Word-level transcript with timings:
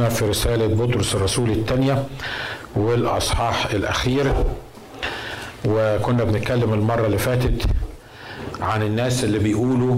في 0.00 0.24
رسالة 0.24 0.66
بطرس 0.66 1.14
الرسول 1.14 1.50
الثانية 1.50 2.04
والأصحاح 2.76 3.66
الأخير. 3.66 4.32
وكنا 5.64 6.24
بنتكلم 6.24 6.74
المرة 6.74 7.06
اللي 7.06 7.18
فاتت 7.18 7.66
عن 8.60 8.82
الناس 8.82 9.24
اللي 9.24 9.38
بيقولوا 9.38 9.96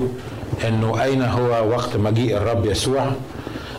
إنه 0.68 1.02
أين 1.02 1.22
هو 1.22 1.68
وقت 1.68 1.96
مجيء 1.96 2.36
الرب 2.36 2.66
يسوع؟ 2.66 3.06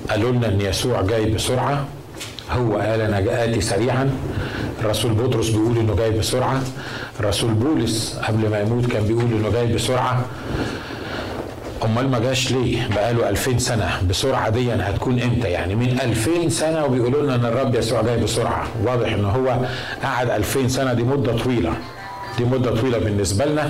قالوا 0.10 0.32
لنا 0.32 0.48
إن 0.48 0.62
يسوع 0.62 1.02
جاي 1.02 1.26
بسرعة. 1.26 1.86
هو 2.52 2.78
قال 2.78 3.02
أنا 3.02 3.44
آتي 3.44 3.62
سريعا. 3.62 4.12
الرسول 4.82 5.14
بطرس 5.14 5.50
بيقول 5.50 5.78
إنه 5.78 5.96
جاي 5.96 6.12
بسرعة. 6.12 6.62
الرسول 7.20 7.54
بولس 7.54 8.20
قبل 8.28 8.50
ما 8.50 8.60
يموت 8.62 8.86
كان 8.86 9.04
بيقول 9.04 9.24
إنه 9.24 9.50
جاي 9.50 9.74
بسرعة. 9.74 10.26
أمال 11.86 12.10
ما 12.12 12.20
جاش 12.20 12.52
ليه؟ 12.52 12.88
بقاله 12.88 13.30
2000 13.30 13.58
سنة 13.58 14.02
بسرعة 14.10 14.50
دي 14.50 14.74
هتكون 14.74 15.20
إمتى 15.22 15.48
يعني؟ 15.48 15.76
من 15.76 16.00
2000 16.04 16.50
سنة 16.50 16.86
وبيقولوا 16.86 17.24
لنا 17.24 17.36
إن 17.36 17.46
الرب 17.46 17.76
يسوع 17.76 18.02
جاي 18.02 18.18
بسرعة. 18.18 18.68
واضح 18.86 19.12
إن 19.14 19.26
هو 19.26 19.60
قعد 20.04 20.30
2000 20.30 20.68
سنة 20.68 20.94
دي 20.94 21.04
مدة 21.04 21.38
طويلة. 21.38 21.74
دي 22.38 22.46
مدة 22.46 22.76
طويلة 22.82 22.98
بالنسبة 22.98 23.46
لنا. 23.46 23.70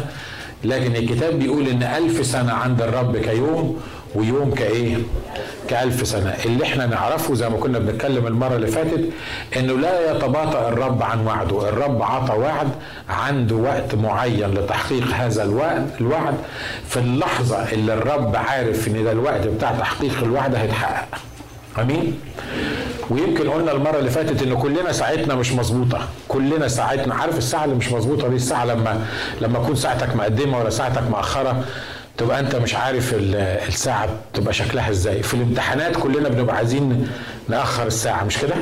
لكن 0.64 0.96
الكتاب 0.96 1.40
بيقول 1.40 1.68
إن 1.68 1.84
ألف 1.84 2.26
سنة 2.26 2.54
عند 2.54 2.82
الرب 2.82 3.18
كيوم 3.18 3.80
ويوم 4.18 4.52
كايه؟ 4.52 4.98
كألف 5.70 6.08
سنة. 6.08 6.36
اللي 6.46 6.64
إحنا 6.64 6.86
نعرفه 6.86 7.36
زي 7.36 7.50
ما 7.50 7.58
كنا 7.58 7.80
بنتكلم 7.80 8.28
المرة 8.28 8.56
اللي 8.56 8.68
فاتت 8.68 9.10
إنه 9.58 9.74
لا 9.74 10.12
يتباطأ 10.12 10.70
الرب 10.70 11.04
عن 11.04 11.26
وعده. 11.28 11.70
الرب 11.70 12.02
عطى 12.02 12.34
وعد 12.34 12.70
عنده 13.10 13.56
وقت 13.56 13.96
معين 13.96 14.52
لتحقيق 14.54 15.08
هذا 15.14 15.44
الوعد 15.44 15.90
الوعد. 16.02 16.34
في 16.90 16.98
اللحظة 16.98 17.72
اللي 17.72 17.94
الرب 17.94 18.36
عارف 18.36 18.88
إن 18.88 19.04
ده 19.04 19.12
الوقت 19.12 19.48
بتاع 19.48 19.72
تحقيق 19.72 20.18
الوعد 20.24 20.56
هيتحقق. 20.56 21.08
آمين؟ 21.82 22.20
ويمكن 23.10 23.50
قلنا 23.50 23.72
المرة 23.72 24.00
اللي 24.00 24.10
فاتت 24.10 24.44
إن 24.44 24.56
كلنا 24.56 24.92
ساعتنا 24.92 25.36
مش 25.36 25.52
مظبوطة. 25.54 26.00
كلنا 26.28 26.68
ساعتنا 26.68 27.16
عارف 27.16 27.38
الساعة 27.38 27.66
اللي 27.66 27.76
مش 27.76 27.92
مظبوطة 27.92 28.28
دي؟ 28.28 28.36
الساعة 28.36 28.66
لما 28.66 29.06
لما 29.42 29.59
تكون 29.59 29.76
ساعتك 29.76 30.16
مقدمة 30.16 30.59
ولا 30.59 30.70
ساعتك 30.70 31.04
مأخرة. 31.12 31.64
تبقى 32.18 32.40
انت 32.40 32.56
مش 32.56 32.76
عارف 32.76 33.14
الساعة 33.18 34.10
تبقى 34.34 34.54
شكلها 34.54 34.90
إزاي. 34.90 35.23
في 35.23 35.34
الامتحانات 35.34 35.96
كلنا 35.98 36.30
بنبقى 36.30 36.56
عايزين 36.56 37.09
نأخر 37.50 37.88
الساعة 37.88 38.24
مش 38.24 38.38
كده؟ 38.38 38.56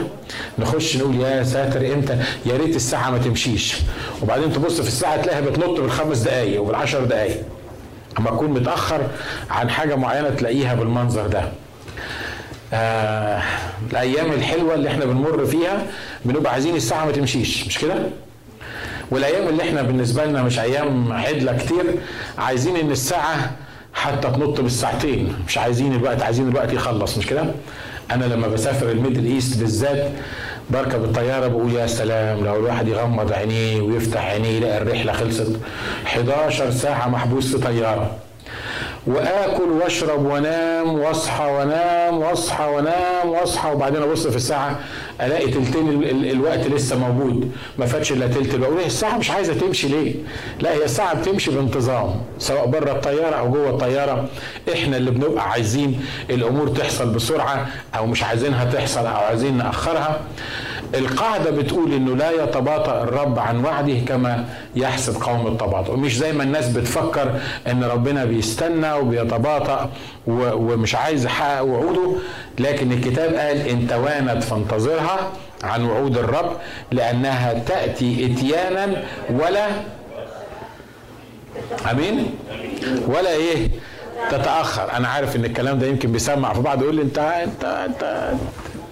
نخش 0.59 0.97
نقول 0.97 1.15
يا 1.21 1.43
ساتر 1.43 1.93
إمتى؟ 1.93 2.17
يا 2.45 2.57
ريت 2.57 2.75
الساعة 2.75 3.09
ما 3.11 3.17
تمشيش. 3.17 3.75
وبعدين 4.21 4.53
تبص 4.53 4.81
في 4.81 4.87
الساعة 4.87 5.21
تلاقيها 5.21 5.41
بتنط 5.41 5.79
بالخمس 5.79 6.17
دقائق 6.17 6.61
وبالعشر 6.61 7.03
دقائق 7.03 7.41
أما 8.19 8.29
تكون 8.31 8.49
متأخر 8.49 9.01
عن 9.49 9.69
حاجة 9.69 9.95
معينة 9.95 10.29
تلاقيها 10.29 10.73
بالمنظر 10.75 11.27
ده. 11.27 11.41
آه 12.73 13.41
الأيام 13.91 14.31
الحلوة 14.31 14.73
اللي 14.73 14.89
إحنا 14.89 15.05
بنمر 15.05 15.45
فيها 15.45 15.85
بنبقى 16.25 16.53
عايزين 16.53 16.75
الساعة 16.75 17.05
ما 17.05 17.11
تمشيش 17.11 17.67
مش 17.67 17.77
كده؟ 17.79 17.95
والأيام 19.11 19.47
اللي 19.47 19.63
إحنا 19.63 19.81
بالنسبة 19.81 20.25
لنا 20.25 20.43
مش 20.43 20.59
أيام 20.59 21.11
عدلة 21.11 21.57
كتير 21.57 21.83
عايزين 22.37 22.75
إن 22.77 22.91
الساعة 22.91 23.51
حتى 23.93 24.27
تنط 24.31 24.61
بالساعتين 24.61 25.33
مش 25.47 25.57
عايزين 25.57 25.93
الوقت 25.93 26.21
عايزين 26.21 26.47
الوقت 26.47 26.73
يخلص 26.73 27.17
مش 27.17 27.25
كده؟ 27.27 27.45
أنا 28.11 28.25
لما 28.25 28.47
بسافر 28.47 28.91
ال 28.91 28.96
Middle 28.96 29.25
East 29.25 29.59
بالذات 29.59 30.07
بركب 30.69 31.03
الطيارة 31.03 31.47
بقول 31.47 31.73
يا 31.73 31.87
سلام 31.87 32.45
لو 32.45 32.55
الواحد 32.55 32.87
يغمض 32.87 33.31
عينيه 33.31 33.81
ويفتح 33.81 34.25
عينيه 34.25 34.49
يلاقي 34.49 34.77
الرحلة 34.77 35.13
خلصت 35.13 35.47
11 36.05 36.71
ساعة 36.71 37.07
محبوس 37.09 37.55
في 37.55 37.57
طيارة. 37.63 38.11
وآكل 39.07 39.63
واشرب 39.83 40.25
وانام 40.25 40.99
واصحى 40.99 41.45
وانام 41.45 42.17
واصحى 42.17 42.63
وانام 42.65 43.29
واصحى 43.29 43.71
وبعدين 43.71 44.01
أبص 44.01 44.27
في 44.27 44.35
الساعة 44.35 44.79
ألاقي 45.21 45.47
تلتين 45.51 46.03
الوقت 46.03 46.67
لسه 46.67 46.99
موجود. 46.99 47.51
ما 47.77 47.85
فاتش 47.85 48.11
إلا 48.11 48.27
تلت 48.27 48.53
الوقت. 48.53 48.85
الساعة 48.85 49.17
مش 49.17 49.31
عايزة 49.31 49.53
تمشي 49.53 49.87
ليه؟ 49.87 50.13
لا 50.59 50.73
هي 50.73 50.83
الساعة 50.85 51.13
بتمشي 51.21 51.51
بانتظام 51.51 52.15
سواء 52.39 52.65
بره 52.65 52.91
الطيارة 52.91 53.35
أو 53.35 53.51
جوه 53.51 53.69
الطيارة. 53.69 54.29
إحنا 54.73 54.97
اللي 54.97 55.11
بنبقى 55.11 55.51
عايزين 55.51 56.01
الأمور 56.29 56.67
تحصل 56.67 57.09
بسرعة 57.09 57.67
أو 57.97 58.05
مش 58.05 58.23
عايزينها 58.23 58.65
تحصل 58.65 59.05
أو 59.05 59.15
عايزين 59.15 59.57
نأخرها. 59.57 60.19
القاعدة 60.97 61.51
بتقول 61.51 61.93
إنه 61.93 62.15
لا 62.15 62.31
يتباطأ 62.43 63.03
الرب 63.03 63.39
عن 63.39 63.65
وعده 63.65 63.93
كما 64.07 64.45
يحسب 64.75 65.21
قوم 65.23 65.47
التباطؤ. 65.47 65.95
مش 65.95 66.17
زي 66.17 66.33
ما 66.33 66.43
الناس 66.43 66.67
بتفكر 66.69 67.39
إن 67.67 67.83
ربنا 67.83 68.25
بيستنى 68.25 68.93
وبيتباطأ 68.93 69.89
ومش 70.27 70.95
عايز 70.95 71.25
يحقق 71.25 71.61
وعوده 71.63 72.11
لكن 72.59 72.91
الكتاب 72.91 73.33
قال 73.33 73.57
إن 73.67 73.87
توانت 73.87 74.43
فانتظرها 74.43 75.31
عن 75.63 75.85
وعود 75.85 76.17
الرب 76.17 76.51
لأنها 76.91 77.53
تأتي 77.53 78.25
إتيانا 78.33 79.03
ولا 79.29 79.67
أمين؟ 81.91 82.31
ولا 83.07 83.31
إيه؟ 83.33 83.67
تتأخر. 84.31 84.91
أنا 84.97 85.07
عارف 85.07 85.35
إن 85.35 85.45
الكلام 85.45 85.79
ده 85.79 85.87
يمكن 85.87 86.11
بيسمع 86.11 86.53
في 86.53 86.61
بعض 86.61 86.81
يقول 86.81 86.95
لي 86.95 87.01
انت 87.01 87.17
انت 87.19 87.63
انت 87.63 88.31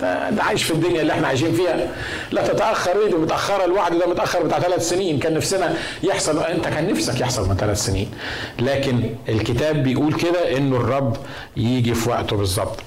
انت 0.03 0.41
عايش 0.41 0.63
في 0.63 0.71
الدنيا 0.71 1.01
اللي 1.01 1.13
إحنا 1.13 1.27
عايشين 1.27 1.53
فيها. 1.53 1.87
لا 2.31 2.47
تتأخر 2.47 2.91
إيه 2.91 3.09
دي 3.09 3.15
متأخرة. 3.15 3.65
الوعد 3.65 3.99
ده 3.99 4.07
متأخر 4.07 4.43
بتاع 4.43 4.59
ثلاث 4.59 4.89
سنين. 4.89 5.19
كان 5.19 5.33
نفسنا 5.33 5.75
يحصل 6.03 6.43
أنت 6.43 6.67
كان 6.67 6.91
نفسك 6.91 7.21
يحصل 7.21 7.49
من 7.49 7.55
ثلاث 7.55 7.77
سنين. 7.85 8.11
لكن 8.59 9.09
الكتاب 9.29 9.83
بيقول 9.83 10.13
كده 10.13 10.57
إنه 10.57 10.75
الرب 10.75 11.17
يجي 11.57 11.93
في 11.93 12.09
وقته 12.09 12.37
بالظبط. 12.37 12.79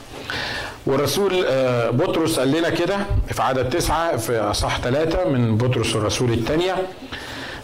والرسول 0.86 1.44
بطرس 1.92 2.38
قال 2.38 2.52
لنا 2.52 2.70
كده 2.70 2.96
في 3.28 3.42
عدد 3.42 3.70
تسعة 3.70 4.16
في 4.16 4.38
أصح 4.38 4.80
ثلاثة 4.80 5.28
من 5.28 5.56
بطرس 5.56 5.96
الرسول 5.96 6.32
الثانية. 6.32 6.76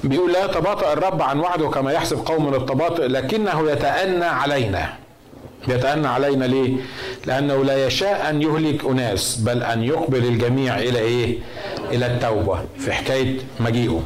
بيقول 0.05 0.33
لا 0.33 0.45
يتباطأ 0.45 0.93
الرب 0.93 1.23
عن 1.23 1.41
وعده 1.41 1.69
كما 1.69 1.93
يحسب 1.93 2.19
قوم 2.27 2.55
التباطؤ 2.55 3.03
لكنه 3.03 3.71
يتأنى 3.71 4.25
علينا. 4.25 4.93
يتأنى 5.69 6.07
علينا 6.09 6.45
ليه؟ 6.45 6.77
لأنه 7.27 7.65
لا 7.65 7.87
يشاء 7.87 8.31
أن 8.31 8.43
يهلك 8.43 8.85
أناس 8.85 9.37
بل 9.37 9.63
أن 9.63 9.83
يقبل 9.85 10.25
الجميع 10.25 10.79
إلى 10.79 10.99
إيه؟ 10.99 11.39
إلى 11.91 12.07
التوبة 12.07 12.59
في 12.79 12.93
حكاية 12.93 13.37
مجيئه 13.61 14.03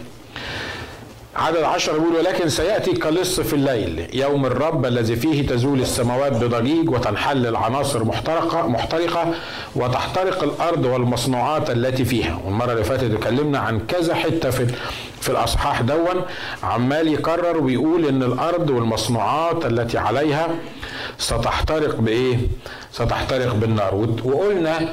عدد 1.39 1.63
عشر 1.63 1.93
يقول 1.93 2.15
ولكن 2.15 2.49
سيأتي 2.49 2.93
كلص 2.93 3.41
في 3.41 3.53
الليل 3.53 4.07
يوم 4.15 4.47
الرب 4.47 4.87
الذي 4.87 5.17
فيه 5.17 5.47
تزول 5.47 5.81
السماوات 5.81 6.33
بضجيج 6.33 6.91
وتنحل 6.91 7.47
العناصر 7.47 8.05
محترقة 8.05 8.67
محترقة 8.69 9.35
وتحترق 9.77 10.43
الأرض 10.43 10.85
والمصنوعات 10.85 11.71
التي 11.71 12.05
فيها. 12.05 12.41
والمرة 12.45 12.73
اللي 12.73 12.85
فاتت 12.85 13.15
اتكلمنا 13.15 13.59
عن 13.59 13.81
كذا 13.87 14.15
حتة 14.15 14.51
في 14.51 14.67
في 15.21 15.29
الأصحاح 15.29 15.81
دون. 15.81 16.23
عمال 16.63 17.09
يكرر 17.09 17.59
ويقول 17.61 18.07
إن 18.07 18.23
الأرض 18.23 18.71
والمصنوعات 18.71 19.67
التي 19.67 19.99
عليها 19.99 20.49
ستحترق 21.19 21.97
بإيه؟ 21.97 22.37
ستحترق 22.93 23.55
بالنار. 23.55 23.95
وقلنا 24.25 24.89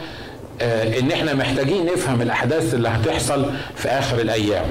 آه 0.62 1.00
إن 1.00 1.12
إحنا 1.12 1.34
محتاجين 1.34 1.86
نفهم 1.86 2.22
الأحداث 2.22 2.74
اللي 2.74 2.90
هتحصل 2.90 3.46
في 3.76 3.88
آخر 3.90 4.20
الأيام. 4.20 4.66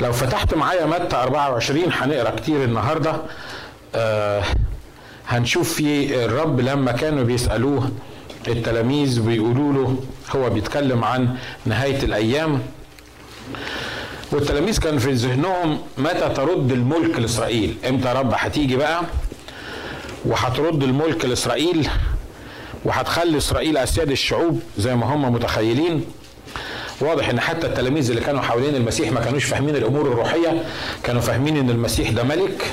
لو 0.00 0.12
فتحت 0.12 0.54
معايا 0.54 0.86
متى 0.86 1.16
24 1.16 1.84
هنقرأ 1.92 2.30
كتير 2.30 2.64
النهارده. 2.64 3.16
آه 3.94 4.42
هنشوف 5.28 5.74
في 5.74 6.24
الرب 6.24 6.60
لما 6.60 6.92
كانوا 6.92 7.24
بيسألوه 7.24 7.90
التلاميذ 8.48 9.20
بيقولوا 9.20 9.72
له 9.72 9.96
هو 10.36 10.50
بيتكلم 10.50 11.04
عن 11.04 11.36
نهاية 11.66 12.02
الأيام. 12.02 12.60
والتلاميذ 14.32 14.78
كان 14.80 14.98
في 14.98 15.12
ذهنهم 15.12 15.78
متى 15.98 16.28
ترد 16.28 16.72
الملك 16.72 17.18
لإسرائيل؟ 17.18 17.76
إمتى 17.88 18.08
يا 18.08 18.12
رب 18.12 18.32
هتيجي 18.36 18.76
بقى؟ 18.76 19.02
وهترد 20.24 20.82
الملك 20.82 21.24
لإسرائيل 21.24 21.88
وهتخلي 22.84 23.36
إسرائيل 23.38 23.76
أسياد 23.76 24.10
الشعوب 24.10 24.62
زي 24.78 24.94
ما 24.96 25.06
هم 25.14 25.32
متخيلين. 25.32 26.04
واضح 27.02 27.28
إن 27.28 27.40
حتى 27.40 27.66
التلاميذ 27.66 28.08
اللي 28.10 28.20
كانوا 28.22 28.40
حوالين 28.42 28.74
المسيح 28.74 29.12
ما 29.12 29.20
كانوش 29.20 29.44
فاهمين 29.44 29.76
الأمور 29.76 30.06
الروحية 30.06 30.62
كانوا 31.04 31.20
فاهمين 31.20 31.56
إن 31.56 31.70
المسيح 31.70 32.10
ده 32.10 32.22
ملك 32.22 32.64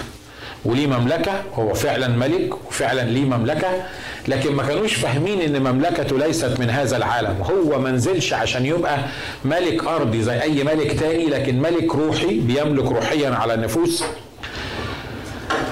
وليه 0.66 0.88
مملكة 0.88 1.32
هو 1.56 1.74
فعلا 1.74 2.08
ملك 2.08 2.68
وفعلا 2.68 3.02
ليه 3.02 3.26
مملكة 3.26 3.68
لكن 4.28 4.56
ما 4.56 4.64
كانوش 4.64 4.94
فاهمين 4.94 5.42
إن 5.42 5.62
مملكته 5.64 6.18
ليست 6.18 6.60
من 6.60 6.70
هذا 6.70 6.98
العالم. 6.98 7.42
هو 7.42 7.80
ما 7.80 7.92
نزلش 7.92 8.34
عشان 8.34 8.66
يبقى 8.66 8.98
ملك 9.46 9.84
أرضي 9.84 10.22
زي 10.24 10.42
أي 10.42 10.64
ملك 10.64 11.00
تاني 11.00 11.26
لكن 11.26 11.62
ملك 11.62 11.96
روحي 11.96 12.40
بيملك 12.40 12.86
روحيا 12.92 13.30
على 13.30 13.54
النفوس 13.54 14.04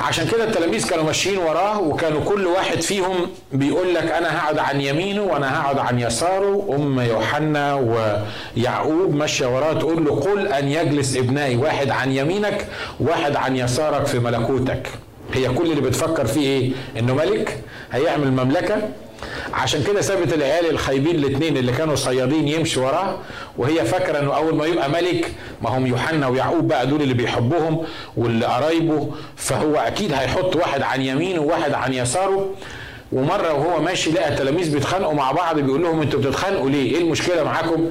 عشان 0.07 0.27
كده 0.27 0.43
التلاميذ 0.43 0.89
كانوا 0.89 1.03
ماشيين 1.03 1.37
وراه 1.37 1.81
وكانوا 1.81 2.21
كل 2.25 2.45
واحد 2.47 2.81
فيهم 2.81 3.15
بيقول 3.53 3.93
لك 3.95 4.11
أنا 4.11 4.37
هقعد 4.39 4.59
عن 4.59 4.81
يمينه 4.81 5.21
وأنا 5.23 5.61
هقعد 5.61 5.77
عن 5.79 5.99
يساره 5.99 6.75
أم 6.75 6.99
يوحنا 6.99 7.73
ويعقوب 8.55 9.15
ماشية 9.15 9.55
وراه 9.55 9.73
تقول 9.73 10.05
له 10.05 10.15
قل 10.15 10.47
أن 10.47 10.67
يجلس 10.67 11.17
ابنائي 11.17 11.55
واحد 11.55 11.89
عن 11.89 12.11
يمينك 12.11 12.67
واحد 12.99 13.35
عن 13.35 13.57
يسارك 13.57 14.05
في 14.05 14.19
ملكوتك. 14.19 14.87
هي 15.33 15.49
كل 15.49 15.65
اللي 15.71 15.81
بتفكر 15.81 16.25
فيه 16.25 16.47
إيه؟ 16.47 16.71
إنه 16.99 17.15
ملك 17.15 17.59
هيعمل 17.91 18.31
مملكة 18.31 18.77
عشان 19.53 19.83
كده 19.83 20.01
سابت 20.01 20.33
العيال 20.33 20.69
الخايبين 20.69 21.15
الاثنين 21.15 21.57
اللي 21.57 21.71
كانوا 21.71 21.95
صيادين 21.95 22.47
يمشي 22.47 22.79
وراه 22.79 23.17
وهي 23.57 23.85
فاكرة 23.85 24.19
إنه 24.19 24.35
أول 24.35 24.55
ما 24.55 24.65
يبقى 24.65 24.89
ملك 24.89 25.31
ما 25.61 25.69
هم 25.69 25.87
يوحنا 25.87 26.27
ويعقوب 26.27 26.67
بقى 26.67 26.87
دول 26.87 27.01
اللي 27.01 27.13
بيحبهم 27.13 27.85
واللي 28.17 28.45
قرايبه 28.45 29.09
فهو 29.35 29.75
أكيد 29.75 30.13
هيحط 30.13 30.55
واحد 30.55 30.81
عن 30.81 31.01
يمينه 31.01 31.41
وواحد 31.41 31.73
عن 31.73 31.93
يساره 31.93 32.49
ومرة 33.11 33.53
وهو 33.53 33.81
ماشي 33.81 34.11
لقى 34.11 34.29
التلاميذ 34.29 34.73
بيتخانقوا 34.73 35.13
مع 35.13 35.31
بعض 35.31 35.59
بيقول 35.59 35.81
لهم 35.83 36.01
أنتوا 36.01 36.19
بتتخانقوا 36.19 36.69
ليه؟ 36.69 36.95
إيه 36.95 37.01
المشكلة 37.01 37.43
معاكم؟ 37.43 37.89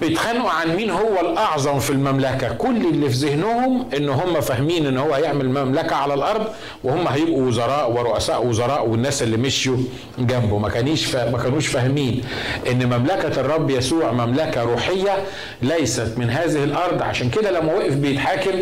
بيتخانقوا 0.00 0.50
عن 0.50 0.76
مين 0.76 0.90
هو 0.90 1.20
الأعظم 1.20 1.78
في 1.78 1.90
المملكة. 1.90 2.52
كل 2.52 2.76
اللي 2.86 3.10
في 3.10 3.14
ذهنهم 3.26 3.86
إن 3.96 4.08
هم 4.08 4.40
فاهمين 4.40 4.86
إن 4.86 4.98
هو 4.98 5.14
هيعمل 5.14 5.48
مملكة 5.48 5.96
على 5.96 6.14
الأرض 6.14 6.46
وهم 6.84 7.08
هيبقوا 7.08 7.42
وزراء 7.46 7.92
ورؤساء 7.92 8.46
وزراء 8.46 8.88
والناس 8.88 9.22
اللي 9.22 9.36
مشيوا 9.36 9.76
جنبه. 10.18 10.58
ما 10.58 10.68
كانيش 10.68 11.04
فا... 11.06 11.30
ما 11.30 11.38
كانوش 11.38 11.66
فاهمين 11.66 12.24
إن 12.70 12.86
مملكة 12.86 13.40
الرب 13.40 13.70
يسوع 13.70 14.12
مملكة 14.12 14.62
روحية 14.62 15.24
ليست 15.62 16.14
من 16.16 16.30
هذه 16.30 16.64
الأرض. 16.64 17.02
عشان 17.02 17.30
كده 17.30 17.50
لما 17.50 17.72
وقف 17.74 17.94
بيتحاكم 17.94 18.58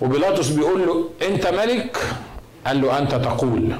وبيلاطس 0.00 0.48
بيقول 0.48 0.86
له 0.86 1.04
أنت 1.28 1.46
ملك؟ 1.46 1.96
قال 2.66 2.80
له 2.82 2.98
أنت 2.98 3.14
تقول. 3.14 3.72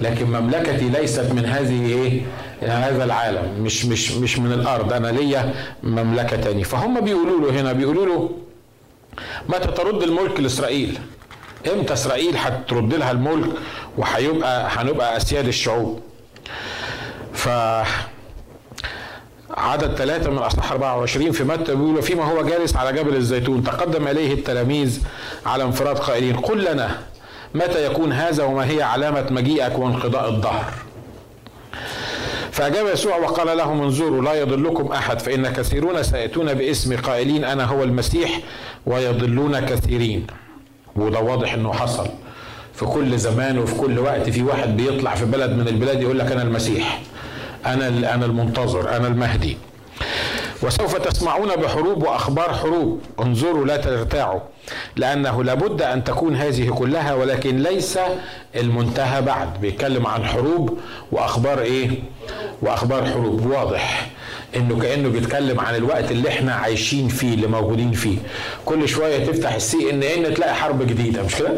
لكن 0.00 0.26
مملكتي 0.26 0.88
ليست 0.88 1.32
من 1.32 1.44
هذه 1.46 1.86
إيه 1.86 2.22
هذا 2.62 3.04
العالم 3.04 3.62
مش 3.64 3.84
مش 3.84 4.12
مش 4.12 4.38
من 4.38 4.52
الأرض. 4.52 4.92
أنا 4.92 5.08
ليا 5.08 5.54
مملكه 5.82 6.36
تاني 6.36 6.64
فهم 6.64 7.00
بيقولوا 7.00 7.40
له 7.50 7.60
هنا 7.60 7.72
بيقولوا 7.72 8.06
له 8.06 8.30
متى 9.48 9.66
ترد 9.72 10.02
الملك 10.02 10.40
لإسرائيل؟ 10.40 10.98
إمتى 11.72 11.92
إسرائيل 11.92 12.36
هترد 12.36 12.94
لها 12.94 13.10
الملك 13.10 13.50
وهيبقى 13.98 14.68
هنبقى 14.70 15.16
أسياد 15.16 15.46
الشعوب؟ 15.46 16.00
ف 17.32 17.48
عدد 19.50 19.94
ثلاثة 19.94 20.30
من 20.30 20.38
أصحاح 20.38 20.72
24 20.72 21.32
في 21.32 21.44
متى 21.44 21.74
بيقول 21.74 22.02
فيما 22.02 22.24
هو 22.24 22.42
جالس 22.42 22.76
على 22.76 22.92
جبل 22.92 23.16
الزيتون 23.16 23.64
تقدم 23.64 24.08
إليه 24.08 24.34
التلاميذ 24.34 25.00
على 25.46 25.64
انفراد 25.64 25.98
قائلين 25.98 26.36
قل 26.36 26.64
لنا 26.64 26.98
متى 27.56 27.86
يكون 27.86 28.12
هذا 28.12 28.44
وما 28.44 28.70
هي 28.70 28.82
علامة 28.82 29.26
مجيئك 29.30 29.78
وانقضاء 29.78 30.28
الظهر 30.28 30.72
فأجاب 32.52 32.86
يسوع 32.86 33.16
وقال 33.16 33.56
لهم 33.56 33.82
انظروا 33.82 34.22
لا 34.22 34.34
يضلكم 34.34 34.92
أحد 34.92 35.20
فإن 35.20 35.52
كثيرون 35.52 36.02
سيأتون 36.02 36.54
باسم 36.54 36.96
قائلين 36.96 37.44
أنا 37.44 37.64
هو 37.64 37.82
المسيح 37.82 38.40
ويضلون 38.86 39.60
كثيرين. 39.60 40.26
وده 40.96 41.20
واضح 41.20 41.54
أنه 41.54 41.72
حصل 41.72 42.06
في 42.74 42.84
كل 42.84 43.18
زمان 43.18 43.58
وفي 43.58 43.74
كل 43.74 43.98
وقت. 43.98 44.30
في 44.30 44.42
واحد 44.42 44.76
بيطلع 44.76 45.14
في 45.14 45.24
بلد 45.24 45.50
من 45.50 45.68
البلاد 45.68 46.02
يقول 46.02 46.18
لك 46.18 46.32
أنا 46.32 46.42
المسيح 46.42 47.02
أنا 47.66 47.88
أنا 47.88 48.26
المنتظر 48.26 48.96
أنا 48.96 49.06
المهدي. 49.08 49.56
وسوف 50.62 50.96
تسمعون 50.96 51.56
بحروب 51.56 52.02
وأخبار 52.02 52.54
حروب. 52.54 53.00
انظروا 53.20 53.66
لا 53.66 53.76
ترتاعوا 53.76 54.40
لأنه 54.96 55.44
لابد 55.44 55.82
أن 55.82 56.04
تكون 56.04 56.36
هذه 56.36 56.68
كلها 56.70 57.14
ولكن 57.14 57.56
ليس 57.62 57.98
المنتهى 58.56 59.22
بعد. 59.22 59.60
بيتكلم 59.60 60.06
عن 60.06 60.24
حروب 60.24 60.78
وأخبار 61.12 61.60
إيه؟ 61.60 61.90
وأخبار 62.62 63.06
حروب. 63.06 63.46
واضح. 63.46 64.10
إنه 64.56 64.78
كأنه 64.78 65.08
بيتكلم 65.08 65.60
عن 65.60 65.74
الوقت 65.74 66.10
اللي 66.10 66.28
إحنا 66.28 66.54
عايشين 66.54 67.08
فيه 67.08 67.34
اللي 67.34 67.46
موجودين 67.46 67.92
فيه. 67.92 68.18
كل 68.64 68.88
شوية 68.88 69.24
تفتح 69.26 69.54
السي 69.54 69.90
إن 69.90 70.02
ان 70.02 70.34
تلاقي 70.34 70.54
حرب 70.54 70.86
جديدة 70.86 71.22
مش 71.22 71.34
كده؟ 71.34 71.50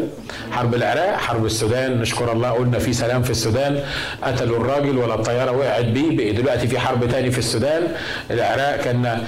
حرب 0.51 0.75
العراق 0.75 1.15
حرب 1.17 1.45
السودان. 1.45 2.01
نشكر 2.01 2.31
الله 2.31 2.49
قلنا 2.51 2.79
في 2.79 2.93
سلام 2.93 3.23
في 3.23 3.29
السودان. 3.29 3.83
قتلوا 4.23 4.57
الراجل 4.57 4.97
ولا 4.97 5.13
الطيارة 5.15 5.51
وقعت 5.51 5.85
بيه. 5.85 6.31
دلوقتي 6.31 6.67
في 6.67 6.79
حرب 6.79 7.09
تاني 7.11 7.31
في 7.31 7.39
السودان. 7.39 7.87
العراق 8.31 8.81
كنا 8.81 9.23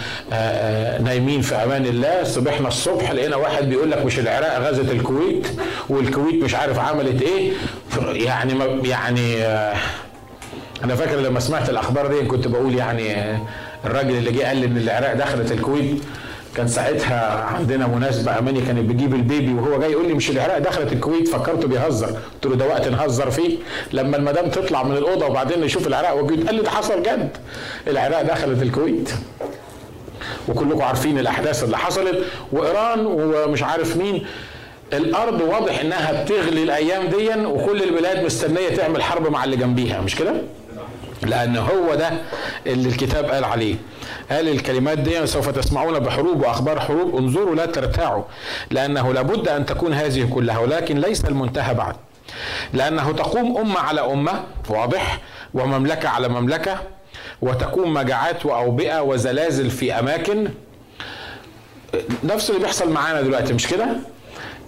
نايمين 1.03 1.41
في 1.41 1.55
أمان 1.55 1.85
الله. 1.85 2.23
صبحنا 2.23 2.67
الصبح 2.67 3.11
لقينا 3.11 3.35
واحد 3.35 3.69
بيقول 3.69 3.91
لك 3.91 4.05
مش 4.05 4.19
العراق 4.19 4.59
غزت 4.59 4.91
الكويت. 4.91 5.47
والكويت 5.89 6.43
مش 6.43 6.55
عارف 6.55 6.79
عملت 6.79 7.21
إيه. 7.21 7.51
يعني 8.13 8.53
يعني 8.83 9.35
أنا 10.83 10.95
فاكر 10.95 11.15
لما 11.15 11.39
سمعت 11.39 11.69
الأخبار 11.69 12.07
دي 12.07 12.25
كنت 12.25 12.47
بقول 12.47 12.75
يعني 12.75 13.37
الراجل 13.85 14.15
اللي 14.17 14.31
جه 14.31 14.43
قال 14.47 14.57
لي 14.57 14.65
إن 14.65 14.77
العراق 14.77 15.13
دخلت 15.13 15.51
الكويت 15.51 16.03
كان 16.55 16.67
ساعتها 16.67 17.43
عندنا 17.43 17.87
مناسبة 17.87 18.39
أماني 18.39 18.61
كانت 18.61 18.89
بتجيب 18.89 19.13
البيبي 19.15 19.53
وهو 19.53 19.79
جاي 19.79 19.91
يقول 19.91 20.07
لي 20.07 20.13
مش 20.13 20.29
العراق 20.29 20.57
دخلت 20.57 20.93
الكويت 20.93 21.27
فكرته 21.27 21.67
بيهزر. 21.67 22.07
قلت 22.07 22.45
له 22.45 22.55
ده 22.55 22.65
وقت 22.67 22.87
نهزر 22.87 23.31
فيه. 23.31 23.57
لما 23.93 24.17
المدام 24.17 24.49
تطلع 24.49 24.83
من 24.83 24.97
الأوضة 24.97 25.25
وبعدين 25.25 25.61
نشوف 25.61 25.87
العراق 25.87 26.15
والكويت 26.15 26.45
قال 26.45 26.55
لي 26.55 26.61
ده 26.61 26.69
حصل 26.69 27.03
جد. 27.03 27.29
العراق 27.87 28.21
دخلت 28.21 28.61
الكويت. 28.61 29.09
وكلكم 30.47 30.81
عارفين 30.81 31.19
الأحداث 31.19 31.63
اللي 31.63 31.77
حصلت. 31.77 32.17
وإيران 32.51 33.05
ومش 33.05 33.63
عارف 33.63 33.97
مين 33.97 34.25
الأرض 34.93 35.41
واضح 35.41 35.79
إنها 35.79 36.23
بتغلي 36.23 36.63
الأيام 36.63 37.07
دي 37.07 37.45
وكل 37.45 37.83
البلاد 37.83 38.25
مستنية 38.25 38.69
تعمل 38.69 39.03
حرب 39.03 39.31
مع 39.31 39.43
اللي 39.43 39.55
جنبيها 39.57 40.01
مش 40.01 40.15
كده؟ 40.15 40.33
لأن 41.23 41.57
هو 41.57 41.95
ده 41.95 42.11
اللي 42.67 42.89
الكتاب 42.89 43.25
قال 43.25 43.43
عليه. 43.43 43.75
قال 44.31 44.49
الكلمات 44.49 44.97
دي 44.99 45.27
سوف 45.27 45.49
تسمعون 45.49 45.99
بحروب 45.99 46.41
وأخبار 46.41 46.79
حروب. 46.79 47.15
انظروا 47.15 47.55
لا 47.55 47.65
ترتاعوا 47.65 48.23
لأنه 48.71 49.13
لابد 49.13 49.47
أن 49.47 49.65
تكون 49.65 49.93
هذه 49.93 50.29
كلها 50.33 50.57
ولكن 50.57 50.97
ليس 50.97 51.25
المنتهى 51.25 51.73
بعد. 51.73 51.95
لأنه 52.73 53.11
تقوم 53.11 53.57
أمة 53.57 53.79
على 53.79 54.01
أمة 54.01 54.43
واضح 54.69 55.19
ومملكة 55.53 56.09
على 56.09 56.27
مملكة 56.29 56.81
وتكون 57.41 57.93
مجاعات 57.93 58.45
وأوبئة 58.45 59.01
وزلازل 59.01 59.69
في 59.69 59.93
أماكن. 59.99 60.47
نفس 62.23 62.49
اللي 62.49 62.61
بيحصل 62.61 62.91
معانا 62.91 63.21
دلوقتي 63.21 63.53
مش 63.53 63.67
كده؟ 63.67 63.87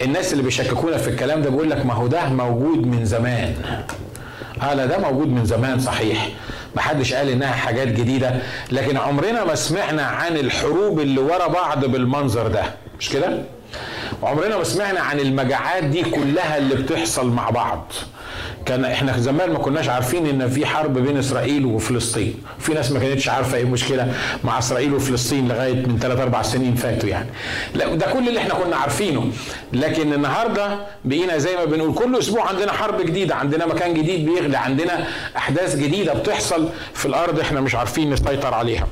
الناس 0.01 0.31
اللي 0.33 0.43
بيشككونا 0.43 0.97
في 0.97 1.07
الكلام 1.07 1.41
ده 1.41 1.49
بيقول 1.49 1.69
لك 1.69 1.85
ما 1.85 1.93
هو 1.93 2.07
ده 2.07 2.29
موجود 2.29 2.87
من 2.87 3.05
زمان. 3.05 3.55
لا 4.61 4.85
ده 4.85 4.97
موجود 4.97 5.27
من 5.27 5.45
زمان 5.45 5.79
صحيح. 5.79 6.29
محدش 6.75 7.13
قال 7.13 7.29
إنها 7.29 7.51
حاجات 7.51 7.87
جديدة 7.87 8.35
لكن 8.71 8.97
عمرنا 8.97 9.43
ما 9.45 9.55
سمعنا 9.55 10.03
عن 10.03 10.37
الحروب 10.37 10.99
اللي 10.99 11.21
ورا 11.21 11.47
بعض 11.47 11.85
بالمنظر 11.85 12.47
ده. 12.47 12.63
مش 12.99 13.09
كده؟ 13.09 13.43
عمرنا 14.23 14.57
ما 14.57 14.63
سمعنا 14.63 14.99
عن 14.99 15.19
المجاعات 15.19 15.83
دي 15.83 16.03
كلها 16.03 16.57
اللي 16.57 16.75
بتحصل 16.75 17.29
مع 17.31 17.49
بعض. 17.49 17.91
كان 18.65 18.85
إحنا 18.85 19.17
زمان 19.19 19.51
ما 19.51 19.59
كناش 19.59 19.89
عارفين 19.89 20.25
ان 20.27 20.49
في 20.49 20.65
حرب 20.65 20.97
بين 20.97 21.17
اسرائيل 21.17 21.65
وفلسطين. 21.65 22.43
في 22.59 22.73
ناس 22.73 22.91
ما 22.91 22.99
كانتش 22.99 23.29
عارفة 23.29 23.57
إيه 23.57 23.63
المشكلة 23.63 24.13
مع 24.43 24.59
اسرائيل 24.59 24.93
وفلسطين 24.93 25.47
لغاية 25.47 25.73
من 25.73 25.99
3 26.01 26.23
4 26.23 26.41
سنين 26.41 26.75
فاتوا 26.75 27.09
يعني. 27.09 27.29
لا 27.75 27.95
ده 27.95 28.05
كل 28.13 28.27
اللي 28.27 28.39
إحنا 28.39 28.53
كنا 28.53 28.75
عارفينه. 28.75 29.31
لكن 29.73 30.13
النهارده 30.13 30.77
بقينا 31.05 31.37
زي 31.37 31.55
ما 31.55 31.65
بنقول 31.65 31.93
كل 31.93 32.19
أسبوع 32.19 32.47
عندنا 32.47 32.71
حرب 32.71 33.01
جديدة 33.01 33.35
عندنا 33.35 33.65
مكان 33.65 33.93
جديد 33.93 34.25
بيغلي 34.25 34.57
عندنا 34.57 35.05
احداث 35.37 35.75
جديدة 35.75 36.13
بتحصل 36.13 36.69
في 36.93 37.05
الأرض 37.05 37.39
إحنا 37.39 37.61
مش 37.61 37.75
عارفين 37.75 38.09
نسيطر 38.09 38.53
عليها. 38.53 38.87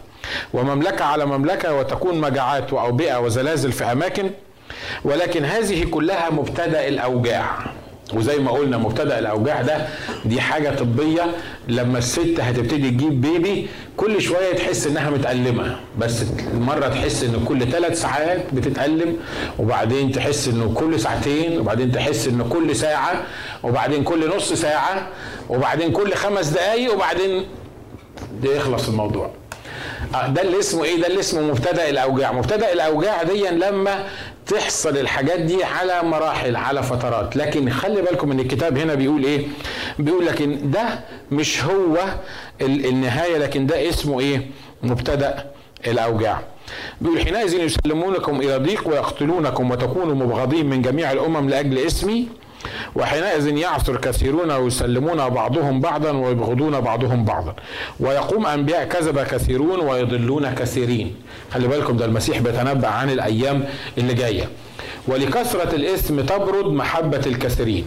ومملكة 0.54 1.06
على 1.06 1.26
مملكة 1.26 1.74
وتكون 1.74 2.22
مجاعات 2.22 2.74
وأوبئة 2.74 3.20
وزلازل 3.20 3.72
في 3.72 3.84
أماكن 3.84 4.30
ولكن 5.06 5.46
هذه 5.46 5.84
كلها 5.84 6.30
مبتدأ 6.30 6.88
الأوجاع. 6.88 7.60
وزي 8.14 8.38
ما 8.40 8.52
قلنا 8.52 8.78
مبتدأ 8.78 9.20
الأوجاع 9.20 9.62
ده 9.62 9.88
دي 10.26 10.42
حاجة 10.42 10.70
طبية. 10.70 11.26
لما 11.68 11.98
الست 11.98 12.40
هتبتدي 12.40 12.90
تجيب 12.92 13.22
بيبي 13.22 13.68
كل 13.98 14.22
شوية 14.22 14.54
تحس 14.56 14.88
إنها 14.88 15.10
متألمة. 15.10 15.80
بس 16.00 16.24
مرة 16.54 16.88
تحس 16.88 17.24
إن 17.24 17.46
كل 17.48 17.72
ثلاث 17.72 18.02
ساعات 18.02 18.54
بتتألم 18.54 19.18
وبعدين 19.60 20.12
تحس 20.12 20.48
إنه 20.48 20.74
كل 20.76 21.00
ساعتين 21.00 21.60
وبعدين 21.60 21.92
تحس 21.92 22.28
انه 22.28 22.44
كل 22.50 22.76
ساعة 22.76 23.24
وبعدين 23.64 24.04
كل 24.04 24.36
نص 24.36 24.54
ساعة 24.54 25.08
وبعدين 25.50 25.92
كل 25.92 26.14
خمس 26.14 26.48
دقائق 26.48 26.94
وبعدين 26.94 27.46
يخلص 28.44 28.88
الموضوع. 28.88 29.32
ده 30.28 30.42
اللي 30.42 30.60
اسمه 30.60 30.84
إيه؟ 30.84 31.02
ده 31.02 31.08
اللي 31.08 31.20
اسمه 31.20 31.42
مبتدأ 31.42 31.90
الأوجاع. 31.90 32.32
مبتدأ 32.32 32.74
الأوجاع 32.74 33.24
دي 33.24 33.50
لما 33.50 34.04
تحصل 34.48 34.98
الحاجات 34.98 35.40
دي 35.40 35.64
على 35.64 36.04
مراحل 36.04 36.56
على 36.56 36.84
فترات. 36.84 37.36
لكن 37.36 37.70
خلي 37.70 38.02
بالكم 38.02 38.32
إن 38.32 38.40
الكتاب 38.40 38.78
هنا 38.78 38.96
بيقول 38.96 39.24
إيه؟ 39.24 39.48
بيقول 40.00 40.26
لكن 40.26 40.72
ده 40.72 41.00
مش 41.32 41.64
هو 41.64 41.98
النهاية 42.62 43.38
لكن 43.38 43.66
ده 43.68 43.90
اسمه 43.90 44.20
إيه؟ 44.20 44.48
مبتدأ 44.84 45.46
الأوجاع. 45.88 46.42
بيقول 47.02 47.22
حينئذ 47.22 47.54
يسلمونكم 47.54 48.40
إلى 48.42 48.58
ضيق 48.58 48.88
ويقتلونكم 48.88 49.72
وتكونوا 49.72 50.16
مبغضين 50.16 50.66
من 50.70 50.82
جميع 50.82 51.12
الأمم 51.12 51.50
لأجل 51.50 51.78
اسمي 51.78 52.28
وحينئذ 52.96 53.48
يعثر 53.58 53.98
كثيرون 53.98 54.52
ويسلمون 54.52 55.30
بعضهم 55.30 55.82
بعضا 55.82 56.12
ويبغضون 56.12 56.80
بعضهم 56.80 57.26
بعضا. 57.26 57.56
ويقوم 58.00 58.46
أنبياء 58.46 58.86
كذب 58.86 59.20
كثيرون 59.20 59.80
ويضلون 59.80 60.54
كثيرين. 60.54 61.16
خلي 61.54 61.68
بالكم 61.68 61.98
ده 61.98 62.06
المسيح 62.06 62.38
بيتنبأ 62.38 62.88
عن 62.88 63.10
الأيام 63.10 63.64
اللي 63.98 64.14
جاية. 64.14 64.50
ولكثرة 65.08 65.76
الإثم 65.76 66.22
تبرد 66.22 66.66
محبة 66.66 67.22
الكثيرين. 67.26 67.86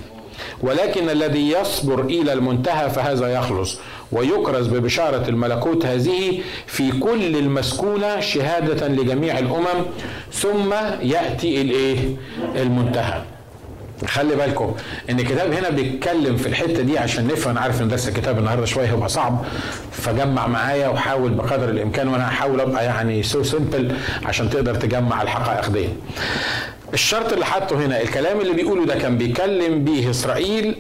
ولكن 0.63 1.11
الذي 1.11 1.51
يصبر 1.51 2.01
إلى 2.01 2.33
المنتهى 2.33 2.91
فهذا 2.91 3.29
يخلص. 3.29 3.79
ويكرز 4.13 4.67
ببشارة 4.67 5.29
الملكوت 5.29 5.87
هذه 5.87 6.41
في 6.67 6.93
كل 6.93 7.37
المسكونة 7.37 8.21
شهادة 8.21 8.89
لجميع 8.89 9.39
الأمم. 9.39 9.85
ثم 10.33 10.75
يأتي 11.03 11.61
الإيه؟ 11.61 11.99
المنتهى. 12.57 13.23
خلي 14.09 14.37
بالكم 14.37 14.75
إن 15.11 15.21
الكتاب 15.21 15.53
هنا 15.53 15.71
بيتكلم 15.71 16.37
في 16.37 16.47
الحتة 16.47 16.83
دي 16.83 16.99
عشان 16.99 17.27
نفهم 17.27 17.51
أنا 17.51 17.61
عارف 17.61 17.83
إن 17.83 17.89
درس 17.89 18.09
الكتاب 18.09 18.39
النهارده 18.39 18.67
شوية 18.67 18.87
هيبقى 18.93 19.09
صعب 19.09 19.45
فجمع 19.93 20.47
معايا 20.47 20.89
وحاول 20.89 21.31
بقدر 21.31 21.69
الإمكان 21.69 22.09
وأنا 22.09 22.29
هحاول 22.29 22.61
أبقى 22.61 22.85
يعني 22.85 23.23
so 23.23 23.43
simple 23.43 23.97
عشان 24.25 24.51
تقدر 24.51 24.75
تجمع 24.75 25.23
الحقائق 25.23 25.69
دي. 25.69 25.89
الشرط 26.95 27.33
اللي 27.33 27.45
حاطه 27.45 27.77
هنا 27.87 28.01
الكلام 28.03 28.41
اللي 28.41 28.53
بيقوله 28.53 28.87
ده 28.87 28.95
كان 28.95 29.19
بيكلم 29.19 29.85
بيه 29.85 30.11
إسرائيل 30.11 30.75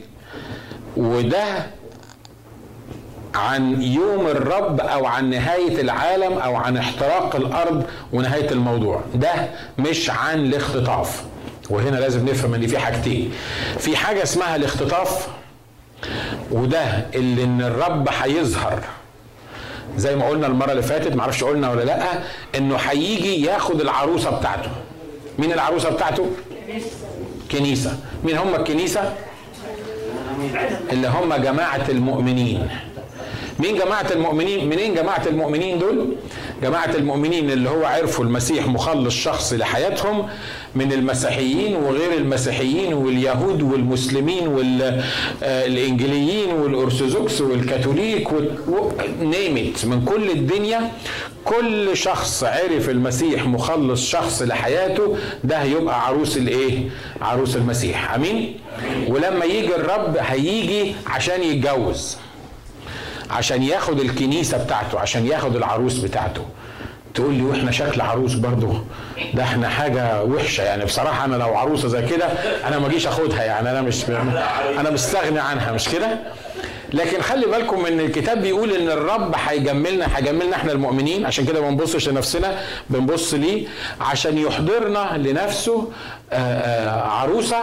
وده 0.96 1.44
عن 3.34 3.82
يوم 3.82 4.26
الرب 4.26 4.80
أو 4.80 5.06
عن 5.06 5.30
نهاية 5.30 5.80
العالم 5.80 6.32
أو 6.38 6.56
عن 6.56 6.76
احتراق 6.76 7.36
الأرض 7.36 7.84
ونهاية 8.12 8.50
الموضوع 8.50 9.00
ده 9.14 9.30
مش 9.78 10.10
عن 10.10 10.38
الاختطاف 10.40 11.22
وهنا 11.70 11.96
لازم 11.96 12.28
نفهم 12.28 12.54
ان 12.54 12.66
في 12.66 12.78
حاجتين. 12.78 13.32
في 13.78 13.96
حاجة 13.96 14.22
اسمها 14.22 14.56
الاختطاف 14.56 15.28
وده 16.50 17.06
اللي 17.14 17.44
إن 17.44 17.62
الرب 17.62 18.08
هيظهر. 18.22 18.80
زي 19.96 20.16
ما 20.16 20.28
قلنا 20.28 20.46
المرة 20.46 20.70
اللي 20.70 20.82
فاتت 20.82 21.16
معرفش 21.16 21.44
قلنا 21.44 21.70
ولا 21.70 21.82
لأ 21.84 22.04
إنه 22.56 22.76
هيجي 22.76 23.44
ياخد 23.44 23.80
العروسة 23.80 24.30
بتاعته. 24.30 24.70
مين 25.38 25.52
العروسة 25.52 25.90
بتاعته؟ 25.90 26.30
كنيسة. 27.52 27.98
مين 28.24 28.36
هم 28.38 28.54
الكنيسة؟ 28.54 29.14
اللي 30.92 31.08
هم 31.08 31.34
جماعة 31.34 31.84
المؤمنين. 31.88 32.68
مين 33.58 33.78
جماعة 33.78 34.06
المؤمنين؟ 34.10 34.68
منين 34.68 34.94
جماعة 34.94 35.22
المؤمنين 35.26 35.78
دول؟ 35.78 36.16
جماعة 36.62 36.90
المؤمنين 36.94 37.50
اللي 37.50 37.70
هو 37.70 37.84
عرفوا 37.84 38.24
المسيح 38.24 38.66
مخلص 38.66 39.14
شخصي 39.14 39.56
لحياتهم 39.56 40.26
من 40.74 40.92
المسيحيين 40.92 41.76
وغير 41.76 42.12
المسيحيين 42.18 42.94
واليهود 42.94 43.62
والمسلمين 43.62 44.48
والإنجليين 45.42 46.50
والأرثوذكس 46.52 47.40
والكاثوليك 47.40 48.28
نيمت 49.22 49.84
من 49.84 50.04
كل 50.04 50.30
الدنيا 50.30 50.90
كل 51.44 51.96
شخص 51.96 52.44
عرف 52.44 52.88
المسيح 52.90 53.46
مخلص 53.46 54.06
شخص 54.10 54.42
لحياته 54.42 55.16
ده 55.44 55.56
هيبقى 55.56 56.06
عروس 56.06 56.36
الإيه؟ 56.36 56.78
عروس 57.20 57.56
المسيح. 57.56 58.14
أمين؟ 58.14 58.54
ولما 59.08 59.44
يجي 59.44 59.74
الرب 59.76 60.16
هيجي 60.20 60.94
عشان 61.06 61.42
يتجوز. 61.42 62.16
عشان 63.30 63.62
ياخد 63.62 64.00
الكنيسة 64.00 64.64
بتاعته 64.64 65.00
عشان 65.00 65.26
ياخد 65.26 65.56
العروس 65.56 65.98
بتاعته. 65.98 66.42
تقول 67.14 67.34
لي 67.34 67.42
وإحنا 67.42 67.70
شكل 67.70 68.00
عروس 68.00 68.34
برضه. 68.34 68.84
ده 69.34 69.42
إحنا 69.42 69.68
حاجة 69.68 70.24
وحشة 70.24 70.62
يعني. 70.62 70.84
بصراحة 70.84 71.24
أنا 71.24 71.36
لو 71.36 71.54
عروسة 71.56 71.88
زي 71.88 72.02
كده 72.06 72.26
أنا 72.66 72.78
ما 72.78 72.86
أجيش 72.86 73.06
أخدها 73.06 73.42
يعني. 73.44 73.70
أنا 73.70 73.82
مش 73.82 74.04
أنا 74.78 74.90
مستغني 74.90 75.38
عنها 75.38 75.72
مش 75.72 75.88
كده؟ 75.88 76.18
لكن 76.92 77.20
خلي 77.22 77.46
بالكم 77.46 77.86
إن 77.86 78.00
الكتاب 78.00 78.42
بيقول 78.42 78.70
إن 78.70 78.88
الرب 78.90 79.34
هيجملنا 79.48 80.06
هيجملنا 80.16 80.56
إحنا 80.56 80.72
المؤمنين. 80.72 81.26
عشان 81.26 81.46
كده 81.46 81.60
ما 81.60 81.70
بنبصش 81.70 82.08
لنفسنا 82.08 82.60
بنبص 82.90 83.34
ليه؟ 83.34 83.66
عشان 84.00 84.38
يحضرنا 84.38 85.16
لنفسه 85.16 85.90
عروسة 86.92 87.58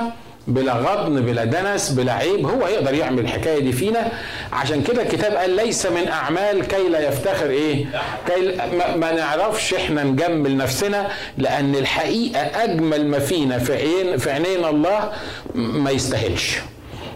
بلا 0.47 0.73
غضن 0.73 1.21
بلا 1.21 1.45
دنس 1.45 1.89
بلا 1.91 2.13
عيب 2.13 2.45
هو 2.47 2.67
يقدر 2.67 2.93
يعمل 2.93 3.19
الحكاية 3.19 3.59
دي 3.59 3.71
فينا. 3.71 4.11
عشان 4.53 4.83
كده 4.83 5.01
الكتاب 5.01 5.33
قال 5.33 5.49
ليس 5.55 5.85
من 5.85 6.07
أعمال 6.07 6.67
كي 6.67 6.89
لا 6.89 7.07
يفتخر 7.07 7.49
إيه؟ 7.49 7.85
كي 8.27 8.57
ما, 8.95 9.11
نعرفش 9.11 9.73
إحنا 9.73 10.03
نجمل 10.03 10.57
نفسنا 10.57 11.07
لأن 11.37 11.75
الحقيقة 11.75 12.39
أجمل 12.63 13.07
ما 13.07 13.19
فينا 13.19 13.57
في 13.57 13.73
عين 13.75 14.17
في 14.17 14.31
عينين 14.31 14.65
الله 14.65 15.11
ما 15.55 15.91
يستاهلش. 15.91 16.57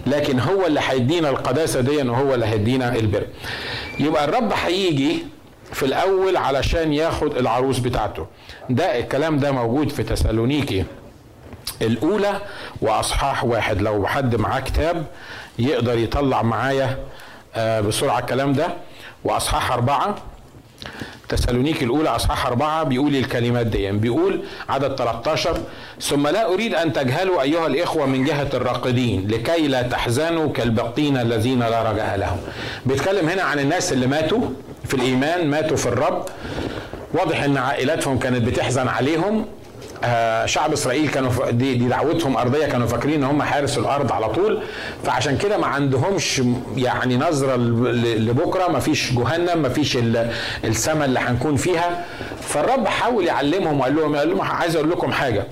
لكن 0.07 0.39
هو 0.39 0.65
اللي 0.65 0.79
هيدينا 0.87 1.29
القداسة 1.29 1.81
دي 1.81 1.97
وهو 2.09 2.33
اللي 2.33 2.45
هيدينا 2.45 2.95
البر. 2.95 3.27
يبقى 3.99 4.25
الرب 4.25 4.53
هيجي 4.65 5.17
في 5.73 5.83
الأول 5.83 6.37
علشان 6.37 6.93
ياخد 6.93 7.37
العروس 7.37 7.79
بتاعته. 7.79 8.27
ده 8.69 8.99
الكلام 8.99 9.39
ده 9.39 9.51
موجود 9.51 9.89
في 9.91 10.03
تسالونيكي. 10.03 10.83
الأولى 11.81 12.41
وأصحاح 12.81 13.43
واحد. 13.43 13.81
لو 13.81 14.07
حد 14.07 14.35
معاه 14.35 14.59
كتاب 14.59 15.05
يقدر 15.59 15.97
يطلع 15.97 16.41
معايا 16.41 16.97
بسرعة 17.57 18.19
الكلام 18.19 18.53
ده. 18.53 18.67
وأصحاح 19.23 19.71
أربعة. 19.71 20.15
تسالونيك 21.29 21.83
الأولى 21.83 22.09
أصحاح 22.09 22.45
أربعة 22.45 22.83
بيقول 22.83 23.15
الكلمات 23.15 23.65
دي 23.67 23.91
بيقول 23.91 24.41
عدد 24.69 24.95
13 24.95 25.57
ثم 26.01 26.27
لا 26.27 26.53
أريد 26.53 26.75
أن 26.75 26.93
تجهلوا 26.93 27.41
أيها 27.41 27.67
الإخوة 27.67 28.05
من 28.05 28.23
جهة 28.23 28.49
الراقدين 28.53 29.27
لكي 29.27 29.67
لا 29.67 29.81
تحزنوا 29.81 30.51
كالباقين 30.51 31.17
الذين 31.17 31.59
لا 31.59 31.91
رجاء 31.91 32.17
لهم. 32.17 32.37
بيتكلم 32.85 33.29
هنا 33.29 33.43
عن 33.43 33.59
الناس 33.59 33.93
اللي 33.93 34.07
ماتوا 34.07 34.41
في 34.87 34.93
الإيمان 34.93 35.47
ماتوا 35.49 35.77
في 35.77 35.85
الرب. 35.85 36.25
واضح 37.13 37.43
إن 37.43 37.57
عائلاتهم 37.57 38.19
كانت 38.19 38.47
بتحزن 38.47 38.87
عليهم. 38.87 39.45
آه 40.03 40.45
شعب 40.45 40.73
إسرائيل 40.73 41.09
كانوا 41.09 41.51
دي, 41.51 41.73
دي 41.73 41.87
دعوتهم 41.87 42.37
أرضية 42.37 42.65
كانوا 42.65 42.87
فاكرين 42.87 43.15
إن 43.15 43.23
هم 43.23 43.41
حارس 43.43 43.77
الأرض 43.77 44.11
على 44.11 44.29
طول. 44.29 44.61
فعشان 45.03 45.37
كده 45.37 45.57
ما 45.57 45.67
عندهمش 45.67 46.41
يعني 46.77 47.17
نظرة 47.17 47.55
لبكرة. 47.55 48.67
ما 48.71 48.79
فيش 48.79 49.13
جهنم 49.13 49.61
ما 49.61 49.69
فيش 49.69 49.97
السماء 50.63 51.05
اللي 51.05 51.19
هنكون 51.19 51.55
فيها. 51.55 52.05
فالرب 52.41 52.87
حاول 52.87 53.25
يعلمهم 53.25 53.79
وقال 53.79 53.95
لهم 53.95 54.15
قال 54.15 54.29
لهم 54.29 54.41
عايز 54.41 54.75
أقول 54.75 54.91
لكم 54.91 55.11
حاجة. 55.11 55.47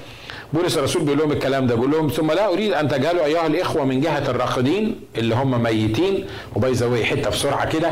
بولس 0.53 0.77
الرسول 0.77 1.01
بيقول 1.03 1.19
لهم 1.19 1.31
الكلام 1.31 1.67
ده 1.67 1.75
بيقول 1.75 1.91
لهم 1.91 2.07
ثم 2.09 2.31
لا 2.31 2.47
أريد 2.53 2.73
أن 2.73 2.87
تجهلوا 2.87 3.25
أيها 3.25 3.47
الإخوة 3.47 3.85
من 3.85 4.01
جهة 4.01 4.29
الراقدين 4.29 4.95
اللي 5.17 5.35
هم 5.35 5.63
ميتين. 5.63 6.25
وباي 6.55 6.71
ذا 6.71 7.05
حتة 7.05 7.29
بسرعة 7.29 7.69
كده. 7.69 7.91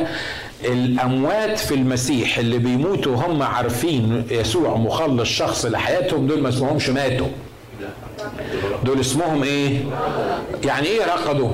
الأموات 0.65 1.59
في 1.59 1.73
المسيح 1.75 2.37
اللي 2.37 2.57
بيموتوا 2.57 3.15
هم 3.15 3.43
عارفين 3.43 4.25
يسوع 4.31 4.75
مخلص 4.77 5.29
شخص 5.29 5.65
لحياتهم 5.65 6.27
دول 6.27 6.41
ما 6.41 6.49
اسمهمش 6.49 6.89
ماتوا. 6.89 7.27
دول 8.83 8.99
اسمهم 8.99 9.43
إيه؟ 9.43 9.77
يعني 10.65 10.87
إيه 10.87 11.05
رقدوا؟ 11.05 11.49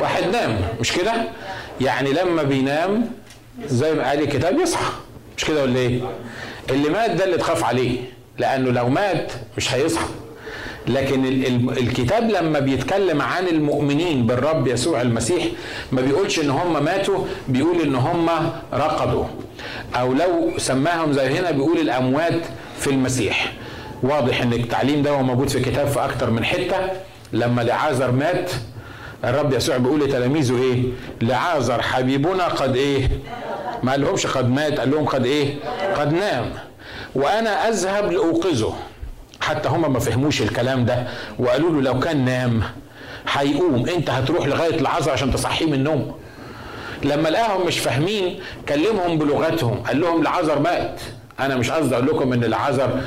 واحد 0.00 0.22
نام 0.32 0.60
مش 0.80 0.92
كده؟ 0.92 1.12
يعني 1.80 2.12
لما 2.12 2.42
بينام 2.42 3.10
زي 3.66 3.94
ما 3.94 4.08
قال 4.08 4.22
الكتاب 4.22 4.58
يصحى. 4.60 4.92
مش 5.36 5.44
كده 5.44 5.62
ولا 5.62 5.76
إيه؟ 5.78 6.00
اللي 6.70 6.88
مات 6.88 7.10
ده 7.10 7.24
اللي 7.24 7.36
تخاف 7.36 7.64
عليه 7.64 7.98
لأنه 8.38 8.70
لو 8.70 8.88
مات 8.88 9.32
مش 9.56 9.74
هيصحى. 9.74 10.06
لكن 10.88 11.24
الكتاب 11.78 12.30
لما 12.30 12.58
بيتكلم 12.58 13.22
عن 13.22 13.48
المؤمنين 13.48 14.26
بالرب 14.26 14.66
يسوع 14.68 15.00
المسيح 15.02 15.44
ما 15.92 16.00
بيقولش 16.00 16.38
إن 16.40 16.50
هم 16.50 16.84
ماتوا 16.84 17.24
بيقول 17.48 17.80
إن 17.80 17.94
هم 17.94 18.28
رقدوا. 18.72 19.24
أو 19.94 20.12
لو 20.12 20.50
سماهم 20.58 21.12
زي 21.12 21.38
هنا 21.38 21.50
بيقول 21.50 21.78
الأموات 21.78 22.40
في 22.78 22.90
المسيح. 22.90 23.52
واضح 24.02 24.42
إن 24.42 24.52
التعليم 24.52 25.02
ده 25.02 25.22
موجود 25.22 25.48
في 25.48 25.58
الكتاب 25.58 25.86
في 25.86 26.04
أكتر 26.04 26.30
من 26.30 26.44
حتة. 26.44 26.76
لما 27.32 27.62
لعازر 27.62 28.10
مات 28.10 28.50
الرب 29.24 29.52
يسوع 29.52 29.76
بيقول 29.76 30.00
لتلاميذه 30.00 30.62
إيه؟ 30.62 30.82
لعازر 31.22 31.82
حبيبنا 31.82 32.44
قد 32.48 32.76
إيه؟ 32.76 33.08
ما 33.82 33.92
قال 33.92 34.00
لهمش 34.00 34.26
قد 34.26 34.50
مات 34.50 34.80
قال 34.80 34.90
لهم 34.90 35.04
قد 35.04 35.26
إيه؟ 35.26 35.54
قد 35.96 36.12
نام. 36.12 36.50
وأنا 37.14 37.68
أذهب 37.68 38.12
لأوقظه. 38.12 38.74
حتى 39.40 39.68
هم 39.68 39.92
ما 39.92 39.98
فهموش 39.98 40.42
الكلام 40.42 40.84
ده 40.84 41.06
وقالوا 41.38 41.70
له 41.70 41.82
لو 41.82 42.00
كان 42.00 42.24
نام 42.24 42.62
هيقوم. 43.32 43.88
انت 43.88 44.10
هتروح 44.10 44.46
لغاية 44.46 44.80
العصر 44.80 45.10
عشان 45.10 45.32
تصحيه 45.32 45.66
من 45.66 45.74
النوم. 45.74 46.14
لما 47.04 47.28
لقاهم 47.28 47.66
مش 47.66 47.78
فاهمين 47.78 48.40
كلمهم 48.68 49.18
بلغتهم. 49.18 49.82
قال 49.86 50.00
لهم 50.00 50.22
العذر 50.22 50.58
مات. 50.58 51.00
أنا 51.40 51.56
مش 51.56 51.70
قصدي 51.70 51.94
أقول 51.94 52.06
لكم 52.06 52.32
إن 52.32 52.44
العذر 52.44 53.00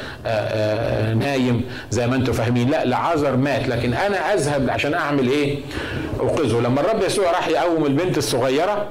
نايم 1.16 1.64
زي 1.90 2.08
ما 2.08 2.16
أنتم 2.16 2.34
فاهمين. 2.34 2.70
لا 2.70 2.84
العذر 2.84 3.36
مات. 3.36 3.68
لكن 3.68 3.94
أنا 3.94 4.34
أذهب 4.34 4.70
عشان 4.70 4.94
أعمل 4.94 5.30
إيه؟ 5.30 5.60
أوقظه. 6.20 6.62
لما 6.62 6.82
الرب 6.82 7.04
يسوع 7.04 7.32
راح 7.32 7.48
يقوم 7.48 7.86
البنت 7.86 8.18
الصغيرة 8.18 8.90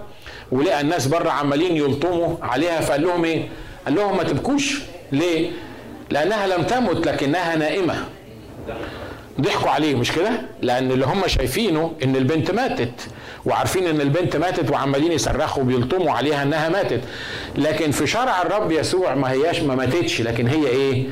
ولقى 0.53 0.81
الناس 0.81 1.07
بره 1.07 1.31
عمالين 1.31 1.77
يلطموا 1.77 2.37
عليها 2.43 2.81
فقال 2.81 3.03
لهم 3.03 3.25
إيه؟ 3.25 3.49
قال 3.85 3.95
لهم 3.95 4.17
ما 4.17 4.23
تبكوش. 4.23 4.81
ليه؟ 5.13 5.51
لأنها 6.11 6.47
لم 6.47 6.63
تمت 6.63 7.07
لكنها 7.07 7.57
نائمة. 7.57 7.95
ضحكوا 9.41 9.71
عليه 9.71 9.95
مش 9.95 10.13
كده؟ 10.13 10.31
لأن 10.63 10.91
اللي 10.91 11.07
هم 11.07 11.23
شايفينه 11.29 11.93
إن 12.05 12.17
البنت 12.17 12.51
ماتت 12.51 13.09
وعارفين 13.47 13.87
إن 13.87 14.01
البنت 14.01 14.37
ماتت 14.37 14.71
وعمالين 14.71 15.13
يصرخوا 15.13 15.63
وبيلطموا 15.63 16.13
عليها 16.13 16.43
إنها 16.43 16.69
ماتت. 16.69 17.01
لكن 17.57 17.91
في 17.91 18.07
شرع 18.07 18.43
الرب 18.43 18.73
يسوع 18.73 19.15
ما 19.15 19.31
هياش 19.31 19.61
ما 19.61 19.75
ماتتش 19.75 20.21
لكن 20.21 20.47
هي 20.47 20.67
إيه؟ 20.67 21.07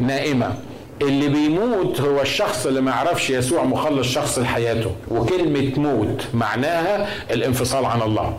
نائمة. 0.00 0.54
اللي 1.02 1.28
بيموت 1.28 2.00
هو 2.00 2.20
الشخص 2.20 2.66
اللي 2.66 2.80
ما 2.80 2.90
يعرفش 2.90 3.30
يسوع 3.30 3.64
مخلص 3.64 4.06
شخص 4.08 4.38
لحياته. 4.38 4.90
وكلمة 5.10 5.72
موت 5.76 6.24
معناها 6.34 7.08
الانفصال 7.30 7.84
عن 7.84 8.02
الله. 8.02 8.38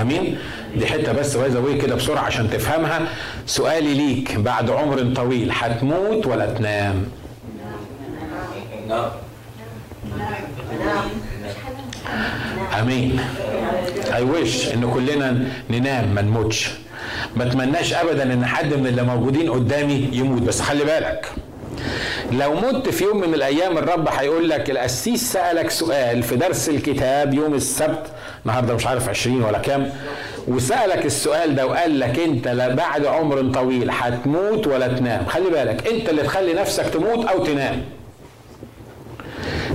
آمين؟ 0.00 0.38
دي 0.76 0.86
حتة 0.86 1.12
بس 1.12 1.36
باي 1.36 1.78
كده 1.78 1.94
بسرعة 1.94 2.22
عشان 2.22 2.50
تفهمها. 2.50 3.08
سؤالي 3.46 3.94
ليك 3.94 4.36
بعد 4.36 4.70
عمر 4.70 5.14
طويل 5.14 5.50
هتموت 5.52 6.26
ولا 6.26 6.46
تنام؟ 6.46 7.04
آمين. 12.80 13.20
اي 14.14 14.22
وش 14.22 14.68
إن 14.74 14.90
كلنا 14.94 15.44
ننام 15.70 16.14
ما 16.14 16.22
نموتش. 16.22 16.70
ما 17.36 17.44
أتمناش 17.46 17.94
ابدا 17.94 18.22
إن 18.32 18.46
حد 18.46 18.74
من 18.74 18.86
اللي 18.86 19.02
موجودين 19.02 19.50
قدامي 19.50 20.08
يموت. 20.12 20.42
بس 20.42 20.60
خلي 20.60 20.84
بالك 20.84 21.26
لو 22.32 22.54
مت 22.54 22.88
في 22.88 23.04
يوم 23.04 23.20
من 23.20 23.34
الأيام 23.34 23.78
الرب 23.78 24.08
هيقول 24.08 24.48
لك 24.48 24.70
القسيس 24.70 25.32
سألك 25.32 25.70
سؤال 25.70 26.22
في 26.22 26.36
درس 26.36 26.68
الكتاب 26.68 27.34
يوم 27.34 27.54
السبت. 27.54 28.06
النهارده 28.46 28.74
مش 28.74 28.86
عارف 28.86 29.08
20 29.08 29.42
ولا 29.42 29.58
كام. 29.58 29.90
وسألك 30.48 31.06
السؤال 31.06 31.54
ده 31.54 31.66
وقال 31.66 32.00
لك 32.00 32.18
أنت 32.18 32.48
بعد 32.48 33.06
عمر 33.06 33.50
طويل 33.54 33.90
هتموت 33.90 34.66
ولا 34.66 34.88
تنام. 34.88 35.26
خلي 35.26 35.50
بالك 35.50 35.88
أنت 35.88 36.08
اللي 36.08 36.22
تخلي 36.22 36.52
نفسك 36.54 36.84
تموت 36.84 37.26
أو 37.26 37.44
تنام. 37.44 37.84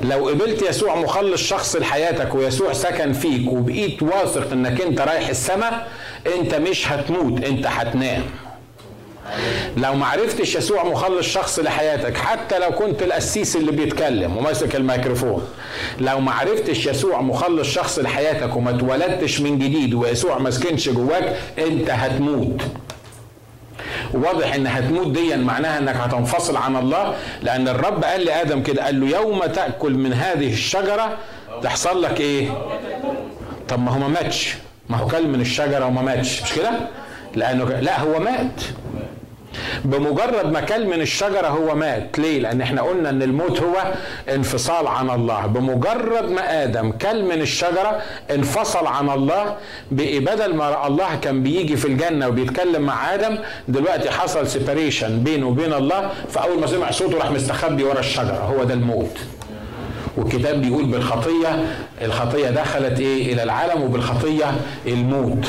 لو 0.03 0.27
قبلت 0.29 0.61
يسوع 0.61 0.95
مخلص 0.95 1.41
شخص 1.41 1.75
لحياتك 1.75 2.35
ويسوع 2.35 2.73
سكن 2.73 3.13
فيك 3.13 3.51
وبقيت 3.51 4.03
واثق 4.03 4.51
إنك 4.51 4.81
أنت 4.81 5.01
رايح 5.01 5.27
السماء 5.29 5.87
أنت 6.39 6.55
مش 6.55 6.91
هتموت 6.91 7.43
أنت 7.43 7.67
هتنام. 7.67 8.21
لو 9.77 9.93
ما 9.93 10.05
عرفتش 10.05 10.55
يسوع 10.55 10.83
مخلص 10.83 11.27
شخص 11.27 11.59
لحياتك 11.59 12.17
حتى 12.17 12.59
لو 12.59 12.71
كنت 12.71 13.01
القسيس 13.03 13.55
اللي 13.55 13.71
بيتكلم 13.71 14.37
وماسك 14.37 14.75
الميكروفون 14.75 15.47
لو 15.99 16.19
ما 16.19 16.31
عرفتش 16.31 16.85
يسوع 16.85 17.21
مخلص 17.21 17.67
شخص 17.67 17.99
لحياتك 17.99 18.55
وما 18.55 18.69
اتولدتش 18.69 19.41
من 19.41 19.59
جديد 19.59 19.93
ويسوع 19.93 20.37
ما 20.37 20.51
سكنش 20.51 20.89
جواك 20.89 21.35
انت 21.57 21.89
هتموت. 21.89 22.61
واضح 24.13 24.53
إن 24.55 24.67
هتموت 24.67 25.07
ديا 25.07 25.35
معناها 25.37 25.77
إنك 25.79 25.95
هتنفصل 25.95 26.57
عن 26.57 26.75
الله 26.75 27.15
لأن 27.41 27.67
الرب 27.67 28.03
قال 28.03 28.25
لآدم 28.25 28.63
كده 28.63 28.83
قال 28.85 28.99
له 29.01 29.07
يوم 29.17 29.39
تأكل 29.45 29.93
من 29.93 30.13
هذه 30.13 30.53
الشجرة 30.53 31.17
تحصل 31.63 32.01
لك 32.01 32.21
إيه؟ 32.21 32.49
طب 33.69 33.79
ما 33.79 33.91
هو 33.91 33.99
ما 33.99 34.07
ماتش. 34.07 34.53
ما 34.89 34.97
هو 34.97 35.07
كل 35.07 35.27
من 35.27 35.41
الشجرة 35.41 35.85
وما 35.85 36.01
ماتش 36.01 36.43
مش 36.43 36.53
كده؟ 36.53 36.71
لأنه 37.35 37.63
لا 37.65 37.99
هو 37.99 38.19
مات. 38.19 38.61
بمجرد 39.85 40.51
ما 40.51 40.61
كل 40.61 40.87
من 40.87 41.01
الشجرة 41.01 41.47
هو 41.47 41.75
مات. 41.75 42.19
ليه؟ 42.19 42.39
لأن 42.39 42.61
إحنا 42.61 42.81
قلنا 42.81 43.09
إن 43.09 43.21
الموت 43.23 43.61
هو 43.61 43.93
انفصال 44.35 44.87
عن 44.87 45.09
الله. 45.09 45.45
بمجرد 45.45 46.29
ما 46.31 46.63
آدم 46.63 46.91
كل 46.91 47.23
من 47.23 47.41
الشجرة 47.41 48.01
انفصل 48.31 48.87
عن 48.87 49.09
الله 49.09 49.55
بدل 49.91 50.55
ما 50.55 50.87
الله 50.87 51.15
كان 51.15 51.43
بيجي 51.43 51.77
في 51.77 51.85
الجنة 51.87 52.27
وبيتكلم 52.27 52.81
مع 52.81 53.13
آدم 53.13 53.37
دلوقتي 53.67 54.09
حصل 54.11 54.47
سيبريشن 54.47 55.23
بينه 55.23 55.47
وبين 55.47 55.73
الله 55.73 56.09
فأول 56.29 56.59
ما 56.59 56.67
سمع 56.67 56.91
صوته 56.91 57.17
راح 57.17 57.31
مستخبي 57.31 57.83
ورا 57.83 57.99
الشجرة. 57.99 58.53
هو 58.57 58.63
ده 58.63 58.73
الموت. 58.73 59.17
والكتاب 60.17 60.61
بيقول 60.61 60.85
بالخطية 60.85 61.63
الخطية 62.01 62.49
دخلت 62.49 62.99
إيه؟ 62.99 63.33
إلى 63.33 63.43
العالم 63.43 63.81
وبالخطية 63.83 64.51
الموت. 64.87 65.47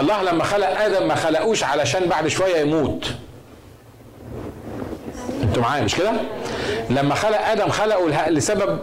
الله 0.00 0.22
لما 0.22 0.44
خلق 0.44 0.80
آدم 0.80 1.08
ما 1.08 1.14
خلقوش 1.14 1.64
علشان 1.64 2.06
بعد 2.06 2.28
شوية 2.28 2.56
يموت. 2.56 3.06
أنتوا 5.42 5.62
معايا 5.62 5.84
مش 5.84 5.94
كده؟ 5.94 6.12
لما 6.90 7.14
خلق 7.14 7.48
آدم 7.48 7.68
خلقه 7.68 8.30
لسبب 8.30 8.78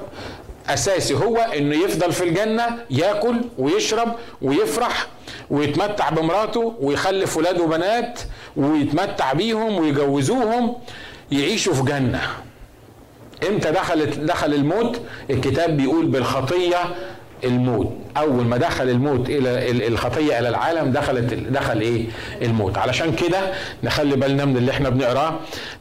أساسي 0.69 1.13
هو 1.13 1.37
إنه 1.37 1.75
يفضل 1.75 2.11
في 2.11 2.23
الجنة 2.23 2.65
ياكل 2.89 3.41
ويشرب 3.57 4.15
ويفرح 4.41 5.07
ويتمتع 5.49 6.09
بمراته 6.09 6.73
ويخلف 6.81 7.37
ولاد 7.37 7.59
وبنات 7.59 8.19
ويتمتع 8.55 9.33
بيهم 9.33 9.77
ويجوزوهم 9.77 10.75
يعيشوا 11.31 11.73
في 11.73 11.81
جنة. 11.83 12.21
إمتى 13.49 13.71
دخلت 13.71 14.17
دخل 14.19 14.53
الموت؟ 14.53 15.01
الكتاب 15.29 15.77
بيقول 15.77 16.05
بالخطية 16.05 16.77
الموت. 17.43 17.93
أول 18.17 18.45
ما 18.45 18.57
دخل 18.57 18.89
الموت 18.89 19.29
إلى 19.29 19.87
الخطية 19.87 20.39
إلى 20.39 20.49
العالم 20.49 20.91
دخلت 20.91 21.33
دخل 21.33 21.81
إيه؟ 21.81 22.05
الموت. 22.41 22.77
علشان 22.77 23.15
كده 23.15 23.39
نخلي 23.83 24.15
بالنا 24.15 24.45
من 24.45 24.57
اللي 24.57 24.71
إحنا 24.71 24.89
بنقراه. 24.89 25.33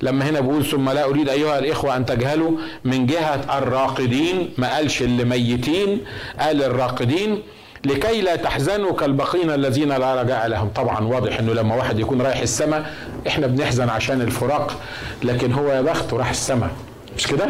لما 0.03 0.29
هنا 0.31 0.40
بيقول 0.40 0.64
ثم 0.64 0.90
لا 0.90 1.05
أريد 1.05 1.29
أيها 1.29 1.59
الإخوة 1.59 1.96
أن 1.96 2.07
تجهلوا 2.07 2.51
من 2.85 3.07
جهة 3.07 3.59
الراقدين. 3.59 4.51
ما 4.59 4.75
قالش 4.75 5.03
اللي 5.03 5.25
ميتين 5.25 6.01
قال 6.38 6.62
الراقدين. 6.62 7.42
لكي 7.85 8.20
لا 8.20 8.37
تحزنوا 8.37 8.92
كالباقين 8.92 9.50
الذين 9.51 9.88
لا 9.88 10.22
رجاء 10.22 10.46
لهم. 10.46 10.68
طبعا 10.68 11.05
واضح 11.07 11.38
إنه 11.38 11.53
لما 11.53 11.75
واحد 11.75 11.98
يكون 11.98 12.22
رايح 12.22 12.40
السماء 12.40 12.90
إحنا 13.27 13.46
بنحزن 13.46 13.88
عشان 13.88 14.20
الفراق 14.20 14.81
لكن 15.22 15.53
هو 15.53 15.68
يا 15.68 15.81
بخته 15.83 16.16
راح 16.16 16.31
السماء. 16.31 16.70
مش 17.16 17.27
كده؟ 17.27 17.46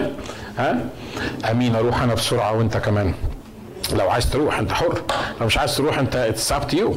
ها؟ 0.58 0.84
آمين. 1.50 1.76
أروح 1.76 2.02
أنا 2.02 2.14
بسرعة 2.14 2.58
وأنت 2.58 2.76
كمان. 2.76 3.14
لو 3.94 4.10
عايز 4.10 4.30
تروح 4.30 4.58
انت 4.58 4.72
حر 4.72 5.02
لو 5.40 5.46
مش 5.46 5.58
عايز 5.58 5.76
تروح 5.76 5.98
انت 5.98 6.16
it's 6.16 6.52
up 6.52 6.74
to 6.74 6.83
you 6.83 6.96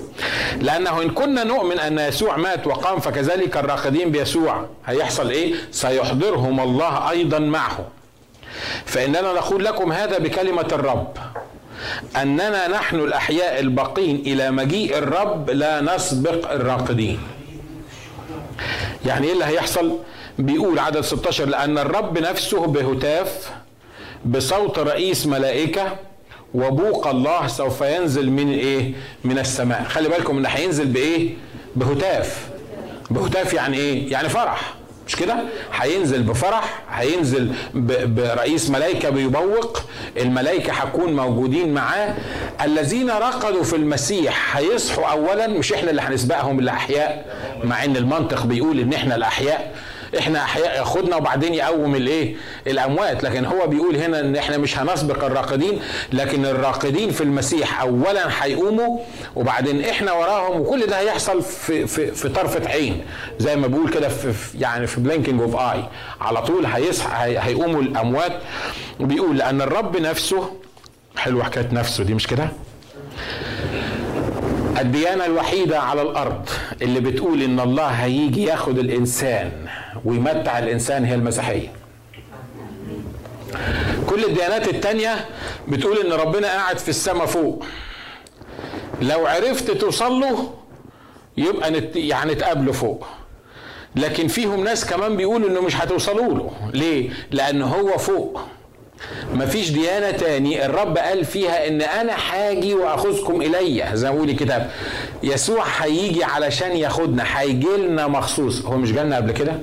لأنه 0.62 1.02
إن 1.02 1.10
كنا 1.10 1.44
نؤمن 1.44 1.80
أن 1.80 2.00
يسوع 2.00 2.38
مات 2.38 2.68
وقام 2.68 3.00
فكذلك 3.00 3.58
الراقدين 3.58 4.12
بيسوع. 4.12 4.66
هيحصل 4.86 5.30
إيه؟ 5.30 5.54
سيحضرهم 5.72 6.60
الله 6.60 7.10
أيضا 7.10 7.40
معه. 7.40 7.88
فإننا 8.86 9.22
نقول 9.34 9.66
لكم 9.66 9.92
هذا 9.92 10.18
بكلمة 10.18 10.68
الرب. 10.72 11.18
أننا 12.22 12.68
نحن 12.68 12.96
الأحياء 12.96 13.60
الباقين 13.60 14.16
إلى 14.16 14.52
مجيء 14.52 14.98
الرب 14.98 15.50
لا 15.50 15.82
نسبق 15.82 16.52
الراقدين. 16.52 17.20
يعني 19.06 19.28
إيه 19.28 19.34
اللي 19.34 19.46
هيحصل؟ 19.46 19.98
بيقول 20.40 20.80
عدد 20.80 21.02
16 21.02 21.46
لأن 21.46 21.78
الرب 21.78 22.18
نفسه 22.18 22.66
بهتاف 22.68 23.50
بصوت 24.26 24.80
رئيس 24.80 25.28
ملائكة 25.28 25.96
وبوق 26.56 27.08
الله 27.08 27.48
سوف 27.48 27.82
ينزل 27.82 28.30
من 28.32 28.52
إيه؟ 28.54 28.94
من 29.24 29.40
السماء. 29.40 29.84
خلي 29.84 30.10
بالكم 30.10 30.38
إن 30.38 30.46
هينزل 30.46 30.86
بإيه؟ 30.86 31.34
بهتاف. 31.76 32.48
بهتاف 33.10 33.54
يعني 33.54 33.78
إيه؟ 33.78 34.12
يعني 34.12 34.30
فرح. 34.30 34.74
مش 35.08 35.16
كده؟ 35.16 35.36
هينزل 35.74 36.24
بفرح 36.24 36.84
هينزل 36.92 37.52
برئيس 38.06 38.70
ملائكة 38.70 39.10
بيبوق 39.10 39.82
الملائكة 40.18 40.74
هتكون 40.74 41.16
موجودين 41.16 41.74
معاه. 41.74 42.16
الذين 42.64 43.10
رقدوا 43.10 43.64
في 43.64 43.76
المسيح 43.76 44.58
هيصحوا 44.58 45.06
أولا 45.06 45.48
مش 45.48 45.74
إحنا 45.74 45.90
اللي 45.90 46.02
هنسبقهم 46.02 46.60
الأحياء 46.60 47.26
مع 47.64 47.84
إن 47.84 47.98
المنطق 47.98 48.46
بيقول 48.46 48.80
إن 48.80 48.94
إحنا 48.94 49.16
الأحياء. 49.16 49.72
إحنا 50.16 50.46
ياخدنا 50.76 51.16
وبعدين 51.16 51.54
يقوم 51.54 51.96
الايه؟ 51.96 52.36
الأموات. 52.68 53.24
لكن 53.24 53.46
هو 53.46 53.68
بيقول 53.68 53.96
هنا 53.96 54.20
إن 54.20 54.36
إحنا 54.36 54.58
مش 54.58 54.78
هنسبق 54.80 55.24
الراقدين. 55.24 55.80
لكن 56.14 56.46
الراقدين 56.46 57.12
في 57.12 57.22
المسيح 57.22 57.82
اولا 57.82 58.44
هيقوموا 58.44 59.00
وبعدين 59.36 59.86
إحنا 59.86 60.12
وراهم 60.12 60.60
وكل 60.62 60.86
ده 60.88 61.00
هيحصل 61.00 61.42
في 61.42 61.88
في 61.88 62.12
في 62.12 62.30
طرفة 62.30 62.70
عين. 62.70 63.02
زي 63.40 63.56
ما 63.56 63.68
بيقول 63.68 63.90
كده 63.90 64.10
في 64.10 64.34
يعني 64.60 64.88
في 64.88 65.00
blinking 65.02 65.42
of 65.42 65.56
eye 65.56 65.84
على 66.22 66.42
طول 66.42 66.66
هيصحى 66.66 67.38
هيقوموا 67.40 67.82
الأموات. 67.82 68.32
وبيقول 69.00 69.38
لأن 69.38 69.62
الرب 69.62 69.98
نفسه 69.98 70.52
حلوة 71.18 71.44
حكاية 71.44 71.70
نفسه 71.72 72.04
دي 72.04 72.14
مش 72.14 72.28
كده؟ 72.28 72.48
الديانة 74.82 75.26
الوحيدة 75.26 75.80
على 75.80 76.02
الأرض 76.02 76.50
اللي 76.82 77.00
بتقول 77.00 77.42
إن 77.42 77.60
الله 77.60 77.88
هيجي 77.88 78.44
ياخد 78.44 78.78
الإنسان. 78.80 79.52
ويمتع 80.06 80.60
الإنسان 80.60 81.06
هي 81.06 81.16
المسيحية. 81.16 81.68
كل 84.08 84.24
الديانات 84.26 84.68
التانية 84.68 85.26
بتقول 85.68 85.98
إن 85.98 86.14
ربنا 86.14 86.48
قاعد 86.48 86.78
في 86.78 86.90
السماء 86.90 87.26
فوق. 87.26 87.66
لو 89.02 89.28
عرفت 89.28 89.72
توصل 89.72 90.12
له 90.20 90.54
يبقى 91.38 91.72
نت 91.72 91.96
يعني 91.96 92.36
تقابله 92.36 92.72
فوق. 92.72 93.06
لكن 93.96 94.28
فيهم 94.28 94.64
ناس 94.64 94.86
كمان 94.86 95.18
بيقولوا 95.18 95.50
إنه 95.50 95.62
مش 95.62 95.76
هتوصلوا 95.76 96.34
له. 96.34 96.52
ليه؟ 96.74 97.10
لأن 97.32 97.62
هو 97.62 97.98
فوق. 97.98 98.42
مفيش 99.34 99.70
ديانة 99.72 100.12
تاني 100.12 100.66
الرب 100.66 100.98
قال 100.98 101.26
فيها 101.26 101.68
إن 101.68 101.82
أنا 101.82 102.14
حاجي 102.14 102.74
وأخذكم 102.74 103.42
إلي. 103.42 103.90
زي 103.94 104.12
ما 104.12 104.24
الكتاب. 104.24 104.72
يسوع 105.24 105.64
هيجي 105.66 106.24
علشان 106.24 106.72
ياخدنا 106.78 107.24
هيجي 107.40 107.78
لنا 107.78 108.08
مخصوص. 108.08 108.66
هو 108.66 108.78
مش 108.78 108.92
جالنا 108.92 109.16
قبل 109.16 109.32
كده؟ 109.32 109.60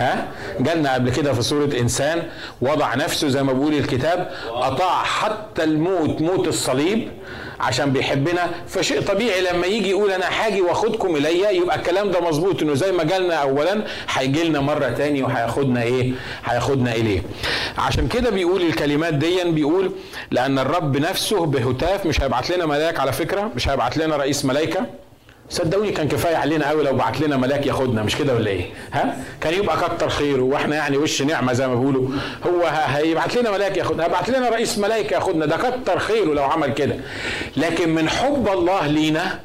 ها؟ 0.00 0.28
جالنا 0.60 0.94
قبل 0.94 1.10
كده 1.10 1.32
في 1.32 1.42
صورة 1.42 1.70
إنسان 1.80 2.22
وضع 2.60 2.94
نفسه 2.94 3.28
زي 3.28 3.42
ما 3.42 3.52
بيقول 3.52 3.74
الكتاب 3.74 4.30
أطاع 4.48 5.02
حتى 5.04 5.64
الموت 5.64 6.20
موت 6.20 6.48
الصليب 6.48 7.08
عشان 7.60 7.92
بيحبنا. 7.92 8.50
فشيء 8.68 9.00
طبيعي 9.02 9.40
لما 9.40 9.66
يجي 9.66 9.90
يقول 9.90 10.10
أنا 10.10 10.26
هاجي 10.26 10.60
وأخدكم 10.60 11.16
إلي 11.16 11.56
يبقى 11.56 11.76
الكلام 11.76 12.10
ده 12.10 12.20
مظبوط 12.20 12.62
إنه 12.62 12.74
زي 12.74 12.92
ما 12.92 13.04
جالنا 13.04 13.34
اولا 13.34 13.82
هيجي 14.14 14.44
لنا 14.44 14.60
مرة 14.60 14.88
تاني 14.88 15.22
وهياخدنا 15.22 15.82
إيه؟ 15.82 16.12
هياخدنا 16.44 16.92
إليه. 16.94 17.22
عشان 17.78 18.08
كده 18.08 18.30
بيقول 18.30 18.62
الكلمات 18.62 19.14
دي 19.14 19.44
بيقول 19.44 19.92
لأن 20.30 20.58
الرب 20.58 20.96
نفسه 20.96 21.46
بهتاف 21.46 22.06
مش 22.06 22.20
هيبعت 22.20 22.50
لنا 22.50 22.66
ملاك 22.66 23.00
على 23.00 23.12
فكرة 23.12 23.50
مش 23.56 23.68
هيبعت 23.68 23.96
لنا 23.96 24.16
رئيس 24.16 24.44
ملائكه 24.44 24.86
صدقوني 25.50 25.90
كان 25.92 26.08
كفاية 26.08 26.36
علينا 26.36 26.68
قوي 26.68 26.84
لو 26.84 26.92
بعت 26.92 27.20
لنا 27.20 27.36
ملاك 27.36 27.66
ياخدنا 27.66 28.02
مش 28.02 28.16
كده 28.16 28.34
ولا 28.34 28.50
إيه؟ 28.50 28.64
ها؟ 28.92 29.16
كان 29.40 29.54
يبقى 29.54 29.76
كتر 29.76 30.08
خيره 30.08 30.42
وإحنا 30.42 30.76
يعني 30.76 30.96
وش 30.96 31.22
نعمة 31.22 31.52
زي 31.52 31.68
ما 31.68 31.74
بيقولوا 31.74 32.08
هو 32.46 32.66
هيبعت 32.66 33.36
لنا 33.36 33.50
ملاك 33.50 33.76
ياخدنا 33.76 34.04
هيبعت 34.04 34.30
لنا 34.30 34.48
رئيس 34.48 34.78
ملائكه 34.78 35.14
ياخدنا 35.14 35.46
ده 35.46 35.56
كتر 35.56 35.98
خيره 35.98 36.34
لو 36.34 36.44
عمل 36.44 36.72
كده 36.74 36.96
لكن 37.56 37.94
من 37.94 38.08
حب 38.08 38.48
الله 38.48 38.86
لينا 38.86 39.38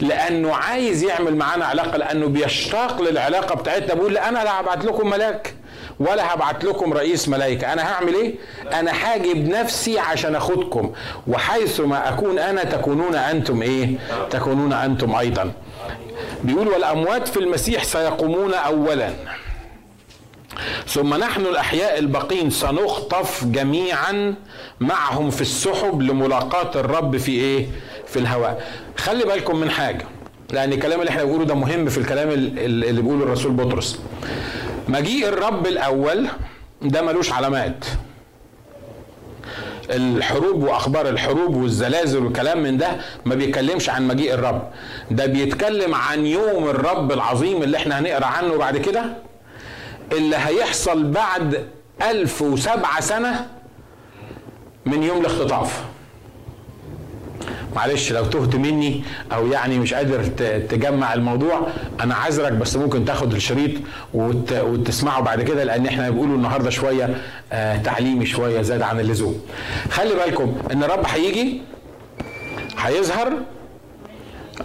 لأنه 0.00 0.54
عايز 0.54 1.02
يعمل 1.02 1.36
معانا 1.36 1.64
علاقة 1.64 1.96
لأنه 1.98 2.26
بيشتاق 2.26 3.02
للعلاقة 3.02 3.54
بتاعتنا 3.54 3.94
بيقول 3.94 4.18
أنا 4.18 4.38
لا 4.44 4.60
هبعت 4.60 4.84
لكم 4.84 5.10
ملاك 5.10 5.54
ولا 6.00 6.34
هبعت 6.34 6.64
لكم 6.64 6.92
رئيس 6.92 7.28
ملائكة 7.28 7.72
أنا 7.72 7.92
هعمل 7.92 8.14
إيه؟ 8.14 8.34
أنا 8.72 8.90
هاجي 8.92 9.34
بنفسي 9.34 9.98
عشان 9.98 10.34
أخدكم 10.36 10.92
وحيث 11.26 11.80
ما 11.80 12.08
أكون 12.08 12.38
أنا 12.38 12.64
تكونون 12.64 13.14
أنتم 13.14 13.62
إيه؟ 13.62 13.88
تكونون 14.30 14.72
أنتم 14.72 15.14
أيضا 15.14 15.52
بيقول 16.44 16.68
والأموات 16.68 17.28
في 17.28 17.36
المسيح 17.36 17.84
سيقومون 17.84 18.54
أولا 18.54 19.10
ثم 20.86 21.14
نحن 21.14 21.40
الأحياء 21.40 21.98
الباقين 21.98 22.50
سنخطف 22.50 23.44
جميعا 23.44 24.34
معهم 24.80 25.30
في 25.30 25.40
السحب 25.40 26.02
لملاقاة 26.02 26.80
الرب 26.80 27.16
في 27.16 27.32
إيه؟ 27.32 27.66
في 28.06 28.18
الهواء 28.18 28.64
خلي 28.96 29.24
بالكم 29.24 29.56
من 29.56 29.70
حاجة 29.70 30.04
لأن 30.50 30.72
الكلام 30.72 31.00
اللي 31.00 31.10
إحنا 31.10 31.24
بنقوله 31.24 31.44
ده 31.44 31.54
مهم 31.54 31.86
في 31.88 31.98
الكلام 31.98 32.30
اللي 32.30 33.02
بيقوله 33.02 33.22
الرسول 33.24 33.52
بطرس 33.52 33.98
مجيء 34.88 35.28
الرب 35.28 35.66
الأول 35.66 36.28
ده 36.82 37.02
ملوش 37.02 37.32
علامات. 37.32 37.84
الحروب 39.90 40.62
وأخبار 40.62 41.08
الحروب 41.08 41.56
والزلازل 41.56 42.24
والكلام 42.24 42.62
من 42.62 42.76
ده 42.78 42.88
ما 43.24 43.34
بيتكلمش 43.34 43.90
عن 43.90 44.08
مجيء 44.08 44.34
الرب. 44.34 44.70
ده 45.10 45.26
بيتكلم 45.26 45.94
عن 45.94 46.26
يوم 46.26 46.68
الرب 46.68 47.12
العظيم 47.12 47.62
اللي 47.62 47.76
إحنا 47.76 47.98
هنقرأ 47.98 48.26
عنه 48.26 48.56
بعد 48.56 48.76
كده 48.76 49.04
اللي 50.12 50.36
هيحصل 50.36 51.04
بعد 51.10 51.66
ألف 52.02 52.42
وسبعة 52.42 53.00
سنة 53.00 53.46
من 54.86 55.02
يوم 55.02 55.20
الاختطاف. 55.20 55.84
معلش 57.76 58.12
لو 58.12 58.24
تهت 58.24 58.54
مني 58.56 59.02
أو 59.32 59.46
يعني 59.46 59.78
مش 59.78 59.94
قادر 59.94 60.24
تجمع 60.68 61.14
الموضوع 61.14 61.66
أنا 62.00 62.14
عذرك 62.14 62.52
بس 62.52 62.76
ممكن 62.76 63.04
تاخد 63.04 63.32
الشريط 63.34 63.70
وت... 64.14 64.52
وتسمعه 64.52 65.20
بعد 65.20 65.42
كده 65.42 65.64
لأن 65.64 65.86
إحنا 65.86 66.10
بنقوله 66.10 66.34
النهارده 66.34 66.70
شوية 66.70 67.16
آه 67.52 67.76
تعليمي 67.76 68.26
شوية 68.26 68.62
زاد 68.62 68.82
عن 68.82 69.00
اللزوم. 69.00 69.40
خلي 69.90 70.14
بالكم 70.14 70.54
إن 70.72 70.84
الرب 70.84 71.04
هيجي 71.06 71.62
هيظهر 72.78 73.32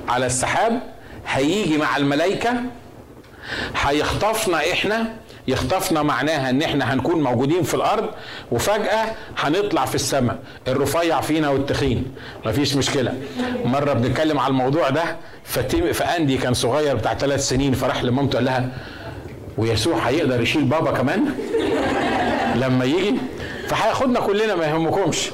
على 0.10 0.26
السحاب 0.26 0.82
هيجي 1.28 1.78
مع 1.78 1.98
الملائكة 1.98 2.54
هيخطفنا 3.82 4.58
إحنا 4.72 5.13
يخطفنا 5.50 6.04
معناها 6.04 6.50
إن 6.50 6.62
إحنا 6.62 6.94
هنكون 6.94 7.24
موجودين 7.24 7.64
في 7.64 7.74
الأرض 7.74 8.10
وفجأة 8.52 9.06
هنطلع 9.38 9.86
في 9.86 9.96
السماء 9.96 10.40
الرفيع 10.68 11.22
فينا 11.22 11.50
والتخين. 11.50 12.06
مفيش 12.46 12.76
مشكلة. 12.76 13.14
مرة 13.66 13.94
بنتكلم 13.94 14.40
على 14.40 14.52
الموضوع 14.52 14.90
ده 14.90 15.04
فأندي 15.94 16.38
كان 16.38 16.54
صغير 16.54 16.96
بتاع 16.96 17.14
ثلاث 17.14 17.48
سنين 17.50 17.74
فراح 17.74 18.04
لمامته 18.04 18.36
قال 18.36 18.46
لها 18.46 18.70
ويسوع 19.58 19.98
هيقدر 19.98 20.42
يشيل 20.42 20.64
بابا 20.64 20.92
كمان؟ 20.92 21.26
لما 22.56 22.86
يجي؟ 22.86 23.16
فهياخدنا 23.68 24.20
كلنا 24.20 24.56
ما 24.56 24.66
يهمكمش. 24.66 25.30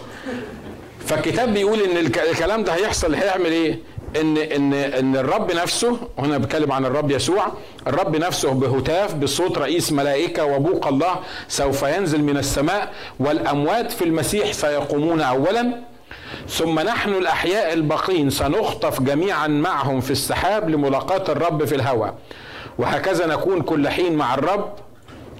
فالكتاب 1.06 1.54
بيقول 1.54 1.80
إن 1.82 1.97
الكلام 2.32 2.63
ده 2.63 2.73
هيحصل 2.73 3.15
هيعمل 3.15 3.45
إيه؟ 3.45 3.80
إن 4.21 4.38
إن 4.38 4.73
إن 4.73 5.15
الرب 5.15 5.51
نفسه 5.51 5.97
هنا 6.19 6.38
بتكلم 6.38 6.71
عن 6.71 6.86
الرب 6.86 7.12
يسوع 7.12 7.47
الرب 7.88 8.15
نفسه 8.15 8.51
بهتاف 8.51 9.13
بصوت 9.13 9.58
رئيس 9.58 9.91
ملائكة 9.91 10.45
وبوق 10.45 10.88
الله 10.88 11.15
سوف 11.47 11.84
ينزل 11.84 12.23
من 12.23 12.38
السماء 12.38 12.93
والأموات 13.19 13.91
في 13.91 14.04
المسيح 14.04 14.51
سيقومون 14.51 15.21
اولا. 15.21 15.82
ثم 16.49 16.80
نحن 16.80 17.10
الأحياء 17.10 17.73
الباقين 17.73 18.30
سنخطف 18.30 19.01
جميعا 19.01 19.47
معهم 19.47 20.01
في 20.01 20.12
السحاب 20.12 20.69
لملاقاة 20.69 21.23
الرب 21.32 21.65
في 21.65 21.75
الهواء. 21.75 22.13
وهكذا 22.78 23.28
نكون 23.28 23.62
كل 23.62 23.89
حين 23.89 24.15
مع 24.15 24.34
الرب 24.34 24.73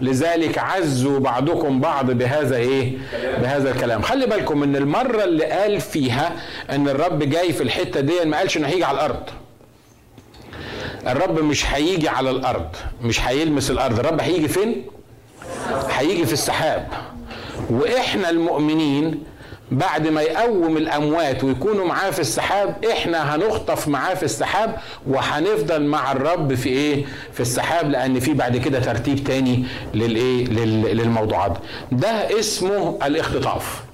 لذلك 0.02 0.58
عزوا 0.58 1.20
بعضكم 1.20 1.80
بعض 1.82 2.12
بهذا 2.12 2.56
إيه؟ 2.56 2.98
بهذا 3.42 3.72
الكلام. 3.72 4.02
خلي 4.02 4.26
بالكم 4.26 4.64
إن 4.64 4.76
المرة 4.76 5.24
اللي 5.24 5.46
قال 5.46 5.82
فيها 5.82 6.32
إن 6.70 6.90
الرب 6.90 7.20
جاي 7.24 7.54
في 7.54 7.64
الحتة 7.64 8.00
دي 8.00 8.26
ما 8.26 8.38
قالش 8.38 8.58
إنه 8.58 8.68
هيجي 8.68 8.84
على 8.84 8.96
الأرض. 8.96 9.24
الرب 11.08 11.40
مش 11.40 11.66
هيجي 11.74 12.10
على 12.10 12.30
الأرض 12.30 12.68
مش 13.02 13.28
هيلمس 13.28 13.72
الأرض. 13.72 14.00
الرب 14.00 14.22
هيجي 14.22 14.48
فين؟ 14.48 14.86
هيجي 15.90 16.26
في 16.26 16.34
السحاب. 16.34 16.88
وإحنا 17.70 18.30
المؤمنين 18.30 19.24
بعد 19.72 20.08
ما 20.08 20.22
يقوم 20.22 20.78
الأموات 20.78 21.44
ويكونوا 21.44 21.86
معاه 21.86 22.10
في 22.12 22.20
السحاب 22.20 22.86
إحنا 22.92 23.36
هنخطف 23.36 23.88
معاه 23.88 24.14
في 24.14 24.24
السحاب 24.24 24.76
وهنفضل 25.08 25.84
مع 25.84 26.12
الرب 26.12 26.54
في 26.56 26.70
إيه؟ 26.70 27.06
في 27.34 27.40
السحاب 27.40 27.90
لأن 27.90 28.20
في 28.20 28.34
بعد 28.34 28.58
كده 28.58 28.80
ترتيب 28.80 29.24
تاني 29.24 29.66
للإيه؟ 29.94 30.46
للموضوعات. 30.94 31.58
ده 31.92 32.40
اسمه 32.40 33.00
الاختطاف. 33.06 33.85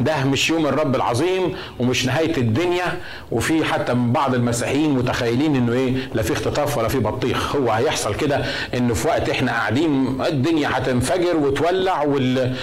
ده 0.00 0.24
مش 0.24 0.50
يوم 0.50 0.66
الرب 0.66 0.96
العظيم 0.96 1.54
ومش 1.80 2.06
نهاية 2.06 2.36
الدنيا 2.36 2.98
وفي 3.32 3.64
حتى 3.64 3.94
من 3.94 4.12
بعض 4.12 4.34
المسيحيين 4.34 4.90
متخيلين 4.90 5.56
إنه 5.56 5.72
إيه 5.72 5.94
لا 6.14 6.22
في 6.22 6.32
اختطاف 6.32 6.78
ولا 6.78 6.88
في 6.88 6.98
بطيخ. 6.98 7.56
هو 7.56 7.70
هيحصل 7.70 8.14
كده 8.14 8.44
انه 8.74 8.94
في 8.94 9.08
وقت 9.08 9.28
إحنا 9.30 9.52
قاعدين 9.52 10.20
الدنيا 10.26 10.68
هتنفجر 10.72 11.36
وتولع 11.36 12.02
وال... 12.02 12.54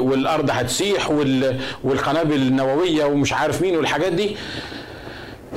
والأرض 0.00 0.50
هتسيح 0.50 1.10
وال... 1.10 1.60
والقنابل 1.84 2.36
النووية 2.36 3.04
ومش 3.04 3.32
عارف 3.32 3.62
مين 3.62 3.76
والحاجات 3.76 4.12
دي. 4.12 4.36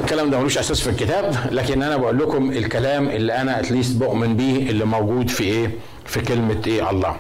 الكلام 0.02 0.30
ده 0.30 0.40
ملوش 0.40 0.58
أساس 0.58 0.82
في 0.82 0.90
الكتاب 0.90 1.36
لكن 1.52 1.84
أنا 1.84 1.98
بقول 1.98 2.20
لكم 2.20 2.52
الكلام 2.52 3.10
اللي 3.10 3.34
أنا 3.42 3.60
اتليست 3.60 3.96
بؤمن 3.98 4.36
بيه 4.38 4.70
اللي 4.70 4.86
موجود 4.86 5.30
في 5.30 5.44
إيه 5.44 5.72
في 6.06 6.22
كلمة 6.22 6.62
إيه 6.68 6.90
الله. 6.90 7.16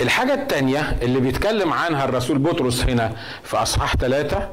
الحاجة 0.00 0.34
الثانية 0.34 0.96
اللي 1.02 1.20
بيتكلم 1.20 1.72
عنها 1.72 2.04
الرسول 2.04 2.38
بطرس 2.38 2.80
هنا 2.82 3.12
في 3.44 3.56
أصحاح 3.56 3.96
ثلاثة 3.96 4.48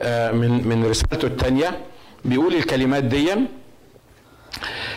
آه، 0.00 0.30
من 0.32 0.68
من 0.68 0.84
رسالته 0.90 1.26
الثانية 1.26 1.78
بيقول 2.24 2.54
الكلمات 2.54 3.04
دي 3.04 3.30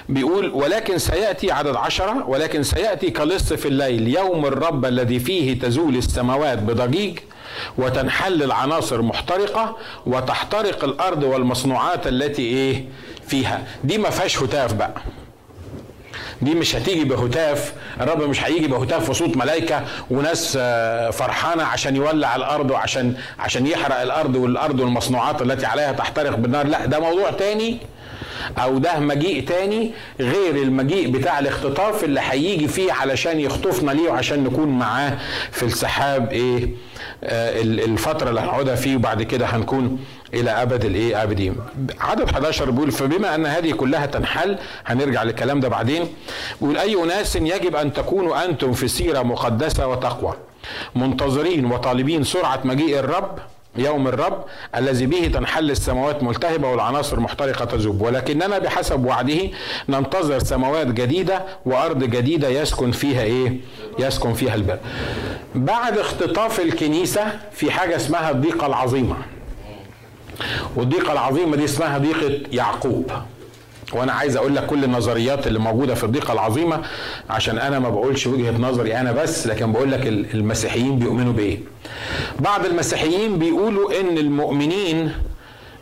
بيقول 0.10 0.50
ولكن 0.50 0.98
سيأتي 0.98 1.52
عدد 1.52 1.76
عشرة 1.76 2.30
ولكن 2.30 2.64
سيأتي 2.64 3.10
كلص 3.12 3.54
في 3.54 3.68
الليل 3.68 4.08
يوم 4.08 4.46
الرب 4.46 4.86
الذي 4.86 5.20
فيه 5.20 5.60
تزول 5.60 5.96
السماوات 5.96 6.58
بضجيج 6.60 7.20
وتنحل 7.78 8.44
العناصر 8.44 9.02
محترقة 9.02 9.78
وتحترق 10.06 10.84
الأرض 10.84 11.24
والمصنوعات 11.24 12.08
التي 12.08 12.42
إيه؟ 12.42 12.86
فيها. 13.28 13.64
دي 13.84 13.98
ما 13.98 14.10
فيهاش 14.10 14.40
هتاف 14.44 14.74
بقى. 14.74 14.94
دي 16.42 16.56
مش 16.56 16.76
هتيجي 16.76 17.04
بهتاف 17.04 17.74
الرب 18.02 18.22
مش 18.24 18.44
هيجي 18.44 18.68
بهتاف 18.68 19.10
وصوت 19.10 19.38
ملائكة 19.38 19.84
وناس 20.12 20.58
آه، 20.62 21.10
فرحانة 21.10 21.64
عشان 21.64 21.96
يولع 21.96 22.36
الأرض 22.36 22.72
وعشان 22.72 23.16
عشان 23.40 23.68
يحرق 23.68 24.02
الأرض 24.02 24.36
والأرض 24.36 24.80
والمصنوعات 24.80 25.42
التي 25.42 25.66
عليها 25.66 25.92
تحترق 25.92 26.36
بالنار. 26.36 26.68
لا 26.68 26.86
ده 26.86 27.00
موضوع 27.00 27.32
تاني 27.32 27.78
أو 28.58 28.78
ده 28.78 29.00
مجيء 29.00 29.46
تاني 29.46 29.92
غير 30.20 30.56
المجيء 30.56 31.12
بتاع 31.12 31.40
الاختطاف 31.40 32.04
اللي 32.04 32.20
هيجي 32.30 32.68
فيه 32.68 32.94
علشان 32.94 33.40
يخطفنا 33.40 33.92
ليه 33.92 34.10
وعشان 34.10 34.44
نكون 34.44 34.68
معاه 34.70 35.18
في 35.52 35.64
السحاب 35.64 36.32
إيه 36.32 36.70
آه 37.24 37.62
الفترة 37.62 38.30
اللي 38.30 38.42
هنقعدها 38.42 38.76
فيه. 38.76 38.96
وبعد 38.96 39.24
كده 39.24 39.46
هنكون 39.46 40.00
إلى 40.34 40.52
أبد 40.52 40.86
الإيه؟ 40.86 41.24
ابدين 41.24 41.56
عدد 42.00 42.30
11 42.30 42.70
بيقول 42.72 42.92
فبما 42.92 43.36
أن 43.36 43.46
هذه 43.46 43.72
كلها 43.72 44.06
تنحل 44.06 44.58
هنرجع 44.86 45.24
للكلام 45.24 45.60
ده 45.60 45.68
بعدين. 45.70 46.08
بيقول 46.62 46.78
أي 46.78 47.04
أناس 47.04 47.36
يجب 47.36 47.76
أن 47.76 47.94
تكونوا 47.94 48.46
أنتم 48.46 48.74
في 48.74 48.88
سيرة 48.88 49.22
مقدسة 49.24 49.88
وتقوى 49.88 50.34
منتظرين 50.96 51.66
وطالبين 51.66 52.24
سرعة 52.24 52.60
مجيء 52.64 53.00
الرب 53.00 53.40
يوم 53.78 54.08
الرب 54.08 54.44
الذي 54.76 55.06
به 55.06 55.32
تنحل 55.34 55.72
السماوات 55.72 56.24
ملتهبة 56.24 56.68
والعناصر 56.72 57.20
محترقة 57.20 57.66
تذوب. 57.66 58.02
ولكننا 58.02 58.58
بحسب 58.60 59.06
وعده 59.06 59.50
ننتظر 59.90 60.40
سماوات 60.40 60.88
جديدة 60.88 61.42
وأرض 61.66 62.04
جديدة 62.04 62.48
يسكن 62.48 62.92
فيها 62.92 63.22
إيه؟ 63.24 63.58
يسكن 64.00 64.34
فيها 64.34 64.56
البر. 64.56 64.78
بعد 65.56 65.98
اختطاف 65.98 66.60
الكنيسة 66.60 67.22
في 67.52 67.72
حاجة 67.72 67.96
اسمها 67.96 68.32
الضيقة 68.32 68.68
العظيمة. 68.68 69.16
والضيقة 70.76 71.12
العظيمة 71.14 71.56
دي 71.56 71.66
اسمها 71.66 71.98
ضيقة 71.98 72.40
يعقوب. 72.52 73.12
وأنا 73.94 74.14
عايز 74.14 74.38
أقول 74.38 74.56
لك 74.56 74.66
كل 74.66 74.84
النظريات 74.84 75.48
اللي 75.48 75.60
موجودة 75.60 75.96
في 75.96 76.04
الضيقة 76.04 76.34
العظيمة 76.34 76.82
عشان 77.30 77.58
أنا 77.58 77.80
ما 77.80 77.90
بقولش 77.90 78.28
وجهة 78.28 78.58
نظري 78.58 78.96
أنا 78.98 79.12
بس 79.12 79.48
لكن 79.48 79.72
بقول 79.72 79.92
لك 79.92 80.08
المسيحيين 80.08 81.00
بيؤمنوا 81.00 81.34
بإيه. 81.34 81.60
بعض 82.40 82.66
المسيحيين 82.66 83.40
بيقولوا 83.40 84.00
إن 84.02 84.18
المؤمنين 84.18 85.12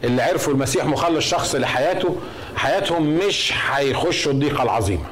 اللي 0.03 0.21
عرفوا 0.21 0.53
المسيح 0.53 0.85
مخلص 0.85 1.25
شخص 1.29 1.55
لحياته 1.55 2.15
حياتهم 2.55 3.17
مش 3.27 3.53
هيخشوا 3.71 4.31
الضيقة 4.31 4.63
العظيمة. 4.63 5.05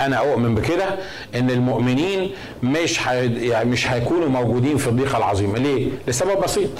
أنا 0.00 0.16
أؤمن 0.16 0.54
بكده 0.54 0.98
إن 1.34 1.50
المؤمنين 1.50 2.30
مش 2.62 2.98
حي... 2.98 3.48
يعني 3.48 3.70
مش 3.70 3.90
هيكونوا 3.90 4.28
موجودين 4.28 4.76
في 4.76 4.86
الضيقة 4.88 5.18
العظيمة. 5.18 5.58
ليه؟ 5.58 5.88
لسبب 6.08 6.40
بسيط. 6.42 6.70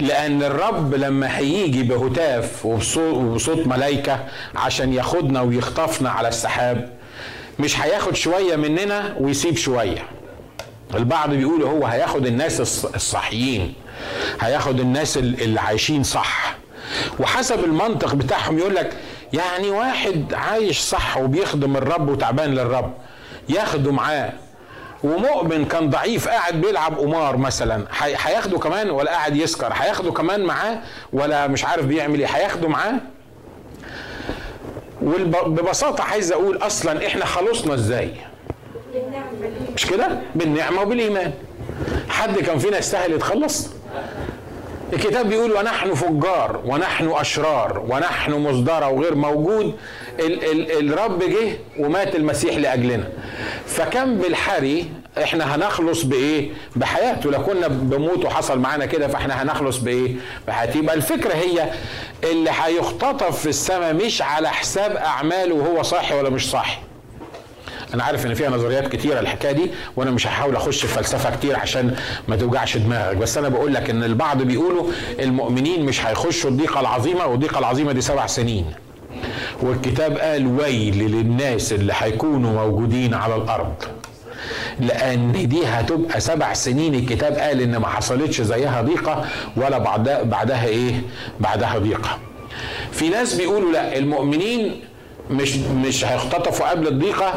لأن 0.00 0.42
الرب 0.42 0.94
لما 0.94 1.38
هيجي 1.38 1.82
بهتاف 1.82 2.66
وبصوت 2.66 3.66
ملائكه 3.66 4.24
عشان 4.56 4.92
ياخدنا 4.92 5.40
ويخطفنا 5.40 6.10
على 6.10 6.28
السحاب 6.28 6.92
مش 7.58 7.80
هياخد 7.80 8.14
شوية 8.16 8.56
مننا 8.56 9.16
ويسيب 9.20 9.56
شوية. 9.56 10.04
البعض 10.94 11.30
بيقول 11.30 11.62
هو 11.62 11.86
هياخد 11.86 12.26
الناس 12.26 12.60
الصحيين 12.94 13.74
هياخد 14.40 14.80
الناس 14.80 15.16
اللي 15.18 15.60
عايشين 15.60 16.02
صح. 16.02 16.56
وحسب 17.20 17.64
المنطق 17.64 18.14
بتاعهم 18.14 18.58
يقول 18.58 18.74
لك 18.74 18.96
يعني 19.32 19.70
واحد 19.70 20.34
عايش 20.34 20.78
صح 20.78 21.16
وبيخدم 21.18 21.76
الرب 21.76 22.08
وتعبان 22.08 22.54
للرب 22.54 22.92
ياخده 23.48 23.92
معاه. 23.92 24.32
ومؤمن 25.04 25.64
كان 25.64 25.90
ضعيف 25.90 26.28
قاعد 26.28 26.54
بيلعب 26.60 26.98
قمار 26.98 27.36
مثلا 27.36 27.84
هياخده 28.02 28.58
كمان 28.58 28.90
ولا 28.90 29.10
قاعد 29.10 29.36
يسكر 29.36 29.72
هياخده 29.72 30.12
كمان 30.12 30.44
معاه 30.44 30.78
ولا 31.12 31.46
مش 31.46 31.64
عارف 31.64 31.84
بيعمل 31.86 32.18
إيه 32.18 32.26
هياخده 32.26 32.68
معاه. 32.68 32.94
وببساطه 35.02 36.04
عايز 36.04 36.32
أقول 36.32 36.56
أصلا 36.56 37.06
إحنا 37.06 37.24
خلصنا 37.24 37.74
إزاي؟ 37.74 38.10
مش 39.76 39.86
كده؟ 39.86 40.08
بالنعمة 40.34 40.82
وبالإيمان. 40.82 41.32
حد 42.08 42.38
كان 42.38 42.58
فينا 42.58 42.78
يستاهل 42.78 43.12
يتخلص؟ 43.12 43.68
الكتاب 44.92 45.28
بيقول 45.28 45.52
ونحن 45.52 45.94
فجار 45.94 46.60
ونحن 46.64 47.08
أشرار 47.10 47.78
ونحن 47.88 48.32
مصدرة 48.32 48.88
وغير 48.88 49.14
موجود. 49.14 49.74
ال 50.20 50.44
ال 50.44 50.92
الرب 50.92 51.22
جه 51.22 51.58
ومات 51.78 52.16
المسيح 52.16 52.56
لأجلنا. 52.56 53.08
فكم 53.66 54.14
بالحري 54.14 54.90
إحنا 55.22 55.54
هنخلص 55.54 56.02
بإيه؟ 56.02 56.50
بحياته. 56.76 57.30
لو 57.30 57.42
كنا 57.42 57.68
بموت 57.68 58.24
وحصل 58.24 58.58
معانا 58.58 58.86
كده 58.86 59.08
فإحنا 59.08 59.42
هنخلص 59.42 59.76
بإيه؟ 59.76 60.14
بحياته. 60.48 60.78
يبقى 60.78 60.94
الفكرة 60.94 61.34
هي 61.34 61.70
اللي 62.24 62.50
هيختطف 62.50 63.40
في 63.40 63.48
السماء 63.48 63.94
مش 63.94 64.22
على 64.22 64.48
حساب 64.48 64.96
أعماله 64.96 65.54
وهو 65.54 65.82
صاحي 65.82 66.14
ولا 66.14 66.30
مش 66.30 66.50
صاحي. 66.50 66.78
أنا 67.94 68.04
عارف 68.04 68.26
إن 68.26 68.34
فيها 68.34 68.50
نظريات 68.50 68.88
كتيرة 68.88 69.20
الحكاية 69.20 69.52
دي 69.52 69.70
وأنا 69.96 70.10
مش 70.10 70.26
هحاول 70.26 70.56
أخش 70.56 70.80
في 70.86 70.94
فلسفة 70.94 71.36
كتير 71.36 71.56
عشان 71.56 71.96
ما 72.28 72.36
توجعش 72.36 72.76
دماغك. 72.76 73.16
بس 73.16 73.38
أنا 73.38 73.48
بقول 73.48 73.74
لك 73.74 73.90
إن 73.90 74.04
البعض 74.04 74.42
بيقولوا 74.42 74.86
المؤمنين 75.20 75.84
مش 75.86 76.06
هيخشوا 76.06 76.50
الضيقة 76.50 76.80
العظيمة 76.80 77.26
والضيقة 77.26 77.58
العظيمة 77.58 77.92
دي 77.92 78.00
سبع 78.00 78.26
سنين. 78.26 78.64
والكتاب 79.62 80.18
قال 80.18 80.46
ويل 80.46 80.98
للناس 80.98 81.72
اللي 81.72 81.92
هيكونوا 81.96 82.52
موجودين 82.52 83.14
على 83.14 83.36
الأرض. 83.36 83.74
لأن 84.80 85.48
دي 85.48 85.66
هتبقى 85.66 86.20
سبع 86.20 86.52
سنين 86.52 86.94
الكتاب 86.94 87.32
قال 87.34 87.60
إن 87.60 87.76
ما 87.76 87.88
حصلتش 87.88 88.40
زيها 88.40 88.82
ضيقة 88.82 89.24
ولا 89.56 89.78
بعدها 89.78 90.22
بعدها 90.22 90.66
إيه؟ 90.66 91.02
بعدها 91.40 91.78
ضيقة. 91.78 92.18
في 92.92 93.08
ناس 93.08 93.34
بيقولوا 93.34 93.72
لا 93.72 93.98
المؤمنين 93.98 94.80
مش 95.30 95.56
مش 95.56 96.04
هيختطفوا 96.04 96.70
قبل 96.70 96.86
الضيقة 96.86 97.34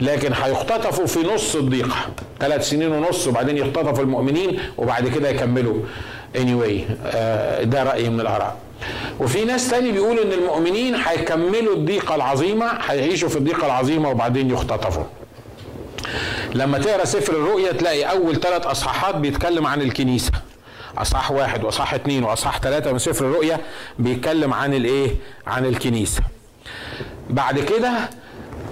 لكن 0.00 0.32
هيختطفوا 0.32 1.06
في 1.06 1.20
نص 1.34 1.56
الضيقة. 1.56 1.96
ثلاث 2.40 2.68
سنين 2.68 2.92
ونص 2.92 3.26
وبعدين 3.26 3.58
يختطفوا 3.58 4.04
المؤمنين 4.04 4.58
وبعد 4.78 5.08
كده 5.08 5.28
يكملوا. 5.28 5.82
Anyway 6.36 6.80
آه 7.04 7.62
ده 7.62 7.82
راي 7.82 8.08
من 8.08 8.20
الآراء. 8.20 8.56
وفي 9.20 9.44
ناس 9.44 9.70
تاني 9.70 9.92
بيقولوا 9.92 10.24
إن 10.24 10.32
المؤمنين 10.32 10.94
هيكملوا 10.94 11.74
الضيقة 11.74 12.14
العظيمة 12.14 12.66
هيعيشوا 12.66 13.28
في 13.28 13.36
الضيقة 13.36 13.66
العظيمة 13.66 14.08
وبعدين 14.10 14.50
يختطفوا. 14.50 15.04
لما 16.54 16.78
تقرأ 16.78 17.04
سفر 17.04 17.32
الرؤيا 17.32 17.72
تلاقي 17.72 18.04
أول 18.04 18.40
ثلاث 18.40 18.66
أصحاحات 18.66 19.14
بيتكلم 19.14 19.66
عن 19.66 19.82
الكنيسة. 19.82 20.32
أصحاح 20.98 21.30
واحد 21.30 21.64
وأصحاح 21.64 21.94
اثنين 21.94 22.24
وأصحاح 22.24 22.60
ثلاثة 22.60 22.92
من 22.92 22.98
سفر 22.98 23.24
الرؤيا 23.24 23.58
بيتكلم 23.98 24.54
عن 24.54 24.74
الإيه؟ 24.74 25.10
عن 25.46 25.66
الكنيسة. 25.66 26.22
بعد 27.30 27.58
كده 27.58 27.92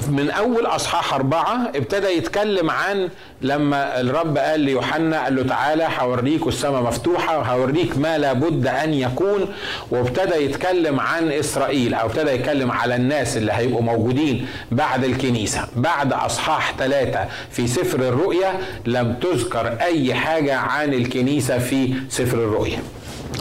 من 0.09 0.31
أول 0.31 0.67
أصحاح 0.67 1.15
أربعة 1.15 1.71
ابتدى 1.75 2.07
يتكلم 2.07 2.71
عن 2.71 3.09
لما 3.43 4.01
الرب 4.01 4.39
قال 4.39 4.61
ليوحنا 4.61 5.25
قال 5.25 5.37
له 5.37 5.43
تعالى 5.43 5.89
هوريك 5.99 6.47
السماء 6.47 6.83
مفتوحة 6.83 7.39
وهوريك 7.39 7.99
ما 7.99 8.19
لابد 8.19 8.67
أن 8.67 8.95
يكون 8.95 9.49
وابتدى 9.91 10.35
يتكلم 10.45 11.01
عن 11.01 11.33
إسرائيل 11.33 11.95
أو 11.95 12.07
ابتدى 12.07 12.31
يتكلم 12.31 12.71
على 12.71 12.97
الناس 12.97 13.37
اللي 13.37 13.53
هيبقوا 13.53 13.83
موجودين 13.83 14.47
بعد 14.73 15.05
الكنيسة. 15.05 15.69
بعد 15.77 16.13
أصحاح 16.13 16.75
ثلاثة 16.79 17.25
في 17.51 17.67
سفر 17.67 18.01
الرؤيا 18.01 18.53
لم 18.87 19.15
تذكر 19.21 19.67
أي 19.81 20.15
حاجة 20.15 20.57
عن 20.57 20.95
الكنيسة 20.95 21.59
في 21.59 21.95
سفر 22.09 22.39
الرؤيا. 22.39 22.79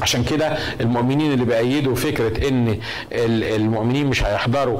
عشان 0.01 0.23
كده 0.23 0.57
المؤمنين 0.81 1.33
اللي 1.33 1.45
بيأيدوا 1.45 1.95
فكرة 1.95 2.47
إن 2.47 2.79
المؤمنين 3.55 4.05
مش 4.07 4.23
هيحضروا 4.23 4.79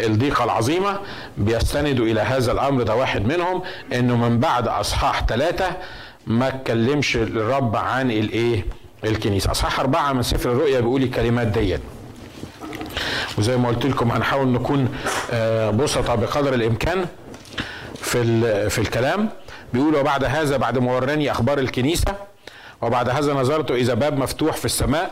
الضيقة 0.00 0.44
العظيمة 0.44 1.00
بيستندوا 1.38 2.06
إلى 2.06 2.20
هذا 2.20 2.52
الأمر 2.52 2.82
ده 2.82 2.94
واحد 2.94 3.26
منهم 3.26 3.62
إنه 3.92 4.16
من 4.16 4.40
بعد 4.40 4.68
أصحاح 4.68 5.26
ثلاثة 5.26 5.66
ما 6.26 6.48
اتكلمش 6.48 7.16
الرب 7.16 7.76
عن 7.76 8.10
الإيه؟ 8.10 8.66
الكنيسة. 9.04 9.50
أصحاح 9.50 9.80
أربعة 9.80 10.12
من 10.12 10.22
سفر 10.22 10.52
الرؤيا 10.52 10.80
بيقول 10.80 11.02
الكلمات 11.02 11.46
ديت. 11.46 11.80
وزي 13.38 13.56
ما 13.56 13.68
قلت 13.68 13.86
لكم 13.86 14.10
هنحاول 14.10 14.48
نكون 14.48 14.88
بسطة 15.70 16.14
بقدر 16.14 16.54
الإمكان 16.54 17.06
في 17.94 18.70
في 18.70 18.78
الكلام. 18.78 19.28
بيقول 19.72 19.94
وبعد 19.96 20.24
هذا 20.24 20.56
بعد 20.56 20.78
ما 20.78 20.92
وراني 20.92 21.30
أخبار 21.30 21.58
الكنيسة 21.58 22.14
وبعد 22.82 23.08
هذا 23.08 23.34
نظرت 23.34 23.70
إذا 23.70 23.94
باب 23.94 24.18
مفتوح 24.18 24.56
في 24.56 24.64
السماء. 24.64 25.10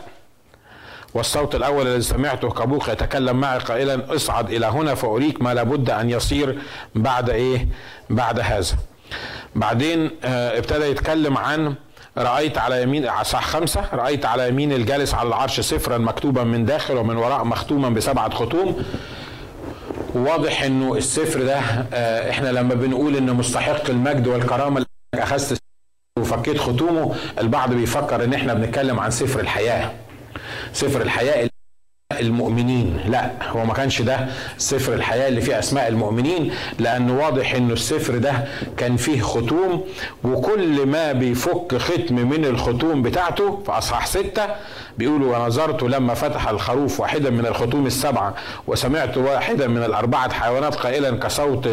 والصوت 1.13 1.55
الأول 1.55 1.87
الذي 1.87 2.01
سمعته 2.01 2.49
كبوق 2.49 2.89
يتكلم 2.89 3.39
معي 3.39 3.57
قائلا 3.59 4.15
اصعد 4.15 4.49
إلى 4.51 4.65
هنا 4.65 4.95
فأريك 4.95 5.41
ما 5.41 5.53
لابد 5.53 5.89
أن 5.89 6.09
يصير 6.09 6.57
بعد 6.95 7.29
إيه؟ 7.29 7.67
بعد 8.09 8.39
هذا. 8.39 8.75
بعدين 9.55 10.11
ابتدى 10.23 10.85
يتكلم 10.85 11.37
عن 11.37 11.75
رأيت 12.17 12.57
على 12.57 12.81
يمين 12.83 13.05
أصح 13.05 13.47
خمسة 13.47 13.85
رأيت 13.93 14.25
على 14.25 14.49
يمين 14.49 14.71
الجالس 14.73 15.13
على 15.13 15.27
العرش 15.27 15.59
سفرا 15.59 15.97
مكتوبا 15.97 16.43
من 16.43 16.65
داخل 16.65 16.97
ومن 16.97 17.17
وراء 17.17 17.43
مختوما 17.43 17.89
بسبعة 17.89 18.29
ختوم 18.35 18.83
واضح 20.15 20.63
إنه 20.63 20.95
السفر 20.97 21.41
ده 21.43 21.59
إحنا 22.29 22.49
لما 22.49 22.73
بنقول 22.75 23.15
ان 23.15 23.33
مستحق 23.33 23.89
المجد 23.89 24.27
والكرامة 24.27 24.85
أخذت 25.15 25.57
وفكيت 26.19 26.57
ختومه 26.57 27.15
البعض 27.39 27.73
بيفكر 27.73 28.23
إن 28.23 28.33
إحنا 28.33 28.53
بنتكلم 28.53 28.99
عن 28.99 29.11
سفر 29.11 29.39
الحياة. 29.39 29.91
سفر 30.73 31.01
الحياة 31.01 31.49
المؤمنين. 32.19 32.99
لا 33.07 33.31
هو 33.49 33.65
ما 33.65 33.73
كانش 33.73 34.01
ده 34.01 34.27
سفر 34.57 34.93
الحياة 34.93 35.27
اللي 35.27 35.41
فيه 35.41 35.59
أسماء 35.59 35.87
المؤمنين 35.87 36.51
لأنه 36.79 37.17
واضح 37.17 37.53
أنه 37.55 37.73
السفر 37.73 38.17
ده 38.17 38.33
كان 38.77 38.97
فيه 38.97 39.21
ختوم 39.21 39.85
وكل 40.23 40.85
ما 40.85 41.11
بيفك 41.11 41.77
ختم 41.77 42.15
من 42.15 42.45
الختوم 42.45 43.01
بتاعته 43.01 43.61
في 43.65 43.71
أصحاح 43.71 44.07
ستة 44.07 44.45
بيقولوا 44.97 45.37
ونظرت 45.37 45.83
لما 45.83 46.13
فتح 46.13 46.49
الخروف 46.49 46.99
واحدا 46.99 47.29
من 47.29 47.45
الختوم 47.45 47.85
السبعة 47.85 48.33
وسمعت 48.67 49.17
واحدا 49.17 49.67
من 49.67 49.83
الأربعة 49.83 50.33
حيوانات 50.33 50.75
قائلا 50.75 51.17
كصوت 51.17 51.69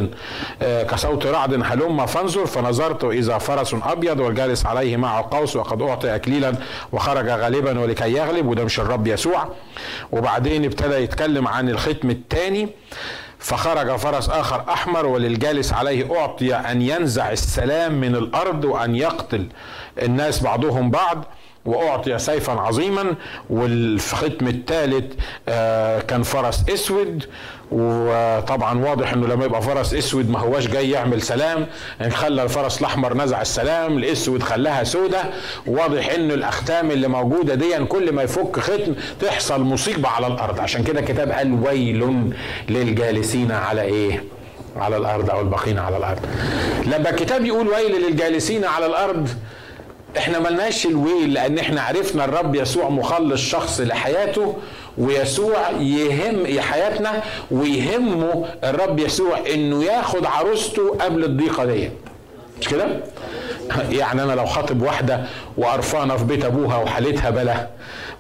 آه 0.63 0.83
كصوت 0.83 1.27
رعد 1.27 1.55
هلم 1.65 2.07
فانظر 2.07 2.47
فنظرت 2.47 3.05
إذا 3.05 3.39
فرس 3.39 3.77
أبيض 3.83 4.21
والجالس 4.21 4.67
عليه 4.67 4.97
معه 4.97 5.29
قوس 5.31 5.57
وقد 5.57 5.83
أعطي 5.83 6.15
أكليلا 6.15 6.55
وخرج 6.93 7.29
غالبا 7.29 7.81
ولكي 7.81 8.13
يغلب 8.13 8.47
وده 8.47 8.65
مش 8.65 8.81
الرب 8.81 9.07
يسوع. 9.07 9.49
وبعدين 10.13 10.65
ابتدى 10.65 10.95
يتكلم 10.95 11.49
عن 11.49 11.69
الختم 11.69 12.11
الثاني 12.11 12.69
فخرج 13.39 13.97
فرس 13.97 14.29
آخر 14.29 14.65
أحمر 14.69 15.07
وللجالس 15.07 15.73
عليه 15.73 16.17
أعطي 16.21 16.55
أن 16.55 16.83
ينزع 16.83 17.33
السلام 17.33 18.01
من 18.01 18.17
الأرض 18.17 18.65
وأن 18.65 18.97
يقتل 18.97 19.47
الناس 20.03 20.43
بعضهم 20.43 20.91
بعض. 20.91 21.25
وأعطي 21.64 22.18
سيفا 22.18 22.53
عظيما. 22.53 23.14
والختم 23.51 24.49
الثالث 24.49 25.05
آه، 25.49 26.01
كان 26.01 26.23
فرس 26.23 26.64
أسود. 26.70 27.25
وطبعا 27.73 28.79
واضح 28.85 29.12
إنه 29.12 29.27
لما 29.27 29.44
يبقى 29.44 29.62
فرس 29.62 29.94
أسود 29.94 30.31
ما 30.31 30.38
هواش 30.38 30.66
جاي 30.66 30.90
يعمل 30.90 31.23
سلام. 31.23 31.66
يعني 32.01 32.12
خلى 32.12 32.42
الفرس 32.42 32.81
الأحمر 32.81 33.14
نزع 33.16 33.40
السلام 33.42 33.99
الأسود 33.99 34.42
خلاها 34.42 34.85
سودة. 34.85 35.23
واضح 35.66 36.11
إنه 36.12 36.35
الأختام 36.35 36.90
اللي 36.90 37.09
موجودة 37.09 37.55
دي 37.55 37.85
كل 37.85 38.12
ما 38.12 38.23
يفك 38.23 38.61
ختم 38.61 38.94
تحصل 39.20 39.61
مصيبة 39.61 40.09
على 40.09 40.27
الأرض. 40.27 40.61
عشان 40.61 40.85
كده 40.85 41.01
الكتاب 41.01 41.31
قال 41.31 41.53
ويل 41.66 42.33
للجالسين 42.68 43.53
على 43.53 43.83
إيه؟ 43.83 44.25
على 44.77 44.96
الأرض 44.96 45.31
أو 45.31 45.40
الباقين 45.40 45.79
على 45.79 45.96
الأرض. 45.96 46.20
لما 46.87 47.11
الكتاب 47.11 47.44
يقول 47.44 47.68
ويل 47.68 48.07
للجالسين 48.07 48.64
على 48.64 48.87
الأرض 48.87 49.29
إحنا 50.18 50.38
ملناش 50.38 50.87
الويل 50.87 51.33
لأن 51.35 51.59
إحنا 51.59 51.83
عرفنا 51.83 52.25
الرب 52.25 52.55
يسوع 52.55 52.88
مخلص 52.88 53.40
شخص 53.40 53.81
لحياته 53.81 54.57
ويسوع 54.99 55.70
يهم 55.70 56.61
حياتنا 56.61 57.23
ويهمه 57.51 58.44
الرب 58.64 58.99
يسوع 58.99 59.38
إنه 59.55 59.85
ياخد 59.85 60.27
عروسته 60.27 60.96
قبل 61.01 61.25
الضيقة 61.25 61.64
دي 61.64 61.90
مش 62.61 62.68
كده؟ 62.68 62.87
يعني 63.90 64.23
أنا 64.23 64.33
لو 64.33 64.46
خاطب 64.46 64.83
واحدة 64.83 65.20
وقرفانة 65.59 66.16
في 66.16 66.25
بيت 66.25 66.44
أبوها 66.44 66.77
وحالتها 66.77 67.31
بلا 67.31 67.66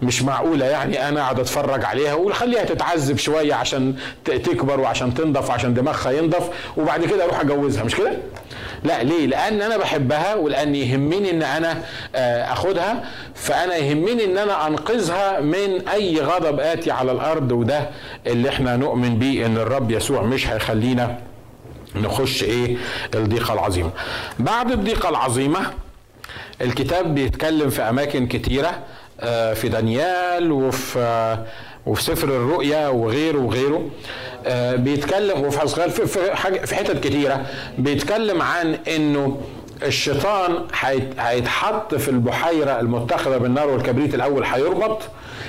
مش 0.02 0.22
معقولة 0.22 0.66
يعني 0.66 1.08
أنا 1.08 1.20
اقعد 1.22 1.40
أتفرج 1.40 1.84
عليها 1.84 2.14
واقول 2.14 2.34
خليها 2.34 2.64
تتعذب 2.64 3.18
شوية 3.18 3.54
عشان 3.54 3.94
تكبر 4.24 4.80
وعشان 4.80 5.14
تنضف 5.14 5.48
وعشان 5.50 5.74
دماغها 5.74 6.10
ينضف 6.10 6.50
وبعد 6.76 7.04
كده 7.04 7.24
أروح 7.24 7.40
أجوزها 7.40 7.84
مش 7.84 7.94
كده؟ 7.94 8.12
لا 8.84 9.02
ليه؟ 9.02 9.26
لأن 9.26 9.62
أنا 9.62 9.76
بحبها 9.76 10.34
ولأن 10.34 10.74
يهمني 10.74 11.30
إن 11.30 11.42
أنا 11.42 11.82
آه، 12.14 12.52
أخدها 12.52 13.04
فأنا 13.34 13.76
يهمني 13.76 14.24
إن 14.24 14.38
أنا 14.38 14.66
أنقذها 14.66 15.40
من 15.40 15.88
أي 15.88 16.20
غضب 16.20 16.60
آتي 16.60 16.90
على 16.90 17.12
الأرض 17.12 17.52
وده 17.52 17.90
اللي 18.26 18.48
إحنا 18.48 18.76
نؤمن 18.76 19.18
بيه 19.18 19.46
إن 19.46 19.56
الرب 19.56 19.90
يسوع 19.90 20.22
مش 20.22 20.46
هيخلينا 20.48 21.18
نخش 21.96 22.42
إيه 22.42 22.76
الضيقة 23.14 23.54
العظيمة 23.54 23.90
بعد 24.38 24.70
الضيقة 24.70 25.08
العظيمة 25.08 25.60
الكتاب 26.60 27.14
بيتكلم 27.14 27.70
في 27.70 27.82
أماكن 27.82 28.26
كتيرة 28.26 28.78
في 29.54 29.68
دانيال 29.68 30.52
وفي 30.52 30.98
آه، 30.98 31.44
وفي 31.86 32.02
سفر 32.02 32.28
الرؤيا 32.28 32.88
وغيره 32.88 33.38
وغيره. 33.38 33.90
آه، 34.46 34.76
بيتكلم 34.76 35.40
وفي 35.40 35.60
حسقال 35.60 35.90
في 35.90 36.36
حاجة 36.36 36.64
في 36.64 36.74
حتت 36.74 37.04
كتيرة. 37.04 37.46
بيتكلم 37.78 38.42
عن 38.42 38.74
إنه 38.96 39.40
الشيطان 39.82 40.54
هيتحط 41.18 41.94
في 41.94 42.08
البحيرة 42.08 42.80
المتخذة 42.80 43.36
بالنار 43.36 43.68
والكبريت 43.68 44.14
الأول 44.14 44.44
هيربط 44.44 45.02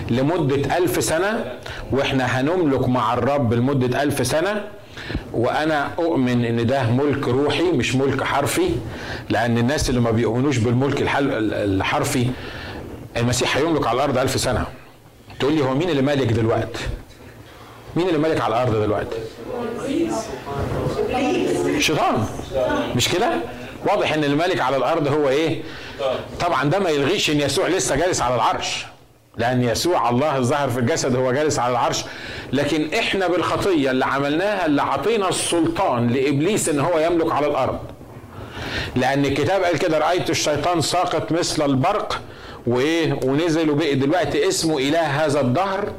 لمدة 0.09 0.77
ألف 0.77 1.03
سنة 1.03 1.45
وإحنا 1.91 2.23
هنملك 2.25 2.87
مع 2.89 3.13
الرب 3.13 3.53
لمدة 3.53 4.03
ألف 4.03 4.27
سنة. 4.27 4.63
وأنا 5.33 5.89
أؤمن 5.99 6.45
إن 6.45 6.65
ده 6.67 6.83
ملك 6.91 7.27
روحي 7.27 7.63
مش 7.71 7.95
ملك 7.95 8.23
حرفي 8.23 8.69
لأن 9.29 9.57
الناس 9.57 9.89
اللي 9.89 10.01
ما 10.01 10.11
بيؤمنوش 10.11 10.57
بالملك 10.57 11.01
الحرفي 11.01 12.27
المسيح 13.17 13.57
هيملك 13.57 13.87
على 13.87 13.95
الأرض 13.95 14.17
ألف 14.17 14.39
سنة. 14.39 14.65
تقول 15.39 15.53
لي 15.53 15.63
هو 15.63 15.73
مين 15.75 15.89
اللي 15.89 16.01
مالك 16.01 16.27
دلوقتي 16.27 16.79
مين 17.95 18.07
اللي 18.07 18.19
مالك 18.19 18.41
على 18.41 18.55
الأرض 18.55 18.81
دلوقتي 18.81 19.17
شيطان. 21.79 22.25
مش 22.95 23.09
كده؟ 23.09 23.31
واضح 23.87 24.13
إن 24.13 24.23
الملك 24.23 24.59
على 24.61 24.77
الأرض 24.77 25.07
هو 25.07 25.29
إيه؟ 25.29 25.61
طبعا 26.39 26.63
ده 26.63 26.79
ما 26.79 26.89
يلغيش 26.89 27.29
إن 27.29 27.39
يسوع 27.39 27.67
لسه 27.67 27.95
جالس 27.95 28.21
على 28.21 28.35
العرش. 28.35 28.85
لأن 29.37 29.63
يسوع 29.63 30.09
الله 30.09 30.37
الظاهر 30.37 30.69
في 30.69 30.79
الجسد 30.79 31.15
هو 31.15 31.31
جالس 31.31 31.59
على 31.59 31.71
العرش. 31.71 32.03
لكن 32.53 32.93
إحنا 32.93 33.27
بالخطية 33.27 33.91
اللي 33.91 34.05
عملناها 34.05 34.65
اللي 34.65 34.81
عطينا 34.81 35.29
السلطان 35.29 36.07
لإبليس 36.07 36.69
إن 36.69 36.79
هو 36.79 36.99
يملك 36.99 37.31
على 37.31 37.47
الأرض. 37.47 37.79
لأن 38.95 39.25
الكتاب 39.25 39.63
قال 39.63 39.79
كده 39.79 39.97
رأيت 39.97 40.29
الشيطان 40.29 40.81
ساقط 40.81 41.31
مثل 41.31 41.65
البرق 41.65 42.21
وإيه 42.67 43.19
ونزل 43.23 43.69
وبقي 43.69 43.95
دلوقتي 43.95 44.47
اسمه 44.47 44.77
إله 44.77 44.99
هذا 45.25 45.41
الدهر 45.41 45.91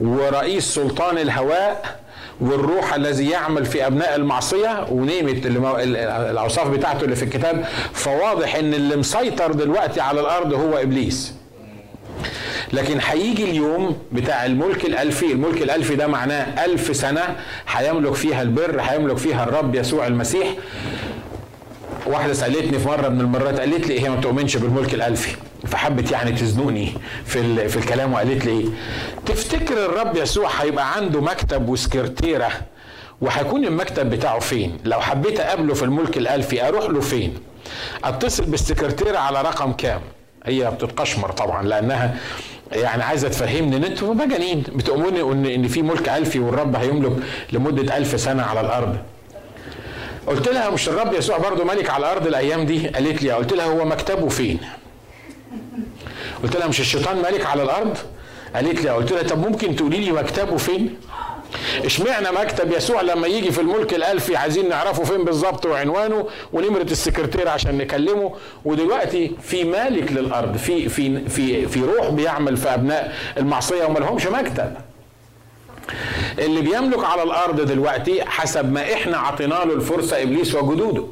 ورئيس 0.00 0.64
سلطان 0.74 1.18
الهواء 1.18 2.02
والروح 2.40 2.94
الذي 2.94 3.30
يعمل 3.30 3.64
في 3.64 3.86
أبناء 3.86 4.16
المعصية 4.16 4.86
ونيمت 4.90 5.46
الأوصاف 5.46 6.68
بتاعته 6.68 7.04
اللي 7.04 7.16
في 7.16 7.22
الكتاب. 7.22 7.64
فواضح 7.92 8.54
إن 8.54 8.74
اللي 8.74 8.96
مسيطر 8.96 9.52
دلوقتي 9.52 10.00
على 10.00 10.20
الأرض 10.20 10.52
هو 10.54 10.76
إبليس. 10.76 11.34
لكن 12.72 12.98
هيجي 13.06 13.44
اليوم 13.44 13.96
بتاع 14.12 14.46
الملك 14.46 14.84
الألفي 14.84 15.32
الملك 15.32 15.62
الألفي 15.62 15.96
ده 15.96 16.06
معناه 16.06 16.64
ألف 16.64 16.96
سنة 16.96 17.36
هيملك 17.68 18.14
فيها 18.14 18.42
البر 18.42 18.80
هيملك 18.80 19.16
فيها 19.16 19.44
الرب 19.44 19.74
يسوع 19.74 20.06
المسيح. 20.06 20.48
واحدة 22.06 22.32
سألتني 22.32 22.78
في 22.78 22.88
مرة 22.88 23.08
من 23.08 23.20
المرات 23.20 23.60
قالت 23.60 23.86
لي 23.88 24.00
هي 24.00 24.08
ما 24.10 24.20
تؤمنش 24.20 24.56
بالملك 24.56 24.94
الألفي. 24.94 25.36
فحبت 25.66 26.10
يعني 26.10 26.32
تزنقني 26.32 26.92
في 27.24 27.68
في 27.68 27.76
الكلام 27.76 28.12
وقالت 28.12 28.44
لي 28.46 28.68
تفتكر 29.26 29.84
الرب 29.86 30.16
يسوع 30.16 30.48
هيبقى 30.60 30.96
عنده 30.96 31.20
مكتب 31.20 31.68
وسكرتيرة؟ 31.68 32.50
وهيكون 33.20 33.64
المكتب 33.64 34.10
بتاعه 34.10 34.38
فين؟ 34.38 34.78
لو 34.84 35.00
حبيت 35.00 35.40
أقابله 35.40 35.74
في 35.74 35.82
الملك 35.82 36.16
الألفي 36.18 36.68
أروح 36.68 36.90
له 36.90 37.00
فين؟ 37.00 37.34
أتصل 38.04 38.44
بالسكرتيرة 38.44 39.18
على 39.18 39.42
رقم 39.42 39.72
كام؟ 39.72 40.00
هي 40.44 40.70
بتتقشمر 40.70 41.30
طبعا 41.32 41.62
لأنها 41.62 42.16
يعني 42.72 43.02
عايزة 43.02 43.28
تفهمني 43.28 43.76
إن 43.76 43.84
أنتوا 43.84 44.14
مجانين 44.14 44.62
بتؤمنوا 44.74 45.32
ان 45.32 45.68
في 45.68 45.82
ملك 45.82 46.08
ألفي 46.08 46.38
والرب 46.38 46.76
هيملك 46.76 47.12
لمدة 47.52 47.96
ألف 47.96 48.20
سنة 48.20 48.42
على 48.42 48.60
الأرض. 48.60 48.96
قلت 50.26 50.48
لها 50.48 50.70
مش 50.70 50.88
الرب 50.88 51.12
يسوع 51.14 51.38
برضه 51.38 51.64
ملك 51.64 51.90
على 51.90 52.06
الأرض 52.06 52.26
الأيام 52.26 52.66
دي؟ 52.66 52.88
قالت 52.88 53.22
لي 53.22 53.30
قلت 53.32 53.52
لها 53.52 53.66
هو 53.66 53.84
مكتبه 53.84 54.28
فين؟ 54.28 54.58
قلت 56.42 56.56
لها 56.56 56.66
مش 56.66 56.80
الشيطان 56.80 57.16
ملك 57.16 57.46
على 57.46 57.62
الأرض؟ 57.62 57.98
قالت 58.54 58.82
لي 58.82 58.90
قلت 58.90 59.12
لها 59.12 59.22
طب 59.22 59.48
ممكن 59.48 59.76
تقولي 59.76 59.98
لي 59.98 60.12
مكتبه 60.12 60.56
فين؟ 60.56 60.94
اشمعنى 61.84 62.26
مكتب 62.30 62.72
يسوع 62.72 63.00
لما 63.00 63.26
يجي 63.26 63.52
في 63.52 63.60
الملك 63.60 63.94
الالفي 63.94 64.36
عايزين 64.36 64.68
نعرفه 64.68 65.04
فين 65.04 65.24
بالظبط 65.24 65.66
وعنوانه 65.66 66.28
ونمرة 66.52 66.82
السكرتير 66.82 67.48
عشان 67.48 67.78
نكلمه؟ 67.78 68.32
ودلوقتي 68.64 69.32
في 69.42 69.64
مالك 69.64 70.12
للأرض 70.12 70.56
في 70.56 70.88
في 70.88 71.28
في 71.28 71.68
في 71.68 71.80
روح 71.80 72.08
بيعمل 72.08 72.56
في 72.56 72.74
أبناء 72.74 73.14
المعصية 73.38 73.84
وما 73.84 73.98
لهمش 73.98 74.26
مكتب. 74.26 74.74
اللي 76.38 76.60
بيملك 76.60 77.04
على 77.04 77.22
الأرض 77.22 77.60
دلوقتي 77.60 78.24
حسب 78.24 78.72
ما 78.72 78.92
إحنا 78.92 79.16
عطينا 79.18 79.54
له 79.54 79.74
الفرصة 79.74 80.22
إبليس 80.22 80.54
وجدوده. 80.54 81.04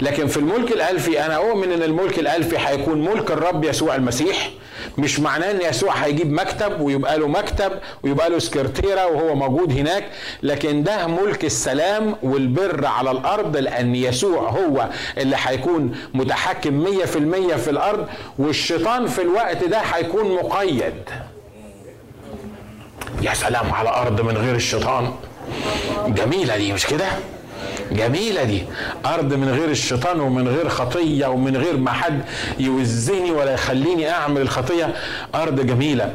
لكن 0.00 0.26
في 0.26 0.36
الملك 0.36 0.72
الألفي 0.72 1.26
أنا 1.26 1.36
أؤمن 1.36 1.72
إن 1.72 1.82
الملك 1.82 2.18
الألفي 2.18 2.56
هيكون 2.58 3.04
ملك 3.04 3.30
الرب 3.30 3.64
يسوع 3.64 3.94
المسيح. 3.94 4.50
مش 4.98 5.20
معناه 5.20 5.50
إن 5.50 5.60
يسوع 5.62 5.92
هيجيب 5.94 6.32
مكتب 6.32 6.80
ويبقى 6.80 7.18
له 7.18 7.28
مكتب 7.28 7.72
ويبقى 8.02 8.30
له 8.30 8.38
سكرتيرة 8.38 9.06
وهو 9.06 9.34
موجود 9.34 9.72
هناك 9.72 10.04
لكن 10.42 10.82
ده 10.82 11.06
ملك 11.06 11.44
السلام 11.44 12.16
والبر 12.22 12.86
على 12.86 13.10
الأرض 13.10 13.56
لأن 13.56 13.94
يسوع 13.94 14.48
هو 14.50 14.88
اللي 15.18 15.36
هيكون 15.44 15.96
متحكم 16.14 16.84
100% 16.84 17.06
في 17.56 17.70
الأرض 17.70 18.06
والشيطان 18.38 19.06
في 19.06 19.22
الوقت 19.22 19.64
ده 19.64 19.78
هيكون 19.78 20.34
مقيد. 20.34 20.94
يا 23.22 23.34
سلام 23.34 23.72
على 23.72 23.88
أرض 23.88 24.20
من 24.20 24.36
غير 24.36 24.54
الشيطان. 24.54 25.12
جميلة 26.06 26.56
دي 26.56 26.72
مش 26.72 26.86
كده؟ 26.86 27.06
جميلة 27.92 28.44
دي. 28.44 28.62
أرض 29.06 29.34
من 29.34 29.48
غير 29.48 29.70
الشيطان 29.70 30.20
ومن 30.20 30.48
غير 30.48 30.68
خطية 30.68 31.26
ومن 31.26 31.56
غير 31.56 31.76
ما 31.76 31.92
حد 31.92 32.20
يوزني 32.58 33.30
ولا 33.30 33.52
يخليني 33.54 34.10
أعمل 34.10 34.40
الخطية. 34.40 34.94
أرض 35.34 35.60
جميلة. 35.66 36.12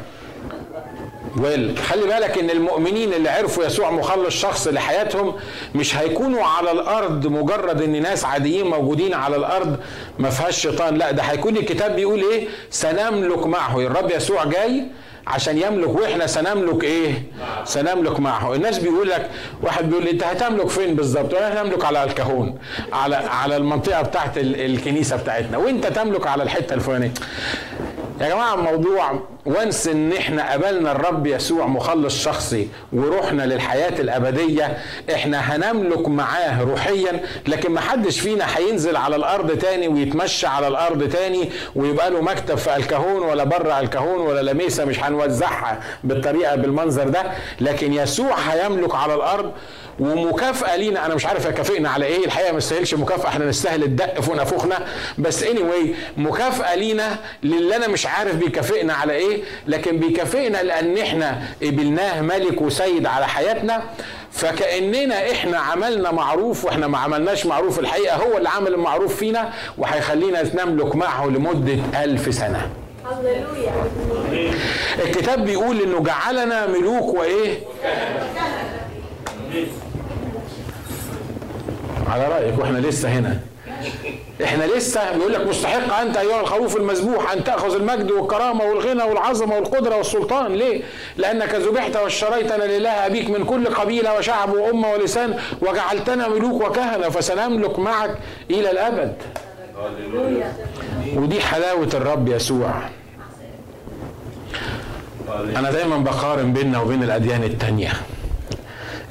خلي 1.88 2.02
بالك 2.06 2.38
إن 2.38 2.50
المؤمنين 2.50 3.12
اللي 3.12 3.28
عرفوا 3.28 3.64
يسوع 3.64 3.90
مخلص 3.90 4.34
شخص 4.34 4.68
لحياتهم 4.68 5.34
مش 5.74 5.96
هيكونوا 5.96 6.44
على 6.44 6.70
الأرض 6.72 7.26
مجرد 7.26 7.82
إن 7.82 8.02
ناس 8.02 8.24
عاديين 8.24 8.66
موجودين 8.66 9.14
على 9.14 9.36
الأرض 9.36 9.76
ما 10.18 10.30
فيهاش 10.30 10.60
شيطان. 10.62 10.98
لا 10.98 11.10
ده 11.10 11.22
هيكون 11.22 11.56
الكتاب 11.56 11.96
بيقول 11.96 12.20
إيه؟ 12.20 12.48
سنملك 12.70 13.46
معه. 13.46 13.80
الرب 13.80 14.10
يسوع 14.10 14.44
جاي 14.44 14.84
عشان 15.26 15.58
يملك 15.58 15.88
وإحنا 15.88 16.26
سنملك 16.26 16.84
إيه؟ 16.84 17.22
سنملك 17.64 18.20
معه. 18.20 18.54
الناس 18.54 18.78
بيقول 18.78 19.08
لك 19.08 19.30
واحد 19.62 19.88
بيقول 19.90 20.08
أنت 20.08 20.22
هتملك 20.22 20.68
فين 20.68 20.94
بالظبط؟ 20.94 21.34
إحنا 21.34 21.62
نملك 21.62 21.84
على 21.84 22.04
الكهون 22.04 22.58
على 22.92 23.16
على 23.16 23.56
المنطقة 23.56 24.02
بتاعت 24.02 24.38
الكنيسة 24.38 25.16
بتاعتنا. 25.16 25.58
وأنت 25.58 25.86
تملك 25.86 26.26
على 26.26 26.42
الحتة 26.42 26.74
الفلانية. 26.74 27.12
يا 28.20 28.28
جماعة 28.28 28.54
الموضوع 28.54 29.20
وانس 29.46 29.86
إن 29.88 30.12
إحنا 30.12 30.52
قبلنا 30.52 30.92
الرب 30.92 31.26
يسوع 31.26 31.66
مخلص 31.66 32.24
شخصي 32.24 32.68
ورحنا 32.92 33.42
للحياة 33.42 34.00
الأبدية 34.00 34.78
إحنا 35.14 35.38
هنملك 35.38 36.08
معاه 36.08 36.62
روحيا 36.62 37.20
لكن 37.48 37.72
ما 37.72 37.80
حدش 37.80 38.20
فينا 38.20 38.56
هينزل 38.58 38.96
على 38.96 39.16
الأرض 39.16 39.58
تاني 39.58 39.88
ويتمشى 39.88 40.46
على 40.46 40.68
الأرض 40.68 41.08
تاني 41.08 41.50
ويبقى 41.76 42.10
له 42.10 42.20
مكتب 42.20 42.54
في 42.58 42.76
الكهون 42.76 43.22
ولا 43.22 43.44
بره 43.44 43.80
الكهون 43.80 44.20
ولا 44.20 44.50
لميسة 44.52 44.84
مش 44.84 45.00
هنوزعها 45.00 45.80
بالطريقة 46.04 46.56
بالمنظر 46.56 47.08
ده. 47.08 47.22
لكن 47.60 47.92
يسوع 47.92 48.34
هيملك 48.38 48.94
على 48.94 49.14
الأرض 49.14 49.52
ومكافأة 50.00 50.76
لينا. 50.76 51.06
أنا 51.06 51.14
مش 51.14 51.26
عارف 51.26 51.46
يكافئنا 51.46 51.90
على 51.90 52.04
إيه 52.06 52.24
الحقيقة 52.24 52.50
ما 52.52 52.58
نستاهلش 52.58 52.94
مكافأة 52.94 53.28
إحنا 53.28 53.44
نستاهل 53.44 53.82
الدق 53.82 54.20
فوق 54.20 54.36
نافوخنا 54.36 54.86
بس 55.18 55.42
اني 55.42 55.60
anyway 55.60 55.86
مكافأة 56.18 56.74
لينا 56.74 57.16
للي 57.42 57.76
أنا 57.76 57.88
مش 57.88 58.06
عارف 58.06 58.34
بيكافئنا 58.36 58.92
على 58.94 59.12
إيه؟ 59.30 59.42
لكن 59.66 59.96
بيكافئنا 59.98 60.62
لأن 60.62 60.98
إحنا 60.98 61.42
قبلناه 61.62 62.20
ملك 62.20 62.62
وسيد 62.62 63.06
على 63.06 63.26
حياتنا 63.28 63.82
فكأننا 64.32 65.30
إحنا 65.32 65.58
عملنا 65.58 66.10
معروف 66.12 66.64
وإحنا 66.64 66.86
ما 66.86 66.98
عملناش 66.98 67.46
معروف 67.46 67.78
الحقيقة 67.78 68.16
هو 68.16 68.38
اللي 68.38 68.48
عمل 68.48 68.74
المعروف 68.74 69.16
فينا 69.16 69.52
وهيخلينا 69.78 70.64
نملك 70.64 70.96
معه 70.96 71.26
لمدة 71.26 71.78
ألف 72.04 72.34
سنة. 72.34 72.70
الكتاب 75.04 75.44
بيقول 75.44 75.80
إنه 75.82 76.02
جعلنا 76.02 76.66
ملوك 76.66 77.14
وإيه؟ 77.14 77.58
على 82.08 82.28
رأيك 82.28 82.58
وإحنا 82.58 82.78
لسه 82.78 83.08
هنا. 83.08 83.40
إحنا 84.44 84.64
لسه 84.64 85.12
بيقول 85.12 85.32
لك 85.32 85.46
مستحق 85.46 85.98
انت 86.00 86.16
ايها 86.16 86.40
الخروف 86.40 86.76
المذبوح 86.76 87.32
ان 87.32 87.44
تاخذ 87.44 87.74
المجد 87.74 88.10
والكرامه 88.10 88.64
والغنى 88.64 89.02
والعظمه 89.02 89.54
والقدره 89.56 89.96
والسلطان 89.96 90.52
ليه؟ 90.52 90.82
لانك 91.16 91.54
ذبحت 91.54 91.96
واشتريتنا 91.96 92.64
لله 92.64 93.06
ابيك 93.06 93.30
من 93.30 93.44
كل 93.44 93.66
قبيله 93.68 94.18
وشعب 94.18 94.52
وامه 94.52 94.92
ولسان 94.92 95.38
وجعلتنا 95.62 96.28
ملوك 96.28 96.64
وكهنه 96.64 97.08
فسنملك 97.08 97.78
معك 97.78 98.18
إلى 98.50 98.70
الابد. 98.70 99.14
ودي 101.16 101.40
حلاوه 101.40 101.88
الرب 101.94 102.28
يسوع. 102.28 102.74
أنا 105.56 105.70
دايما 105.70 105.96
بقارن 105.96 106.52
بيننا 106.52 106.80
وبين 106.80 107.02
الاديان 107.02 107.44
التانية. 107.44 107.92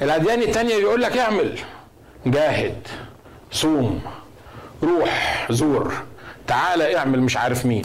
الاديان 0.02 0.42
التانية 0.42 0.76
بيقول 0.76 1.02
لك 1.02 1.18
اعمل 1.18 1.58
جاهد 2.26 2.74
صوم 3.52 4.00
روح 4.82 5.46
زور 5.50 5.92
تعالى 6.46 6.96
اعمل 6.96 7.20
مش 7.20 7.36
عارف 7.36 7.66
مين. 7.66 7.82